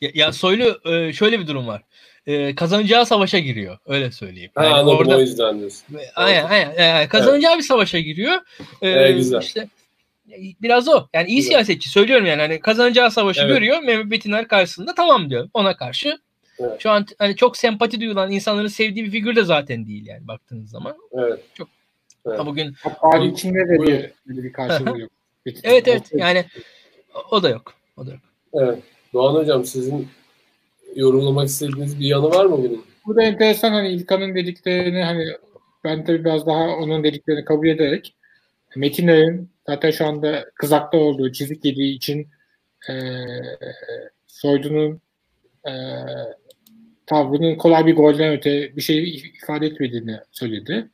[0.00, 1.82] ya, ya Soylu e, şöyle bir durum var.
[2.26, 3.78] Ee, kazanacağı savaşa giriyor.
[3.86, 4.50] Öyle söyleyeyim.
[4.56, 5.96] Yani ha, anladım orada, o yüzden diyorsun.
[6.14, 7.08] Aynen, aynen, aynen.
[7.08, 7.62] Kazanacağı evet.
[7.62, 8.34] bir savaşa giriyor.
[8.82, 9.40] Ee, evet, güzel.
[9.40, 9.68] İşte,
[10.62, 11.06] biraz o.
[11.14, 11.48] Yani iyi Güzel.
[11.48, 13.54] siyasetçi söylüyorum yani hani kazanacağı savaşı evet.
[13.54, 13.82] görüyor.
[13.82, 15.48] Mehmet Betiner karşısında tamam diyor.
[15.54, 16.18] Ona karşı
[16.58, 16.80] evet.
[16.80, 20.70] şu an hani çok sempati duyulan insanların sevdiği bir figür de zaten değil yani baktığınız
[20.70, 20.96] zaman.
[21.12, 21.40] Evet.
[21.54, 21.68] Çok
[22.26, 22.38] evet.
[22.38, 25.10] Ha bugün Hatta içinde de bir, bir karşılığı yok.
[25.62, 26.44] evet evet yani
[27.30, 27.74] o da yok.
[27.96, 28.20] O da yok.
[28.54, 28.78] Evet.
[29.12, 30.08] Doğan hocam sizin
[30.96, 32.84] yorumlamak istediğiniz bir yanı var mı bunun?
[33.06, 35.24] Bu da enteresan hani İlkan'ın dediklerini hani
[35.84, 38.14] ben tabii biraz daha onun dediklerini kabul ederek
[38.76, 42.28] Metinlerin zaten şu anda kızakta olduğu, çizik yediği için
[42.90, 42.94] e,
[44.26, 45.00] Soydu'nun
[45.66, 45.72] e,
[47.06, 50.90] tavrının kolay bir golden öte bir şey ifade etmediğini söyledi.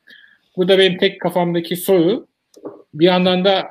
[0.57, 2.27] Bu da benim tek kafamdaki soru.
[2.95, 3.69] Bir yandan da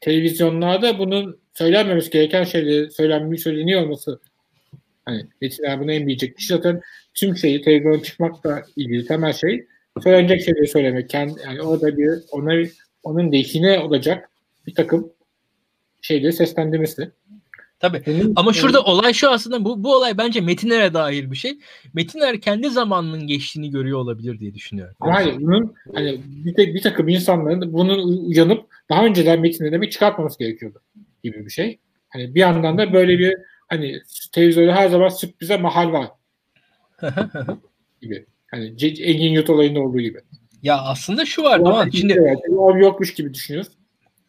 [0.00, 4.20] televizyonlarda bunun söylenmemesi gereken şeyleri söylenmiş söyleniyor olması
[5.04, 6.80] hani Metin bunu en diyecek kişi zaten
[7.14, 9.66] tüm şeyi televizyona çıkmakla ilgili temel şey
[10.02, 11.10] söylenecek şeyleri söylemek.
[11.10, 12.66] Kendi, yani orada bir ona
[13.02, 14.30] onun lehine olacak
[14.66, 15.12] bir takım
[16.02, 17.10] şeyleri seslendirmesi.
[17.84, 18.02] Tabii.
[18.06, 18.88] Benim, Ama şurada evet.
[18.88, 21.58] olay şu aslında bu, bu olay bence Metinler'e dair bir şey.
[21.94, 24.94] Metinler kendi zamanının geçtiğini görüyor olabilir diye düşünüyorum.
[25.00, 25.34] Hayır.
[25.40, 30.80] Bunun hani bir, de, bir takım insanların bunun uyanıp daha önceden Metin'e demek çıkartmaması gerekiyordu
[31.24, 31.78] gibi bir şey.
[32.08, 33.36] Hani bir yandan da böyle bir
[33.68, 34.00] hani
[34.32, 36.08] televizyonda her zaman sürprize mahal var
[38.02, 38.26] gibi.
[38.46, 40.18] Hani Engin Yurt olayında olduğu gibi.
[40.62, 41.90] Ya aslında şu var Doğan.
[41.90, 42.38] Şimdi evet,
[42.80, 43.72] yokmuş gibi düşünüyoruz.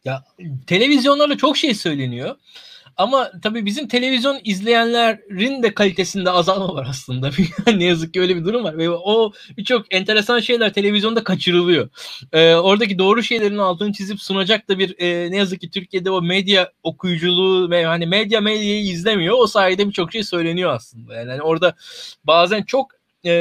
[0.05, 0.23] Ya
[0.67, 2.35] televizyonlarda çok şey söyleniyor.
[2.97, 7.29] Ama tabii bizim televizyon izleyenlerin de kalitesinde azalma var aslında.
[7.75, 8.77] ne yazık ki öyle bir durum var.
[8.77, 11.89] Ve o birçok enteresan şeyler televizyonda kaçırılıyor.
[12.33, 16.21] Ee, oradaki doğru şeylerin altını çizip sunacak da bir e, ne yazık ki Türkiye'de o
[16.21, 19.35] medya okuyuculuğu ve hani medya medyayı izlemiyor.
[19.39, 21.15] O sayede birçok şey söyleniyor aslında.
[21.15, 21.75] Yani, yani orada
[22.23, 22.91] bazen çok
[23.25, 23.33] e,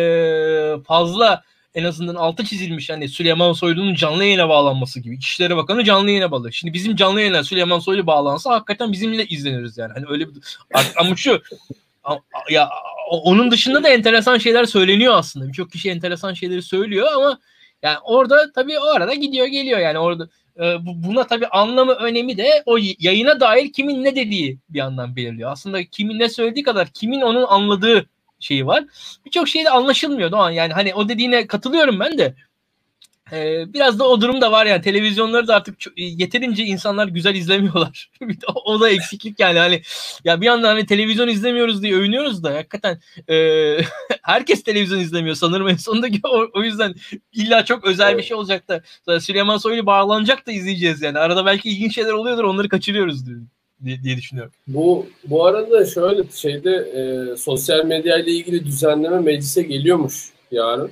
[0.86, 1.42] fazla
[1.74, 5.14] en azından altı çizilmiş hani Süleyman Soylu'nun canlı yayına bağlanması gibi.
[5.14, 6.52] İçişleri Bakanı canlı yayına bağlı.
[6.52, 9.92] Şimdi bizim canlı yayına Süleyman Soylu bağlansa hakikaten bizimle izleniriz yani.
[9.92, 10.34] Hani öyle bir
[10.96, 11.42] ama şu
[12.50, 12.70] ya
[13.10, 15.48] onun dışında da enteresan şeyler söyleniyor aslında.
[15.48, 17.38] Birçok kişi enteresan şeyleri söylüyor ama
[17.82, 20.28] yani orada tabii o arada gidiyor geliyor yani orada
[20.60, 25.52] e, buna tabii anlamı önemi de o yayına dair kimin ne dediği bir yandan belirliyor.
[25.52, 28.06] Aslında kimin ne söylediği kadar kimin onun anladığı
[28.44, 28.84] şeyi var.
[29.26, 30.50] Birçok şey de anlaşılmıyor Doğan.
[30.50, 32.34] Yani hani o dediğine katılıyorum ben de.
[33.32, 37.34] Ee, biraz da o durum da var yani televizyonları da artık çok, yeterince insanlar güzel
[37.34, 38.10] izlemiyorlar.
[38.64, 39.82] o, da eksiklik yani hani
[40.24, 43.36] ya bir yandan hani televizyon izlemiyoruz diye övünüyoruz da hakikaten e,
[44.22, 46.94] herkes televizyon izlemiyor sanırım en sonunda o, o yüzden
[47.32, 48.64] illa çok özel bir şey olacak
[49.06, 53.50] da Süleyman Soylu bağlanacak da izleyeceğiz yani arada belki ilginç şeyler oluyordur onları kaçırıyoruz diyorum.
[53.84, 54.52] Diye, diye düşünüyorum.
[54.66, 60.90] Bu bu arada şöyle şeyde e, sosyal medya ile ilgili düzenleme meclise geliyormuş yarın.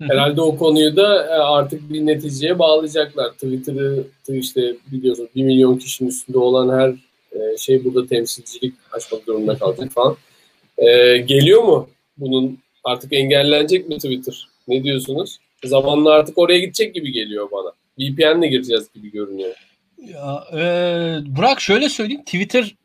[0.00, 3.32] Herhalde o konuyu da e, artık bir neticeye bağlayacaklar.
[3.32, 6.90] Twitter'ı işte biliyorsunuz 1 milyon kişinin üstünde olan her
[7.40, 10.16] e, şey burada temsilcilik açmak durumunda kalacak falan.
[10.78, 14.48] E, geliyor mu bunun artık engellenecek mi Twitter?
[14.68, 15.38] Ne diyorsunuz?
[15.64, 17.72] Zamanla artık oraya gidecek gibi geliyor bana.
[17.98, 19.54] VPN'le gireceğiz gibi görünüyor.
[20.02, 20.58] Ya, e,
[21.26, 22.24] Burak şöyle söyleyeyim.
[22.24, 22.76] Twitter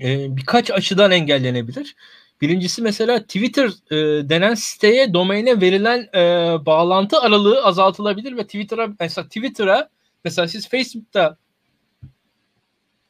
[0.00, 1.96] e, birkaç açıdan engellenebilir.
[2.40, 6.20] Birincisi mesela Twitter e, denen siteye, domaine verilen e,
[6.66, 9.88] bağlantı aralığı azaltılabilir ve Twitter'a mesela Twitter'a
[10.24, 11.36] mesela siz Facebook'ta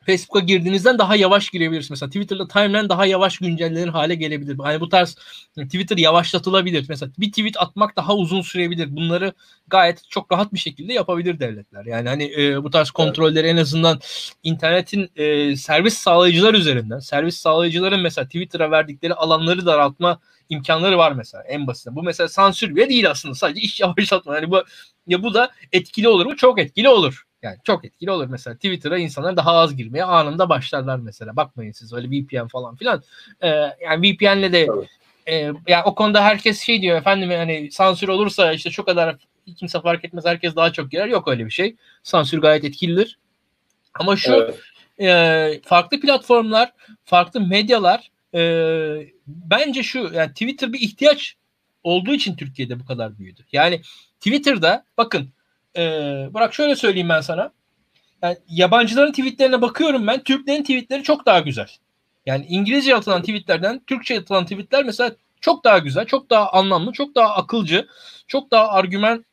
[0.07, 1.91] Facebook'a girdiğinizden daha yavaş girebilirsiniz.
[1.91, 4.57] Mesela Twitter'da timeline daha yavaş güncellenir hale gelebilir.
[4.65, 5.16] Yani bu tarz
[5.59, 6.87] Twitter yavaşlatılabilir.
[6.89, 8.97] Mesela bir tweet atmak daha uzun sürebilir.
[8.97, 9.33] Bunları
[9.69, 11.85] gayet çok rahat bir şekilde yapabilir devletler.
[11.85, 14.01] Yani hani e, bu tarz kontrolleri en azından
[14.43, 21.45] internetin e, servis sağlayıcılar üzerinden, servis sağlayıcıların mesela Twitter'a verdikleri alanları daraltma imkanları var mesela
[21.45, 21.89] en basit.
[21.91, 23.35] Bu mesela sansür bile değil aslında.
[23.35, 24.35] Sadece iş yavaşlatma.
[24.35, 24.62] Yani bu
[25.07, 26.37] ya bu da etkili olur mu?
[26.37, 27.27] Çok etkili olur.
[27.47, 28.55] Yani çok etkili olur mesela.
[28.55, 31.36] Twitter'a insanlar daha az girmeye anında başlarlar mesela.
[31.36, 33.02] Bakmayın siz öyle VPN falan filan.
[33.43, 33.48] Ee,
[33.82, 34.68] yani VPN'le de
[35.27, 35.35] e,
[35.66, 39.16] yani o konuda herkes şey diyor efendim yani sansür olursa işte şu kadar
[39.56, 41.06] kimse fark etmez herkes daha çok girer.
[41.06, 41.77] Yok öyle bir şey.
[42.02, 43.18] Sansür gayet etkilidir.
[43.94, 44.60] Ama şu evet.
[45.01, 46.73] e, farklı platformlar,
[47.05, 48.40] farklı medyalar e,
[49.27, 51.36] bence şu yani Twitter bir ihtiyaç
[51.82, 53.44] olduğu için Türkiye'de bu kadar büyüdü.
[53.52, 53.81] Yani
[54.20, 55.28] Twitter'da bakın
[55.77, 55.82] e,
[56.35, 57.53] bırak şöyle söyleyeyim ben sana.
[58.23, 60.23] Yani yabancıların tweetlerine bakıyorum ben.
[60.23, 61.69] Türklerin tweetleri çok daha güzel.
[62.27, 67.15] Yani İngilizce atılan tweetlerden Türkçe atılan tweetler mesela çok daha güzel, çok daha anlamlı, çok
[67.15, 67.86] daha akılcı,
[68.27, 69.24] çok daha argüman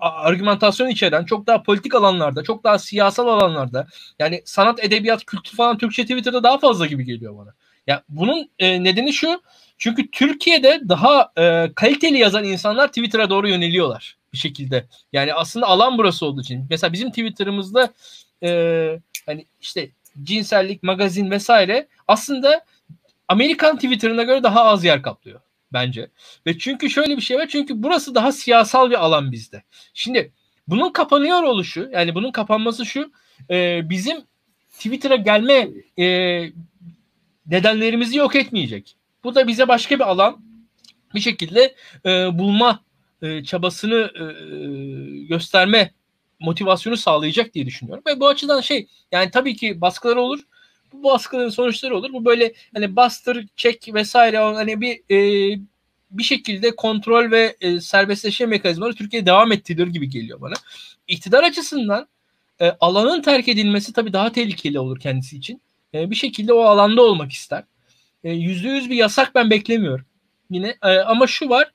[0.00, 3.86] argümantasyon içeren, çok daha politik alanlarda, çok daha siyasal alanlarda
[4.18, 7.54] yani sanat, edebiyat, kültür falan Türkçe Twitter'da daha fazla gibi geliyor bana.
[7.86, 9.42] Ya bunun e, nedeni şu.
[9.78, 14.86] Çünkü Türkiye'de daha e, kaliteli yazan insanlar Twitter'a doğru yöneliyorlar bir şekilde.
[15.12, 16.66] Yani aslında alan burası olduğu için.
[16.70, 17.92] Mesela bizim Twitter'ımızda
[18.42, 19.90] e, hani işte
[20.22, 22.64] cinsellik, magazin vesaire aslında
[23.28, 25.40] Amerikan Twitter'ına göre daha az yer kaplıyor
[25.72, 26.10] bence.
[26.46, 27.46] Ve çünkü şöyle bir şey var.
[27.48, 29.62] Çünkü burası daha siyasal bir alan bizde.
[29.94, 30.32] Şimdi
[30.68, 33.12] bunun kapanıyor oluşu yani bunun kapanması şu
[33.50, 34.16] e, bizim
[34.70, 36.06] Twitter'a gelme e,
[37.46, 38.96] nedenlerimizi yok etmeyecek.
[39.24, 40.44] Bu da bize başka bir alan
[41.14, 41.74] bir şekilde
[42.06, 42.83] e, bulma
[43.22, 44.24] e, çabasını e,
[45.26, 45.90] gösterme
[46.40, 48.04] motivasyonu sağlayacak diye düşünüyorum.
[48.06, 50.40] Ve bu açıdan şey yani tabii ki baskılar olur.
[50.92, 52.12] Bu baskıların sonuçları olur.
[52.12, 55.58] Bu böyle hani bastır, çek vesaire hani bir e,
[56.10, 60.54] bir şekilde kontrol ve e, serbestleşme mekanizmaları Türkiye devam ettirilir gibi geliyor bana.
[61.08, 62.08] İktidar açısından
[62.60, 65.62] e, alanın terk edilmesi tabii daha tehlikeli olur kendisi için.
[65.94, 67.64] E, bir şekilde o alanda olmak ister.
[68.24, 70.06] E, yüzde yüz bir yasak ben beklemiyorum.
[70.50, 71.70] Yine e, ama şu var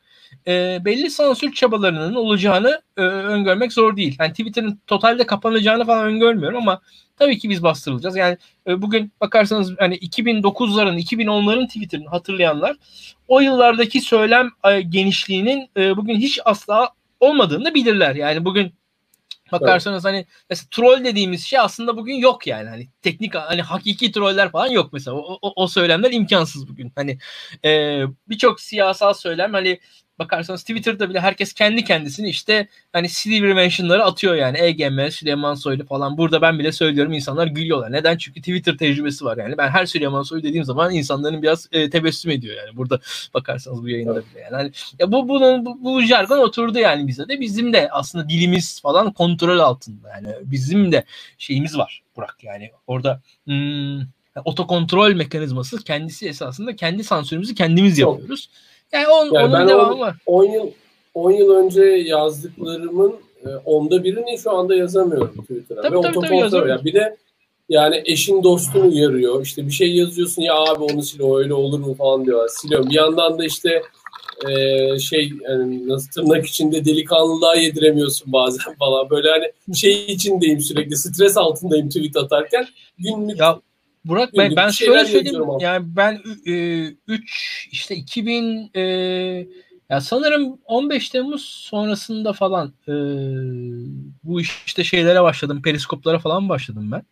[0.48, 4.16] e, belli sansür çabalarının olacağını e, öngörmek zor değil.
[4.20, 6.82] Yani Twitter'ın totalde kapanacağını falan öngörmüyorum ama
[7.18, 8.16] tabii ki biz bastırılacağız.
[8.16, 8.38] Yani
[8.68, 12.76] e, bugün bakarsanız hani 2009'ların 2010'ların Twitter'ını hatırlayanlar
[13.28, 16.90] o yıllardaki söylem e, genişliğinin e, bugün hiç asla
[17.20, 18.16] olmadığını bilirler.
[18.16, 18.74] Yani bugün
[19.52, 20.16] Bakarsanız evet.
[20.16, 22.70] hani mesela troll dediğimiz şey aslında bugün yok yani.
[22.70, 25.18] Hani teknik hani hakiki troller falan yok mesela.
[25.18, 26.92] O, o, o söylemler imkansız bugün.
[26.96, 27.18] Hani
[27.66, 29.80] e, birçok siyasal söylem hani
[30.20, 34.58] bakarsanız Twitter'da bile herkes kendi kendisini işte hani silver mentionları atıyor yani.
[34.58, 36.18] EGM, Süleyman Soylu falan.
[36.18, 37.92] Burada ben bile söylüyorum insanlar gülüyorlar.
[37.92, 38.18] Neden?
[38.18, 39.58] Çünkü Twitter tecrübesi var yani.
[39.58, 42.78] Ben her Süleyman Soylu dediğim zaman insanların biraz e, tebessüm ediyor yani.
[42.78, 43.00] Burada
[43.34, 44.56] bakarsanız bu yayında bile yani.
[44.56, 47.40] Hani, ya bu bunun bu, bu jargon oturdu yani bize de.
[47.40, 50.28] Bizim de aslında dilimiz falan kontrol altında yani.
[50.44, 51.04] Bizim de
[51.38, 52.72] şeyimiz var Burak yani.
[52.88, 54.02] Orada hmm,
[54.46, 58.50] otokontrol mekanizması kendisi esasında kendi sansürümüzü kendimiz yapıyoruz.
[58.94, 60.16] Yani, on, yani onun devamı var.
[60.26, 60.72] 10 yıl
[61.14, 65.82] 10 yıl önce yazdıklarımın e, onda birini şu anda yazamıyorum Twitter'a.
[65.82, 67.18] Tabii, Ve tabii, tabii, yani bir de
[67.70, 69.42] yani eşin dostun uyarıyor.
[69.42, 72.48] İşte bir şey yazıyorsun ya abi onu sil o öyle olur mu falan diyorlar.
[72.48, 72.90] Siliyorum.
[72.90, 73.82] Bir yandan da işte
[74.50, 79.10] e, şey yani nasıl tırnak içinde delikanlılığa yediremiyorsun bazen falan.
[79.10, 82.68] Böyle hani şey içindeyim sürekli stres altındayım tweet atarken.
[83.00, 83.60] Günlük ya
[84.10, 88.82] Burak ben, ben şöyle söyleyeyim yani ben 3 e, işte 2000 e,
[89.90, 92.94] ya sanırım 15 Temmuz sonrasında falan e,
[94.24, 97.04] bu işte şeylere başladım periskoplara falan başladım ben.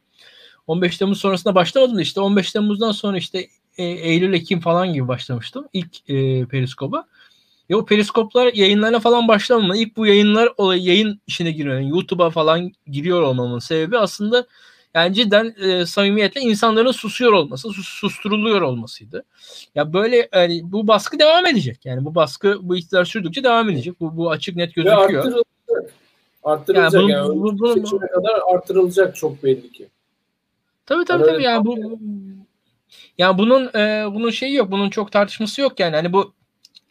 [0.67, 3.47] 15 Temmuz sonrasında başlamadım da işte 15 Temmuz'dan sonra işte
[3.77, 7.07] e, Eylül Ekim falan gibi başlamıştım ilk e, periskopa.
[7.69, 9.75] Ya o periskoplar yayınlarına falan başlamam.
[9.75, 11.75] İlk bu yayınlar olayı yayın işine giriyor.
[11.75, 14.47] Yani YouTube'a falan giriyor olmamın sebebi aslında
[14.97, 19.23] Yani cidden e, samimiyetle insanların susuyor olması, sus, susturuluyor olmasıydı.
[19.75, 21.85] Ya böyle yani bu baskı devam edecek.
[21.85, 23.99] Yani bu baskı bu iktidar sürdükçe devam edecek.
[23.99, 25.13] Bu, bu açık net gözüküyor.
[25.13, 25.93] Ve arttırılacak.
[26.43, 27.03] Arttırılacak yani.
[27.03, 27.39] Bunu, yani.
[27.39, 29.87] Bu, bu, seçime kadar arttırılacak çok belli ki.
[30.85, 31.43] Tabii tabii tabii.
[31.43, 31.99] Yani bu
[33.17, 34.71] yani bunun e, bunun şeyi yok.
[34.71, 35.95] Bunun çok tartışması yok yani.
[35.95, 36.33] Hani bu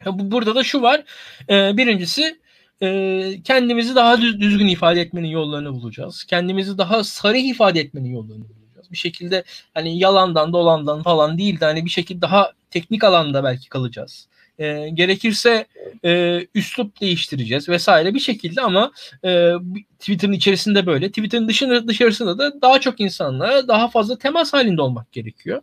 [0.07, 1.05] burada da şu var.
[1.51, 2.39] E, birincisi
[2.83, 6.25] e, kendimizi daha düz, düzgün ifade etmenin yollarını bulacağız.
[6.25, 8.91] Kendimizi daha sarı ifade etmenin yollarını bulacağız.
[8.93, 9.45] Bir şekilde
[9.75, 14.29] hani yalandan dolandan falan değil de hani bir şekilde daha teknik alanda belki kalacağız.
[14.59, 15.67] E, gerekirse
[16.05, 18.93] e, üslup değiştireceğiz vesaire bir şekilde ama
[19.25, 19.53] e,
[19.99, 21.09] Twitter'ın içerisinde böyle.
[21.09, 25.63] Twitter'ın dışında dışarısında da daha çok insanla daha fazla temas halinde olmak gerekiyor.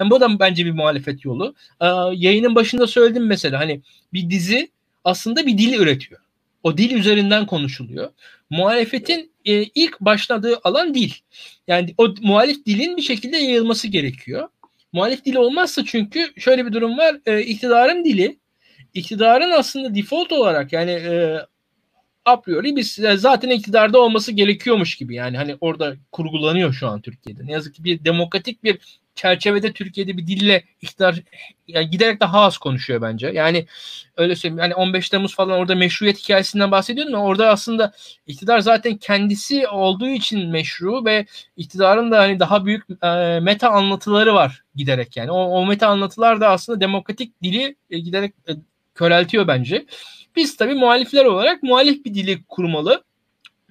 [0.00, 1.54] Yani bu da bence bir muhalefet yolu.
[1.80, 3.80] E, yayının başında söyledim mesela hani
[4.12, 4.70] bir dizi
[5.04, 6.23] aslında bir dil üretiyor.
[6.64, 8.10] O dil üzerinden konuşuluyor.
[8.50, 11.12] Muhalefetin e, ilk başladığı alan dil.
[11.66, 14.48] Yani o muhalif dilin bir şekilde yayılması gerekiyor.
[14.92, 17.16] Muhalif dili olmazsa çünkü şöyle bir durum var.
[17.26, 18.38] E, iktidarın dili,
[18.94, 21.38] iktidarın aslında default olarak yani e,
[22.24, 27.46] a priori biz zaten iktidarda olması gerekiyormuş gibi yani hani orada kurgulanıyor şu an Türkiye'de.
[27.46, 28.78] Ne yazık ki bir demokratik bir
[29.14, 31.22] çerçevede Türkiye'de bir dille iktidar
[31.68, 33.28] yani giderek daha az konuşuyor bence.
[33.28, 33.66] Yani
[34.16, 34.58] öyle söyleyeyim.
[34.58, 37.92] Yani 15 Temmuz falan orada meşruiyet hikayesinden bahsediyordum ama orada aslında
[38.26, 41.26] iktidar zaten kendisi olduğu için meşru ve
[41.56, 45.30] iktidarın da hani daha büyük e, meta anlatıları var giderek yani.
[45.30, 48.52] O, o meta anlatılar da aslında demokratik dili e, giderek e,
[48.94, 49.86] köreltiyor bence.
[50.36, 53.04] Biz tabii muhalifler olarak muhalif bir dili kurmalı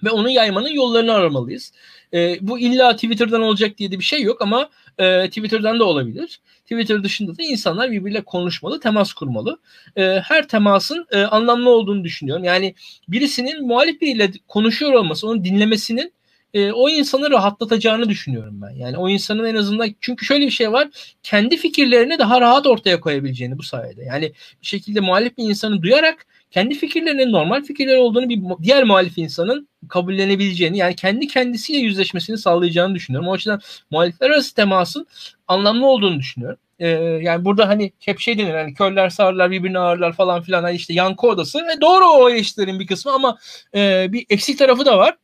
[0.03, 1.73] ve onu yaymanın yollarını aramalıyız.
[2.13, 6.39] E, bu illa Twitter'dan olacak diye de bir şey yok ama e, Twitter'dan da olabilir.
[6.63, 9.59] Twitter dışında da insanlar birbiriyle konuşmalı, temas kurmalı.
[9.95, 12.43] E, her temasın e, anlamlı olduğunu düşünüyorum.
[12.43, 12.75] Yani
[13.07, 16.13] birisinin muhalif biriyle konuşuyor olması, onu dinlemesinin
[16.53, 18.69] e, o insanı rahatlatacağını düşünüyorum ben.
[18.75, 20.87] Yani o insanın en azından çünkü şöyle bir şey var.
[21.23, 24.03] Kendi fikirlerini daha rahat ortaya koyabileceğini bu sayede.
[24.03, 24.31] Yani
[24.61, 29.67] bir şekilde muhalif bir insanı duyarak kendi fikirlerinin normal fikirler olduğunu bir diğer muhalif insanın
[29.89, 33.27] kabullenebileceğini yani kendi kendisiyle yüzleşmesini sağlayacağını düşünüyorum.
[33.27, 33.61] O açıdan
[33.91, 35.07] muhalifler arası temasın
[35.47, 36.57] anlamlı olduğunu düşünüyorum.
[36.79, 36.87] Ee,
[37.21, 40.93] yani burada hani hep şey denir hani körler sağırlar birbirini ağırlar falan filan hani işte
[40.93, 41.59] yankı odası.
[41.59, 43.37] E, doğru o eleştirilerin bir kısmı ama
[43.75, 45.15] e, bir eksik tarafı da var.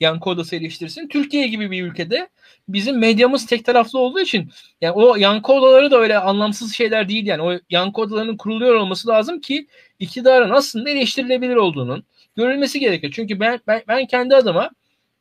[0.00, 1.08] Yankı odası eleştirsin.
[1.08, 2.28] Türkiye gibi bir ülkede
[2.68, 4.50] bizim medyamız tek taraflı olduğu için
[4.80, 7.42] yani o yankı odaları da öyle anlamsız şeyler değil yani.
[7.42, 9.66] O yankı odalarının kuruluyor olması lazım ki
[9.98, 12.04] iktidarın aslında eleştirilebilir olduğunun
[12.36, 13.12] görülmesi gerekiyor.
[13.16, 14.70] Çünkü ben ben, ben kendi adıma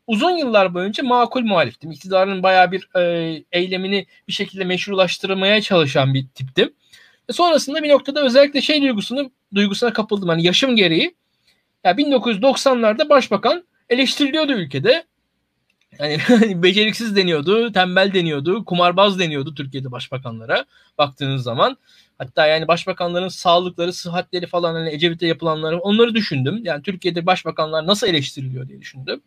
[0.08, 1.92] uzun yıllar boyunca makul muhaliftim.
[1.92, 6.74] İktidarın bayağı bir e, eylemini bir şekilde meşrulaştırmaya çalışan bir tiptim.
[7.30, 10.30] Ve sonrasında bir noktada özellikle şey duygusunu duygusuna kapıldım.
[10.30, 11.16] Hani yaşım gereği
[11.84, 13.64] ya 1990'larda başbakan
[13.94, 15.04] eleştiriliyordu ülkede.
[16.00, 16.18] Yani
[16.64, 20.66] beceriksiz deniyordu, tembel deniyordu, kumarbaz deniyordu Türkiye'de başbakanlara
[20.98, 21.78] baktığınız zaman.
[22.18, 26.62] Hatta yani başbakanların sağlıkları, sıhhatleri falan hani Ecevit'te yapılanları onları düşündüm.
[26.64, 29.22] Yani Türkiye'de başbakanlar nasıl eleştiriliyor diye düşündüm.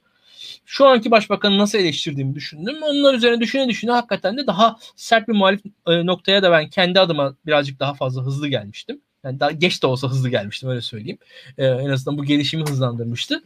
[0.65, 2.77] Şu anki başbakanı nasıl eleştirdiğimi düşündüm.
[2.83, 7.01] Onlar üzerine düşüne düşüne hakikaten de daha sert bir muhalif e, noktaya da ben kendi
[7.01, 9.01] adıma birazcık daha fazla hızlı gelmiştim.
[9.27, 11.19] Yani daha geç de olsa hızlı gelmiştim öyle söyleyeyim.
[11.59, 13.43] Ee, en azından bu gelişimi hızlandırmıştı.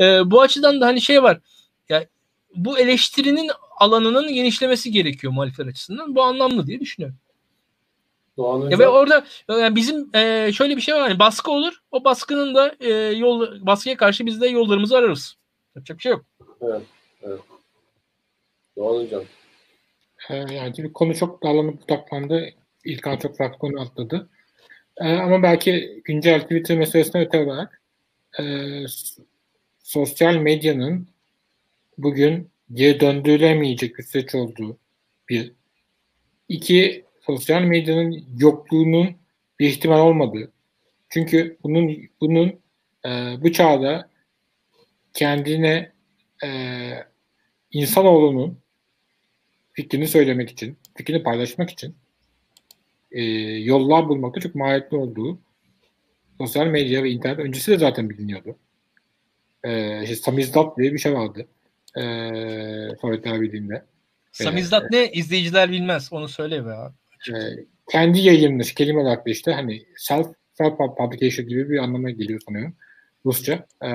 [0.00, 1.40] Ee, bu açıdan da hani şey var.
[1.88, 2.06] Yani
[2.54, 6.14] bu eleştirinin alanının genişlemesi gerekiyor muhalifler açısından.
[6.14, 7.16] Bu anlamlı diye düşünüyorum.
[8.36, 11.08] Doğan ya ve orada yani bizim e, şöyle bir şey var.
[11.08, 11.72] Yani baskı olur.
[11.90, 15.36] O baskının da e, yol baskıya karşı biz de yollarımızı ararız.
[15.76, 16.24] Yapacak bir şey yok.
[16.60, 16.82] Evet.
[17.22, 17.40] evet.
[18.76, 19.22] Doğan hocam.
[20.30, 22.48] Ee, yani bir konu çok dağlanıp budaklandı.
[22.84, 24.28] İlkan çok farklı konu atladı.
[25.00, 27.82] Ee, ama belki güncel Twitter meselesine öte olarak
[28.40, 28.42] e,
[29.78, 31.08] sosyal medyanın
[31.98, 34.78] bugün geri döndürülemeyecek bir süreç olduğu
[35.28, 35.52] bir.
[36.48, 39.16] iki sosyal medyanın yokluğunun
[39.60, 40.52] bir ihtimal olmadığı.
[41.08, 42.48] Çünkü bunun bunun
[43.06, 43.10] e,
[43.42, 44.10] bu çağda
[45.14, 45.92] kendine
[46.44, 46.48] e,
[47.72, 48.58] insanoğlunun
[49.72, 51.96] fikrini söylemek için, fikrini paylaşmak için
[53.12, 53.22] e,
[53.58, 55.38] yollar bulmakta çok maharetli olduğu
[56.38, 58.56] sosyal medya ve internet öncesi de zaten biliniyordu.
[59.64, 61.46] E, işte samizdat diye bir şey vardı.
[61.96, 62.02] E,
[63.00, 63.82] Sovyetler Birliği'nde.
[64.32, 65.10] Samizdat e, ne?
[65.12, 66.12] İzleyiciler bilmez.
[66.12, 66.94] Onu söyle be abi.
[67.30, 67.34] E,
[67.90, 72.74] kendi yayınmış kelime olarak da işte hani self self publication gibi bir anlama geliyor sanıyorum
[73.26, 73.66] Rusça.
[73.84, 73.90] E,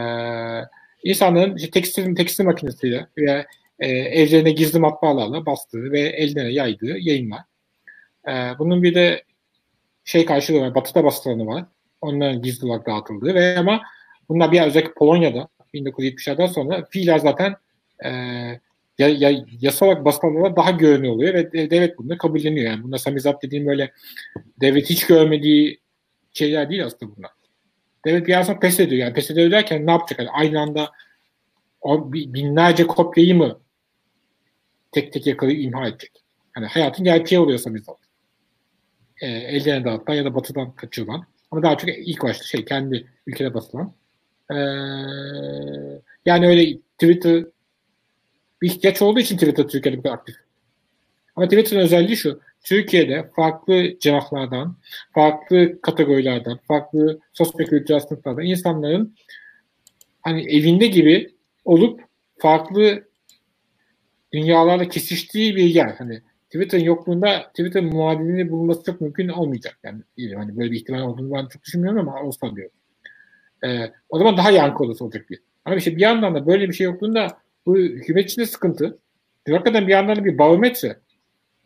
[1.04, 3.46] insanların işte tekstil, tekstil makinesiyle ve
[3.80, 7.42] e, evlerine gizli matbaalarla bastığı ve eline yaydığı yayınlar.
[8.28, 9.24] E, bunun bir de
[10.04, 10.76] şey karşılığı var.
[10.76, 11.66] Batı'da bastıranı var.
[12.02, 13.82] Onların gizli olarak dağıtıldığı ve ama
[14.30, 17.56] bunlar bir özellikle Polonya'da 1970'lerden sonra fiiller zaten
[18.06, 18.10] e,
[18.98, 22.72] ya, ya, yasal olarak basılanlara daha görünüyor oluyor ve devlet bunu kabulleniyor.
[22.72, 23.92] Yani bunda samizat dediğim böyle
[24.62, 25.80] devlet hiç görmediği
[26.34, 27.32] şeyler değil aslında bunlar.
[28.06, 29.02] Devlet bir yandan pes ediyor.
[29.02, 30.20] Yani pes ediyor derken ne yapacak?
[30.20, 30.92] Yani aynı anda
[31.82, 33.60] o binlerce kopyayı mı
[34.92, 36.12] tek tek yakalayıp imha edecek?
[36.56, 38.07] Yani hayatın gerçeği oluyor samizat.
[39.22, 41.26] E, ellerine dağıtılan ya da batıdan kaçırılan.
[41.52, 43.94] Ama daha çok ilk başta şey kendi ülkede basılan.
[44.52, 44.58] E,
[46.26, 47.46] yani öyle Twitter
[48.62, 50.36] bir ihtiyaç olduğu için Twitter Türkiye'de bu aktif.
[51.36, 52.40] Ama Twitter'ın özelliği şu.
[52.64, 54.78] Türkiye'de farklı cevaplardan,
[55.14, 59.16] farklı kategorilerden, farklı sosyokültürel sınıflardan insanların
[60.22, 61.32] hani evinde gibi
[61.66, 62.02] olup
[62.38, 63.04] farklı
[64.34, 65.96] dünyalarla kesiştiği bir yer.
[65.98, 69.80] Hani Twitter'ın yokluğunda Twitter muadilini bulunması çok mümkün olmayacak.
[69.84, 70.02] Yani
[70.36, 72.70] hani böyle bir ihtimal olduğunu ben çok düşünmüyorum ama olsa diyor.
[73.64, 75.42] Ee, o zaman daha yankı odası olacak bir.
[75.66, 78.98] Ama işte bir yandan da böyle bir şey yokluğunda bu hükümet için de sıkıntı.
[79.50, 81.00] Hakikaten bir yandan da bir barometre.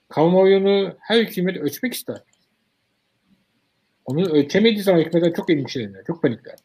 [0.10, 2.18] Kamuoyunu her hükümet ölçmek ister.
[4.06, 6.56] Onu ölçemediği zaman hükümetler çok endişeleniyor, çok panikler.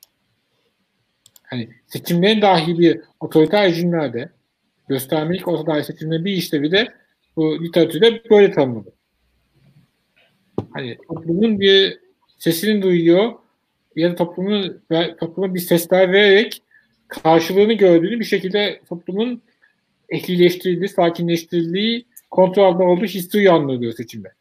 [1.43, 4.31] Hani seçimlerin dahi bir otoriter rejimlerde
[4.89, 6.95] göstermelik olsa dahi seçimlerin bir işlevi de
[7.37, 8.93] bu literatürde böyle tanımladı.
[10.73, 11.99] Hani toplumun bir
[12.39, 13.33] sesini duyuyor
[13.97, 14.83] ya da toplumun
[15.21, 16.63] topluma bir sesler vererek
[17.09, 19.43] karşılığını gördüğünü bir şekilde toplumun
[20.09, 24.33] ehlileştirildiği, sakinleştirildiği, kontrol altında olduğu hissi uyandırıyor seçimde.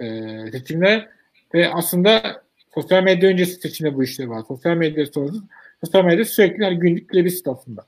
[0.00, 1.08] Ee, seçimde
[1.54, 2.42] ve aslında
[2.74, 4.42] sosyal medya öncesi seçimde bu işler var.
[4.48, 5.42] Sosyal medya sonrası
[5.84, 7.86] sosyal medya sürekli hani günlük plebiscit aslında.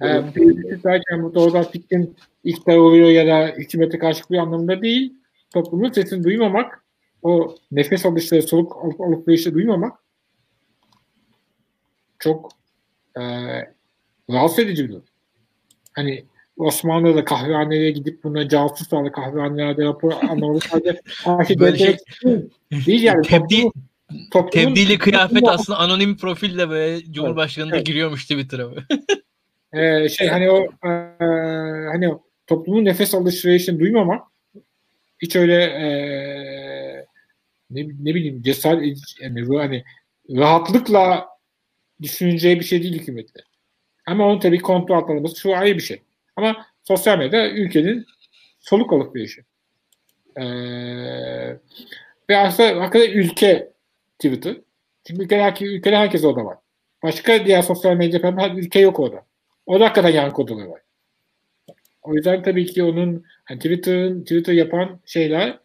[0.00, 5.14] Yani plebiscit derken burada oradan fikrin iktidar oluyor ya da hükümete karşı anlamında değil.
[5.54, 6.84] Toplumun sesini duymamak,
[7.22, 9.98] o nefes alışları, soluk alıp alıp duymamak
[12.18, 12.50] çok
[13.16, 13.22] e,
[14.30, 15.04] rahatsız edici bir durum.
[15.92, 16.24] Hani
[16.56, 20.58] Osmanlı'da kahvehaneye gidip buna casus aldı kahvehanelerde rapor anlamadı
[21.24, 21.96] sadece böyle şey
[22.86, 23.22] değil yani.
[23.22, 23.64] Tebdil,
[24.32, 27.86] toplumun, tebdili kıyafet aslında anonim profille böyle Cumhurbaşkanı'nda evet.
[27.86, 28.70] giriyormuş Twitter'a.
[29.72, 30.88] ee, şey hani o e,
[31.92, 34.26] hani o toplumun nefes alışverişini duymamak
[35.22, 35.88] hiç öyle e,
[37.70, 39.84] ne, ne bileyim cesaret yani hani
[40.30, 41.28] rahatlıkla
[42.02, 43.44] düşüneceği bir şey değil hükümetler.
[44.06, 46.02] Ama onun tabii kontrol altına şu ayrı bir şey.
[46.36, 48.06] Ama sosyal medya ülkenin
[48.60, 49.44] soluk alıp bir işi.
[50.36, 50.44] Ee,
[52.30, 53.72] ve aslında hakikaten ülke
[54.18, 54.56] Twitter.
[55.06, 56.58] Çünkü ülkede, ülkede herkes orada var.
[57.02, 59.27] Başka diğer sosyal medya falan ülke yok orada.
[59.68, 60.80] O da hakikaten yankı odaları var.
[62.02, 65.58] O yüzden tabii ki onun hani Twitter'ın Twitter yapan şeyler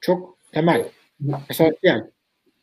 [0.00, 0.84] çok temel.
[1.48, 2.04] Mesela yani.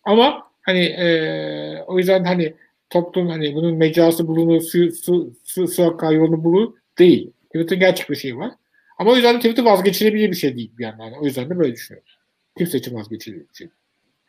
[0.04, 2.54] Ama hani e, o yüzden hani
[2.90, 7.32] toplum hani bunun mecrası bulunur, su, su, su, su akar yolunu bulur değil.
[7.46, 8.52] Twitter'ın gerçek bir şey var.
[8.98, 11.14] Ama o yüzden Twitter vazgeçilebilir bir şey değil bir yandan.
[11.22, 12.10] O yüzden de böyle düşünüyorum.
[12.58, 13.70] Kimse için vazgeçilebilir bir şey.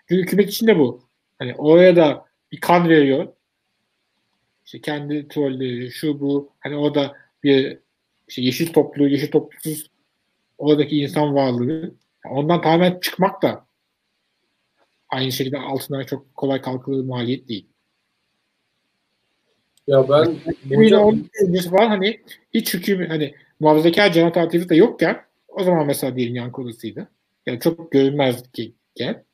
[0.09, 1.03] Çünkü hükümet için de bu.
[1.39, 3.29] Hani oraya da bir kan veriyor.
[4.67, 6.53] İşte kendi trolleri, şu bu.
[6.61, 7.79] Hani orada bir
[8.29, 9.91] işte yeşil toplu, yeşil toplusuz
[10.59, 11.95] oradaki insan varlığı.
[12.31, 13.67] Ondan tamamen çıkmak da
[15.09, 17.67] aynı şekilde altından çok kolay kalkılır maliyet değil.
[19.87, 20.37] Ya ben
[20.77, 21.25] hocam...
[21.73, 22.21] var hani
[22.55, 27.09] hiç hüküm hani muhafazakar cennet alternatifi de yokken o zaman mesela diyelim yan kodusuydu.
[27.47, 29.25] Yani çok görünmezken.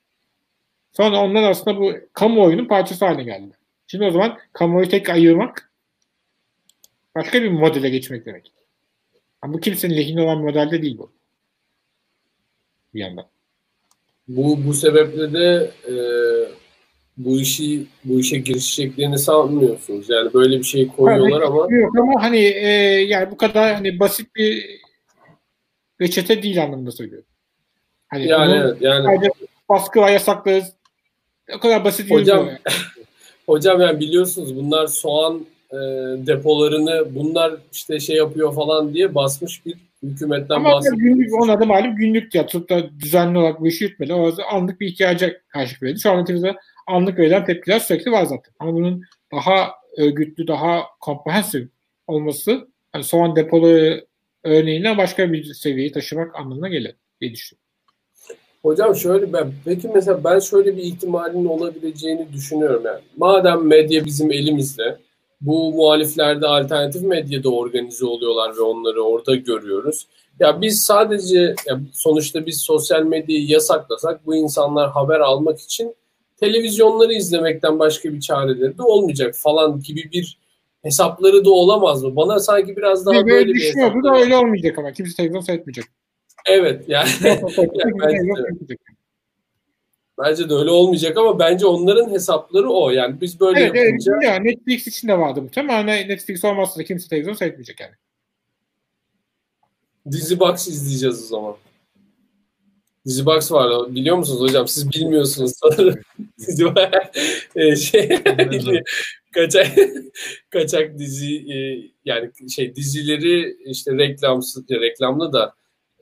[0.93, 3.62] Sonra onlar aslında bu kamuoyunun parçası haline geldi.
[3.93, 5.70] Şimdi o zaman kamuoyu tek ayırmak
[7.14, 8.52] başka bir modele geçmek demek.
[9.43, 11.12] Ama bu kimsenin lehine olan modelde değil bu.
[12.94, 13.27] Bir yandan.
[14.28, 15.94] Bu, bu sebeple de e,
[17.16, 20.10] bu işi bu işe girişeceklerini sanmıyorsunuz.
[20.10, 22.69] Yani böyle bir şey koyuyorlar evet, ama yok ama hani e,
[23.09, 24.81] yani bu kadar hani basit bir
[26.01, 27.28] reçete değil anlamında söylüyorum.
[28.09, 29.31] Hani yani evet, yani
[29.69, 30.73] baskı ve yasaklarız.
[31.56, 32.59] O kadar basit hocam yani.
[33.47, 35.77] hocam yani biliyorsunuz bunlar soğan e,
[36.27, 40.98] depolarını bunlar işte şey yapıyor falan diye basmış bir hükümetten Ama bahsediyor.
[40.98, 44.14] günlük ona da malum günlük ya tutup da düzenli olarak bu işi yürütmeli.
[44.14, 46.01] O anlık bir ihtiyaca karşı verdi.
[46.01, 46.56] Şu an Twitter'da
[46.86, 48.55] anlık verilen tepkiler sürekli var zaten.
[48.59, 49.02] Ama bunun
[49.32, 51.69] daha örgütlü, daha komprehensif
[52.06, 54.01] olması yani soğan depolu
[54.44, 57.62] örneğiyle başka bir seviyeyi taşımak anlamına gelir diye düşünüyorum.
[58.63, 63.01] Hocam şöyle ben peki mesela ben şöyle bir ihtimalin olabileceğini düşünüyorum yani.
[63.17, 64.99] Madem medya bizim elimizde
[65.41, 70.07] bu muhaliflerde alternatif medyada organize oluyorlar ve onları orada görüyoruz.
[70.41, 75.95] Ya biz sadece ya sonuçta biz sosyal medyayı yasaklasak bu insanlar haber almak için
[76.41, 80.39] televizyonları izlemekten başka bir çareleri de olmayacak falan gibi bir
[80.83, 82.17] hesapları da olamaz mı?
[82.17, 84.93] Bana sanki biraz daha böyle, böyle bir düşünüyordu hesapları da öyle olmayacak ama.
[84.93, 85.85] Kimse televizyon seyretmeyecek.
[86.47, 87.09] Evet yani,
[87.75, 88.77] yani bence,
[90.19, 92.91] bence de öyle olmayacak ama bence onların hesapları o.
[92.91, 94.13] Yani biz böyle evet, yapınca...
[94.15, 97.95] Evet, yani Netflix için de vardı bu ama Netflix olmazsa da kimse televizyon seyretmeyecek yani.
[100.11, 101.57] Dizi Box izleyeceğiz o zaman.
[103.07, 104.69] Dizi Box var biliyor musunuz hocam?
[104.69, 106.01] Siz bilmiyorsunuz sanırım.
[106.39, 106.65] Dizi
[107.57, 108.09] e, şey,
[109.35, 109.67] kaçak
[110.51, 111.57] kaçak dizi e,
[112.05, 115.55] yani şey dizileri işte reklamsız reklamlı da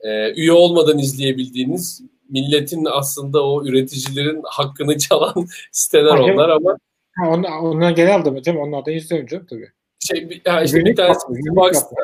[0.03, 6.33] e, üye olmadan izleyebildiğiniz milletin aslında o üreticilerin hakkını çalan siteler Hayır.
[6.33, 6.77] onlar ama
[7.15, 8.57] ha, onlar, onlar genel aldım hocam.
[8.57, 9.69] Onlardan izliyorum canım tabii.
[9.99, 11.19] Şey, ha, işte bir tanesi
[11.55, 11.95] Box'ta.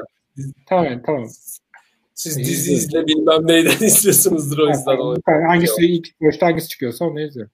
[0.69, 1.27] Tamam tamam.
[2.15, 4.91] Siz dizi izle bilmem neyden izliyorsunuzdur o yüzden.
[4.91, 7.51] Yani, yani hangisi ilk başta hangisi çıkıyorsa onu izliyorum.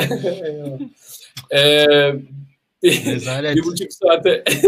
[1.54, 2.14] ee,
[2.84, 4.44] bir, bir buçuk saate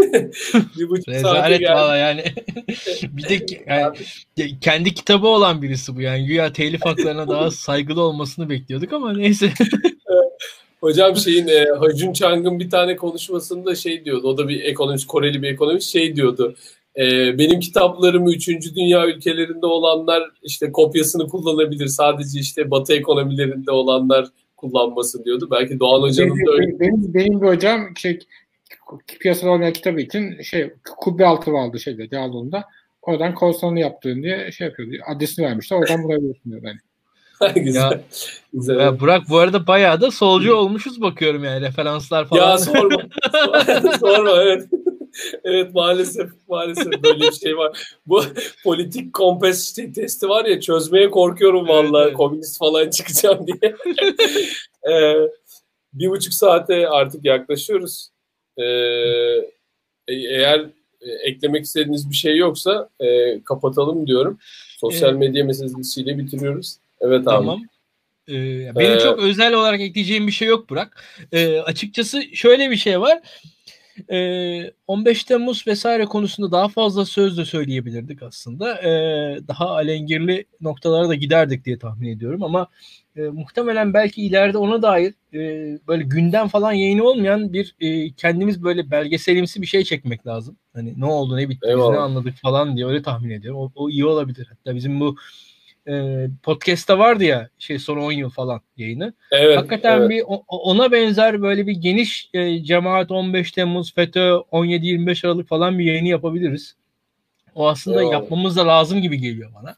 [0.79, 2.25] bir buçuk Rezalet saate valla yani.
[3.03, 3.97] bir de yani,
[4.61, 6.27] kendi kitabı olan birisi bu yani.
[6.27, 9.53] Güya telif haklarına daha saygılı olmasını bekliyorduk ama neyse.
[10.81, 14.29] Hocam şeyin e, Hacun Chang'ın bir tane konuşmasında şey diyordu.
[14.29, 16.57] O da bir ekonomist, Koreli bir ekonomist şey diyordu.
[16.97, 17.03] E,
[17.39, 18.49] benim kitaplarımı 3.
[18.77, 21.87] dünya ülkelerinde olanlar işte kopyasını kullanabilir.
[21.87, 24.27] Sadece işte batı ekonomilerinde olanlar
[24.57, 25.49] kullanmasın diyordu.
[25.51, 26.81] Belki Doğan Hoca'nın benim, da öyle.
[26.81, 28.19] Benim, benim bir hocam şey,
[29.20, 32.65] piyasada olmayan kitabı için şey kubbe altı aldı şeyde Diyaloğlu'nda.
[33.03, 34.95] Oradan korsanını yaptığın diye şey yapıyordu.
[35.07, 35.74] Adresini vermişti.
[35.74, 36.78] Oradan bulabiliyorsun diyor yani.
[37.55, 37.91] güzel.
[37.91, 38.01] Ya,
[38.53, 38.78] güzel.
[38.78, 42.51] Ya Burak bu arada bayağı da solcu olmuşuz bakıyorum yani referanslar falan.
[42.51, 42.97] Ya sorma.
[44.01, 44.69] sorma evet.
[45.45, 47.97] Evet maalesef maalesef böyle bir şey var.
[48.07, 48.23] Bu
[48.65, 52.17] politik kompes testi var ya çözmeye korkuyorum vallahi evet, evet.
[52.17, 53.77] komünist falan çıkacağım diye.
[54.93, 55.29] ee,
[55.93, 58.09] bir buçuk saate artık yaklaşıyoruz.
[58.59, 58.65] Ee,
[60.09, 60.67] e, eğer
[61.25, 64.39] eklemek istediğiniz bir şey yoksa e, kapatalım diyorum.
[64.79, 66.77] Sosyal medya meselesiyle bitiriyoruz.
[67.01, 67.25] Evet abi.
[67.25, 67.63] Tamam.
[68.29, 71.05] Ee, benim ee, çok özel olarak ekleyeceğim bir şey yok Burak.
[71.33, 73.21] Ee, açıkçası şöyle bir şey var.
[74.86, 78.66] 15 Temmuz vesaire konusunda daha fazla söz de söyleyebilirdik aslında.
[79.48, 82.66] daha alengirli noktalara da giderdik diye tahmin ediyorum ama
[83.16, 85.14] muhtemelen belki ileride ona dair
[85.89, 87.74] böyle gündem falan yayını olmayan bir
[88.16, 90.56] kendimiz böyle belgeselimsi bir şey çekmek lazım.
[90.74, 93.60] Hani ne oldu ne bitti biz ne anladık falan diye öyle tahmin ediyorum.
[93.60, 94.47] O, o iyi olabilir.
[94.51, 95.16] Hatta bizim bu
[95.89, 99.15] e, podcast'ta vardı ya şey son 10 yıl falan yayını.
[99.33, 100.11] Evet, Hakikaten evet.
[100.11, 105.85] bir ona benzer böyle bir geniş e, cemaat 15 Temmuz, FETÖ 17-25 Aralık falan bir
[105.85, 106.77] yayını yapabiliriz.
[107.55, 108.13] O aslında evet.
[108.13, 109.77] yapmamız da lazım gibi geliyor bana.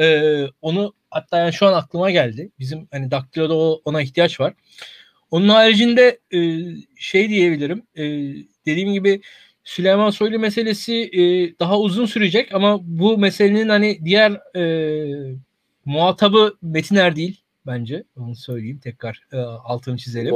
[0.00, 2.50] Ee, onu hatta yani şu an aklıma geldi.
[2.58, 3.54] Bizim hani Daktilo'da
[3.84, 4.54] ona ihtiyaç var.
[5.30, 6.38] Onun haricinde e,
[6.96, 7.82] şey diyebilirim.
[7.96, 8.02] E,
[8.66, 9.20] dediğim gibi
[9.64, 11.20] Süleyman Soylu meselesi e,
[11.58, 15.36] daha uzun sürecek ama bu meselenin hani diğer e,
[15.84, 18.04] muhatabı Metiner değil bence.
[18.16, 20.34] Onu söyleyeyim tekrar e, altını çizelim.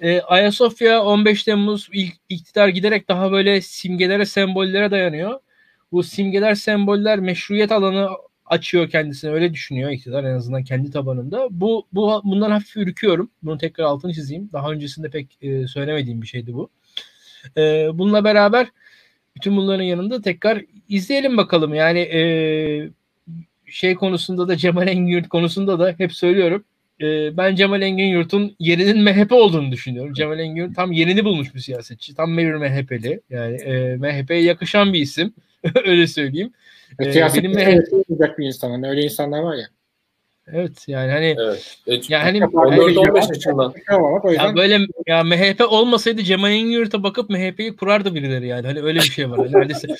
[0.00, 5.40] E, Ayasofya 15 Temmuz ilk iktidar giderek daha böyle simgelere, sembollere dayanıyor.
[5.92, 8.08] Bu simgeler, semboller meşruiyet alanı
[8.46, 11.48] açıyor kendisine öyle düşünüyor iktidar en azından kendi tabanında.
[11.50, 13.30] Bu, bu bundan hafif ürküyorum.
[13.42, 14.50] Bunu tekrar altını çizeyim.
[14.52, 16.70] Daha öncesinde pek e, söylemediğim bir şeydi bu.
[17.56, 18.66] E, bununla beraber
[19.36, 21.74] bütün bunların yanında tekrar izleyelim bakalım.
[21.74, 22.22] Yani e,
[23.66, 26.64] şey konusunda da Cemal Engin konusunda da hep söylüyorum.
[27.00, 30.12] E, ben Cemal Engin Yurt'un yerinin MHP olduğunu düşünüyorum.
[30.12, 32.14] Cemal Engin Yurt tam yerini bulmuş bir siyasetçi.
[32.14, 33.20] Tam bir MHP'li.
[33.30, 35.34] Yani e, MHP'ye yakışan bir isim.
[35.84, 36.52] Öyle söyleyeyim.
[36.98, 38.38] E, Siyasette benim MHP...
[38.38, 38.70] bir insan.
[38.70, 39.66] Hani öyle insanlar var ya.
[40.54, 41.76] Evet yani hani evet.
[41.86, 42.10] evet.
[42.10, 43.74] yani hani 14-15 yaşından.
[44.32, 48.66] Ya böyle ya MHP olmasaydı Cemal Engin bakıp MHP'yi kurardı birileri yani.
[48.66, 49.52] Hani öyle bir şey var.
[49.52, 49.88] Neredeyse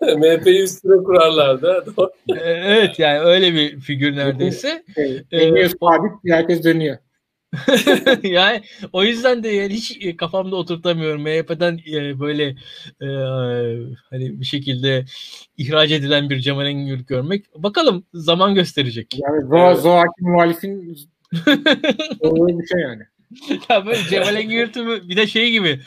[0.00, 1.84] MHP'yi üstüne kurarlardı.
[2.28, 4.84] E, evet yani öyle bir figür neredeyse.
[5.32, 6.98] Engin ee, sabit herkes dönüyor.
[8.22, 8.62] yani
[8.92, 11.22] o yüzden de yani hiç kafamda oturtamıyorum.
[11.22, 12.44] MHP'den e, böyle
[13.02, 13.06] e,
[14.10, 15.04] hani bir şekilde
[15.56, 17.44] ihraç edilen bir Cemal Engin görmek.
[17.54, 19.18] Bakalım zaman gösterecek.
[19.18, 19.82] Yani Zoa, evet.
[19.82, 20.96] Zoaki muhalifin
[21.32, 23.02] bir şey yani.
[23.70, 24.70] ya böyle Cemal Engin
[25.08, 25.80] bir de şey gibi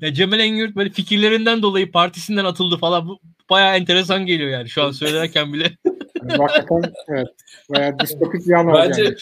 [0.00, 3.08] ya Cemal Engin böyle fikirlerinden dolayı partisinden atıldı falan.
[3.08, 3.18] Bu
[3.50, 5.72] bayağı enteresan geliyor yani şu an söylerken bile.
[6.28, 7.28] Yani hakikaten evet.
[7.70, 9.14] Bayağı distopik bir an Bence yani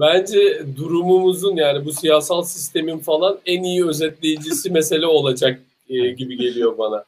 [0.00, 6.78] bence durumumuzun yani bu siyasal sistemin falan en iyi özetleyicisi mesele olacak e, gibi geliyor
[6.78, 7.04] bana.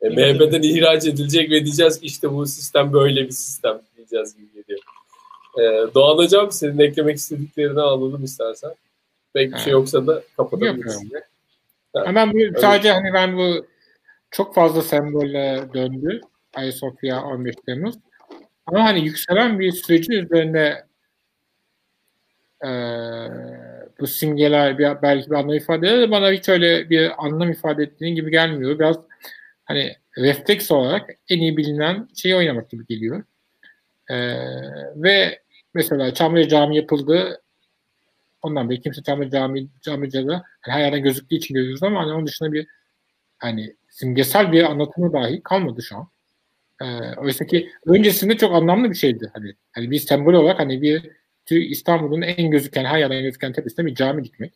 [0.00, 4.48] E, MHP'den ihraç edilecek ve diyeceğiz ki işte bu sistem böyle bir sistem diyeceğiz gibi
[4.62, 4.80] geliyor.
[5.58, 8.70] E, Doğan Hocam senin eklemek istediklerini alalım istersen.
[9.34, 11.02] Pek bir şey yoksa da kapatabiliriz.
[11.94, 13.66] Ben bu sadece hani ben bu
[14.30, 16.20] çok fazla sembolle döndü
[16.54, 17.94] Ayasofya 15 Temmuz.
[18.66, 20.84] Ama hani yükselen bir sürecin üzerinde
[22.64, 22.70] e,
[24.00, 27.82] bu simgeler bir, belki bir anlam ifade eder de bana hiç öyle bir anlam ifade
[27.82, 28.78] ettiğin gibi gelmiyor.
[28.78, 28.96] Biraz
[29.64, 33.24] hani refleks olarak en iyi bilinen şeyi oynamak gibi geliyor.
[34.10, 34.16] E,
[34.96, 35.42] ve
[35.74, 37.40] mesela Çamlıca Cami yapıldı.
[38.42, 42.26] Ondan beri kimse Çamlıca Cami, Çamlıca'da hani her yerden gözüktüğü için görüyoruz ama hani onun
[42.26, 42.66] dışında bir
[43.38, 46.08] hani simgesel bir anlatımı dahi kalmadı şu an.
[46.82, 49.30] Ee, oysa ki öncesinde çok anlamlı bir şeydi.
[49.34, 51.10] Hani, hani bir sembol olarak hani bir
[51.50, 54.52] İstanbul'un en gözüken, her yerden gözüken tepesinde bir cami dikmek.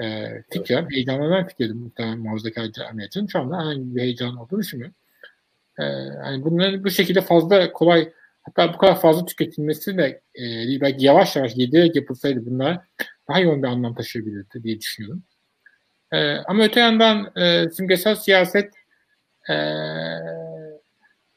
[0.00, 0.92] Ee, fikir, evet.
[0.92, 3.26] heyecanlanan fikirdi muhtemelen muhafazakar cami için.
[3.26, 4.94] Şu anda herhangi bir heyecan olduğunu düşünmüyorum.
[5.78, 5.84] Ee,
[6.24, 8.12] yani bunların bu şekilde fazla kolay
[8.42, 12.78] hatta bu kadar fazla tüketilmesi de e, belki yavaş yavaş yedilerek yapılsaydı bunlar
[13.28, 15.22] daha yoğun bir anlam taşıyabilirdi diye düşünüyorum.
[16.12, 18.74] Ee, ama öte yandan e, simgesel siyaset
[19.50, 19.54] e,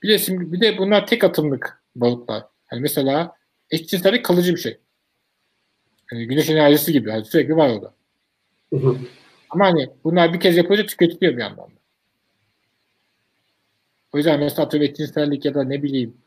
[0.04, 2.44] bir de, bir de bunlar tek atımlık balıklar.
[2.72, 3.36] Yani mesela
[3.72, 4.80] eşcinsellik kalıcı bir şey.
[6.12, 7.10] Yani güneş enerjisi gibi.
[7.10, 7.94] Yani sürekli var orada.
[9.50, 11.82] Ama hani bunlar bir kez yapılınca tüketiliyor bir yandan da.
[14.14, 16.18] O yüzden mesela atıyorum eşcinsellik ya da ne bileyim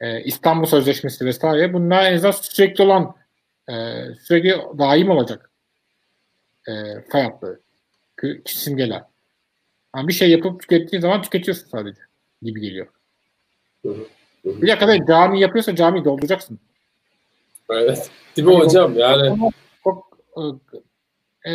[0.00, 3.14] e, İstanbul Sözleşmesi vesaire bunlar en azından sürekli olan
[3.68, 3.74] e,
[4.20, 5.50] sürekli daim olacak
[6.68, 6.72] e,
[7.08, 7.60] fay hatları
[8.46, 9.02] simgeler.
[9.96, 12.00] Yani bir şey yapıp tükettiğin zaman tüketiyorsun sadece
[12.42, 12.86] gibi geliyor.
[14.44, 16.58] Bir dakika da cami yapıyorsa cami dolduracaksın.
[17.70, 18.10] Evet.
[18.36, 18.98] Değil mi yani hocam?
[18.98, 19.52] Yani
[19.84, 20.18] çok
[21.46, 21.54] e,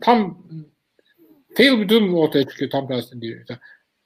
[0.00, 0.46] tam
[1.54, 3.44] fail bir durum ortaya çıkıyor tam tersini diyor.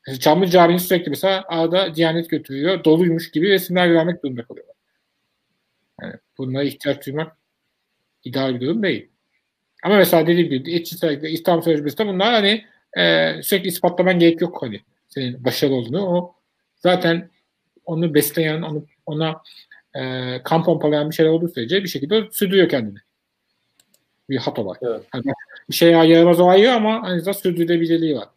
[0.07, 2.85] Mesela Çamlı Camii'nin sürekli mesela arada Diyanet götürüyor.
[2.85, 4.77] Doluymuş gibi resimler vermek durumunda kalıyorlar.
[6.03, 7.37] Yani bunlara ihtiyaç duymak
[8.25, 9.09] ideal bir durum değil.
[9.85, 12.65] Ama mesela dediğim gibi eşcinsellikle İslam Sözleşmesi'nde bunlar hani
[12.99, 16.07] e, sürekli ispatlaman gerek yok hani senin başarılı olduğunu.
[16.07, 16.35] O
[16.77, 17.31] zaten
[17.85, 19.43] onu besleyen, onu, ona
[19.99, 22.99] e, kan pompalayan bir şeyler olduğu sürece bir şekilde sürdürüyor kendini.
[24.31, 24.83] Bir hat olarak.
[24.83, 25.03] Evet.
[25.15, 25.25] Yani
[25.71, 28.29] bir şey yaramaz olayı ama aynı zamanda sürdürülebilirliği var.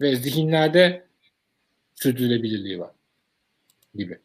[0.00, 1.04] Ve zihinlerde
[1.94, 2.90] sürdürülebilirliği var.
[3.94, 4.18] Gibi.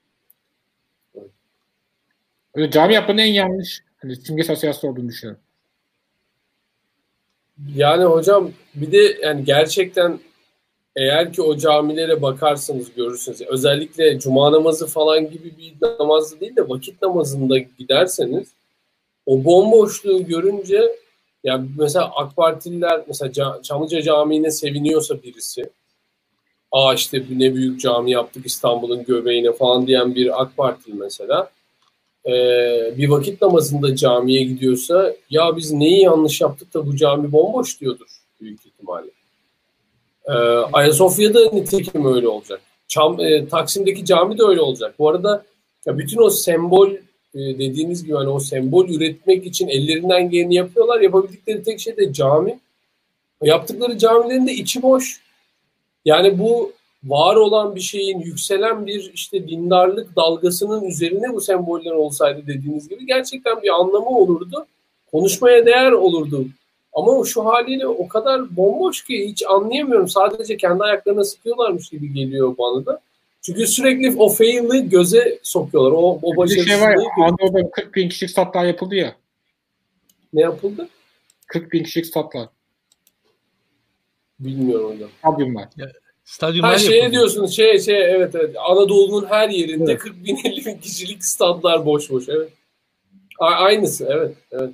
[2.56, 5.42] Öyle cami yapmanın en yanlış hani simgesel siyasi olduğunu düşünüyorum.
[7.76, 10.20] Yani hocam bir de yani gerçekten
[10.96, 13.42] eğer ki o camilere bakarsanız görürsünüz.
[13.42, 18.48] Özellikle cuma namazı falan gibi bir namazı değil de vakit namazında giderseniz
[19.26, 20.82] o bomboşluğu görünce
[21.44, 25.70] yani mesela AK Partililer mesela Çamlıca Camii'ne seviniyorsa birisi
[26.72, 31.50] aa işte ne büyük cami yaptık İstanbul'un göbeğine falan diyen bir AK Partili mesela
[32.98, 38.08] bir vakit namazında camiye gidiyorsa ya biz neyi yanlış yaptık da bu cami bomboş diyordur
[38.42, 39.10] büyük ihtimalle.
[40.28, 40.34] E,
[40.74, 42.62] Ayasofya'da nitekim öyle olacak.
[42.88, 44.96] Çam, e, Taksim'deki cami de öyle olacak.
[45.00, 45.46] Bu arada
[45.86, 46.92] ya bütün o sembol
[47.36, 51.02] e, dediğiniz gibi hani o sembol üretmek için ellerinden geleni yapıyorlar.
[51.02, 52.60] Yapabildikleri tek şey de cami.
[53.44, 55.22] Yaptıkları camilerin de içi boş.
[56.06, 56.72] Yani bu
[57.04, 63.06] var olan bir şeyin yükselen bir işte dindarlık dalgasının üzerine bu semboller olsaydı dediğiniz gibi
[63.06, 64.66] gerçekten bir anlamı olurdu.
[65.12, 66.46] Konuşmaya değer olurdu.
[66.96, 70.08] Ama şu haliyle o kadar bomboş ki hiç anlayamıyorum.
[70.08, 73.02] Sadece kendi ayaklarına sıkıyorlarmış gibi geliyor bana da.
[73.42, 75.92] Çünkü sürekli o fail'ı göze sokuyorlar.
[75.92, 76.66] O, o başarısızlığı.
[76.66, 79.16] Bir şey var Anadolu'da 40 bin kişilik statlar yapıldı ya.
[80.34, 80.90] Ne yapıldı?
[81.48, 82.50] 40 bin kişilik statlar.
[84.40, 85.10] Bilmiyorum hocam.
[85.20, 85.68] Stadyumlar.
[85.78, 85.92] Ya,
[86.26, 90.02] Stadyumlar ha, şey diyorsunuz şey şey evet evet Anadolu'nun her yerinde evet.
[90.02, 92.50] 40 bin 50 bin kişilik stadlar boş boş evet.
[93.40, 94.70] A- aynısı evet evet.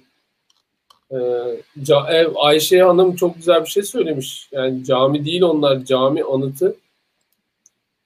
[1.11, 4.49] Ee, Ayşe Hanım çok güzel bir şey söylemiş.
[4.51, 6.75] Yani cami değil onlar cami anıtı.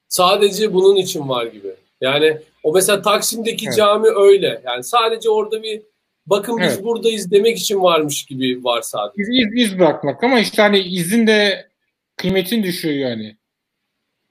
[0.10, 1.76] Sadece bunun için var gibi.
[2.02, 3.78] Yani o mesela Taksim'deki evet.
[3.78, 4.62] cami öyle.
[4.66, 5.82] Yani sadece orada bir
[6.28, 6.84] bakın biz evet.
[6.84, 9.22] buradayız demek için varmış gibi var sadece.
[9.22, 11.68] İz, iz, iz bırakmak ama işte hani izin de
[12.16, 13.36] kıymetin düşüyor yani.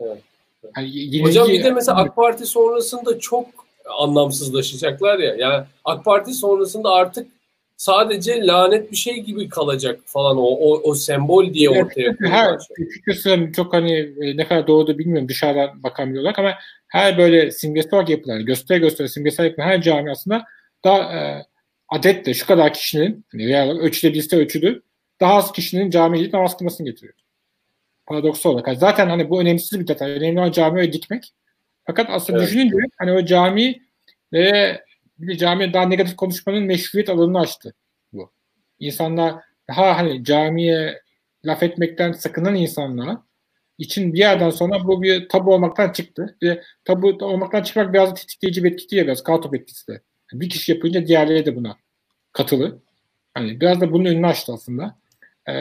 [0.01, 0.19] Evet.
[0.77, 3.47] Yani Hocam bir de mesela AK Parti sonrasında çok
[3.99, 5.35] anlamsızlaşacaklar ya.
[5.35, 7.29] Yani AK Parti sonrasında artık
[7.85, 12.55] sadece lanet bir şey gibi kalacak falan o o, o sembol diye evet, ortaya her
[12.55, 16.55] açıkçası çok hani e, ne kadar doğru da bilmiyorum dışarıdan bakamıyorlar ama
[16.89, 20.45] her böyle simgesel olarak yapılan gösteri gösteri simgesel yapılan her cami aslında
[20.85, 21.47] daha e,
[21.89, 24.83] adetle şu kadar kişinin hani real ölçüde liste ölçüdü
[25.21, 27.15] daha az kişinin camiye gidip namaz kılmasını getiriyor
[28.07, 28.67] paradoksal olarak.
[28.67, 30.11] Yani zaten hani bu önemsiz bir detay.
[30.11, 31.35] Önemli olan camiye dikmek.
[31.87, 32.49] Fakat aslında evet.
[32.49, 33.83] düşününce hani o cami
[34.33, 34.81] ve
[35.19, 37.75] bir de camiye daha negatif konuşmanın meşruiyet alanını açtı
[38.13, 38.33] bu.
[38.79, 39.35] İnsanlar
[39.69, 41.01] daha hani camiye
[41.45, 43.17] laf etmekten sakınan insanlar
[43.79, 46.37] için bir yerden sonra bu bir tabu olmaktan çıktı.
[46.43, 50.01] Ve tabu olmaktan çıkmak biraz da tetikleyici bir etkisi ya biraz kartop etkisi de.
[50.33, 51.77] Bir kişi yapınca diğerleri de buna
[52.33, 52.79] katılı.
[53.35, 54.97] Hani biraz da bunun önünü açtı aslında.
[55.49, 55.53] Ee,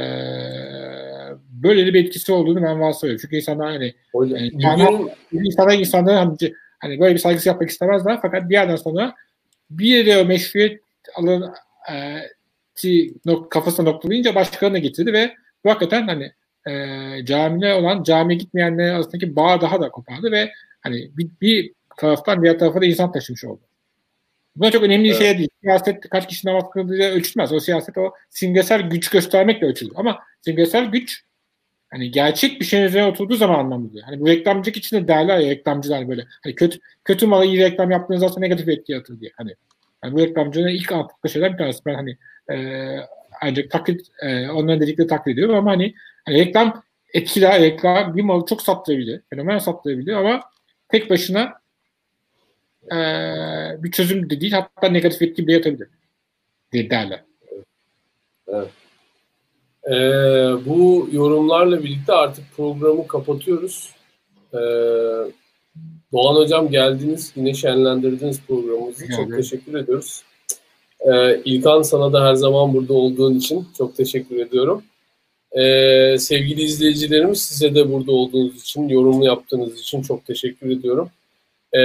[1.49, 3.21] böyle bir etkisi olduğunu ben varsayıyorum.
[3.21, 3.93] Çünkü insanlar hani
[4.53, 9.15] yani, bugün, insanlar insanlar hani, hani böyle bir saygısı yapmak istemezler fakat bir yerden sonra
[9.77, 10.81] bir yere meşruiyet
[11.15, 11.53] alın
[11.91, 12.21] e,
[13.25, 15.35] nok, kafasına noktalayınca başkalarına getirdi ve
[15.65, 16.31] bu hakikaten hani
[16.67, 20.51] e, camine olan camiye gitmeyenler arasındaki bağ daha da kopardı ve
[20.81, 23.61] hani bir, bir taraftan diğer tarafa da insan taşımış oldu.
[24.55, 25.21] Bu çok önemli bir Evet.
[25.21, 25.49] şey değil.
[25.61, 27.53] Siyaset kaç kişi namaz kıldığı ölçülmez.
[27.53, 29.91] O siyaset o simgesel güç göstermekle ölçülür.
[29.95, 31.23] Ama simgesel güç
[31.93, 34.01] hani gerçek bir şeyin üzerine oturduğu zaman anlamlı.
[34.01, 36.25] Hani bu reklamcılık için de derler ya reklamcılar böyle.
[36.43, 39.31] Hani kötü kötü mala iyi reklam yaptığınız zaman negatif etki yaratır diye.
[39.37, 39.55] Hani,
[40.01, 41.79] hani bu reklamcının ilk anlattıkları şeyler bir tanesi.
[41.85, 42.17] Ben hani
[42.51, 42.97] e,
[43.41, 45.93] ancak taklit e, onların dedikleri taklit ediyorum ama hani,
[46.25, 46.83] hani reklam
[47.13, 49.21] etkiler, reklam bir malı çok sattırabilir.
[49.29, 50.41] Fenomen sattırabilir ama
[50.89, 51.53] tek başına
[52.91, 52.97] e,
[53.83, 54.51] bir çözüm de değil.
[54.51, 55.87] Hatta negatif etki bile yaratabilir.
[56.71, 57.23] diye derler.
[59.87, 59.95] E,
[60.65, 63.89] bu yorumlarla birlikte artık programı kapatıyoruz.
[64.53, 64.59] E,
[66.13, 67.33] Doğan Hocam geldiniz.
[67.35, 69.05] Yine şenlendirdiniz programımızı.
[69.15, 70.23] Çok teşekkür ediyoruz.
[70.99, 74.83] E, İlkan sana da her zaman burada olduğun için çok teşekkür ediyorum.
[75.51, 75.61] E,
[76.19, 81.09] sevgili izleyicilerimiz size de burada olduğunuz için, yorumlu yaptığınız için çok teşekkür ediyorum.
[81.73, 81.79] E,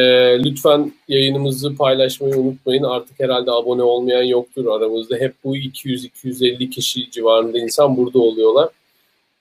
[0.45, 2.83] lütfen yayınımızı paylaşmayı unutmayın.
[2.83, 5.17] Artık herhalde abone olmayan yoktur aramızda.
[5.17, 8.69] Hep bu 200-250 kişi civarında insan burada oluyorlar.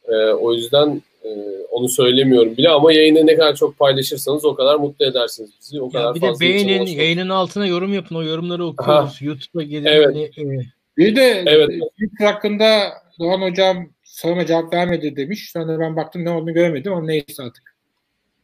[0.08, 1.30] E, o yüzden e,
[1.72, 5.82] onu söylemiyorum bile ama yayını ne kadar çok paylaşırsanız o kadar mutlu edersiniz bizi.
[5.82, 8.16] O kadar Ya bir de fazla insan beğenin, yayının altına yorum yapın.
[8.16, 9.22] O yorumları okuyoruz.
[9.22, 9.86] YouTube'a gelin.
[9.86, 10.08] Evet.
[10.38, 10.66] Hani, e,
[10.98, 11.70] Bir de Evet.
[11.92, 15.52] Twitter hakkında Doğan Hocam soruma cevap vermedi demiş.
[15.52, 17.76] Sonra ben baktım ne olduğunu göremedim ama neyse artık.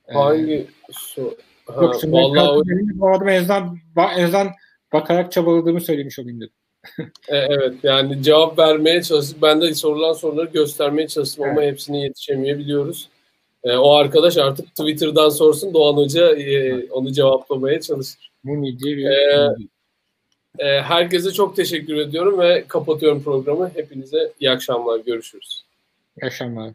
[0.07, 1.35] Ee, Hangi so-
[1.65, 2.49] ha, Yok şimdi vallahi
[3.37, 4.49] azından, ba- en azından
[4.93, 6.53] bakarak çabaladığımı söylemiş olayım dedim.
[7.27, 9.41] E, Evet yani cevap vermeye çalıştık.
[9.41, 13.09] Ben de sorulan soruları göstermeye çalıştım ama hepsine yetişemeyebiliyoruz.
[13.63, 18.31] E, o arkadaş artık Twitter'dan sorsun Doğan Hoca e, onu cevaplamaya çalışır.
[18.43, 19.55] Muni diye bir Ee,
[20.59, 23.71] E, herkese çok teşekkür ediyorum ve kapatıyorum programı.
[23.75, 24.99] Hepinize iyi akşamlar.
[24.99, 25.63] Görüşürüz.
[26.21, 26.73] yaşamlar.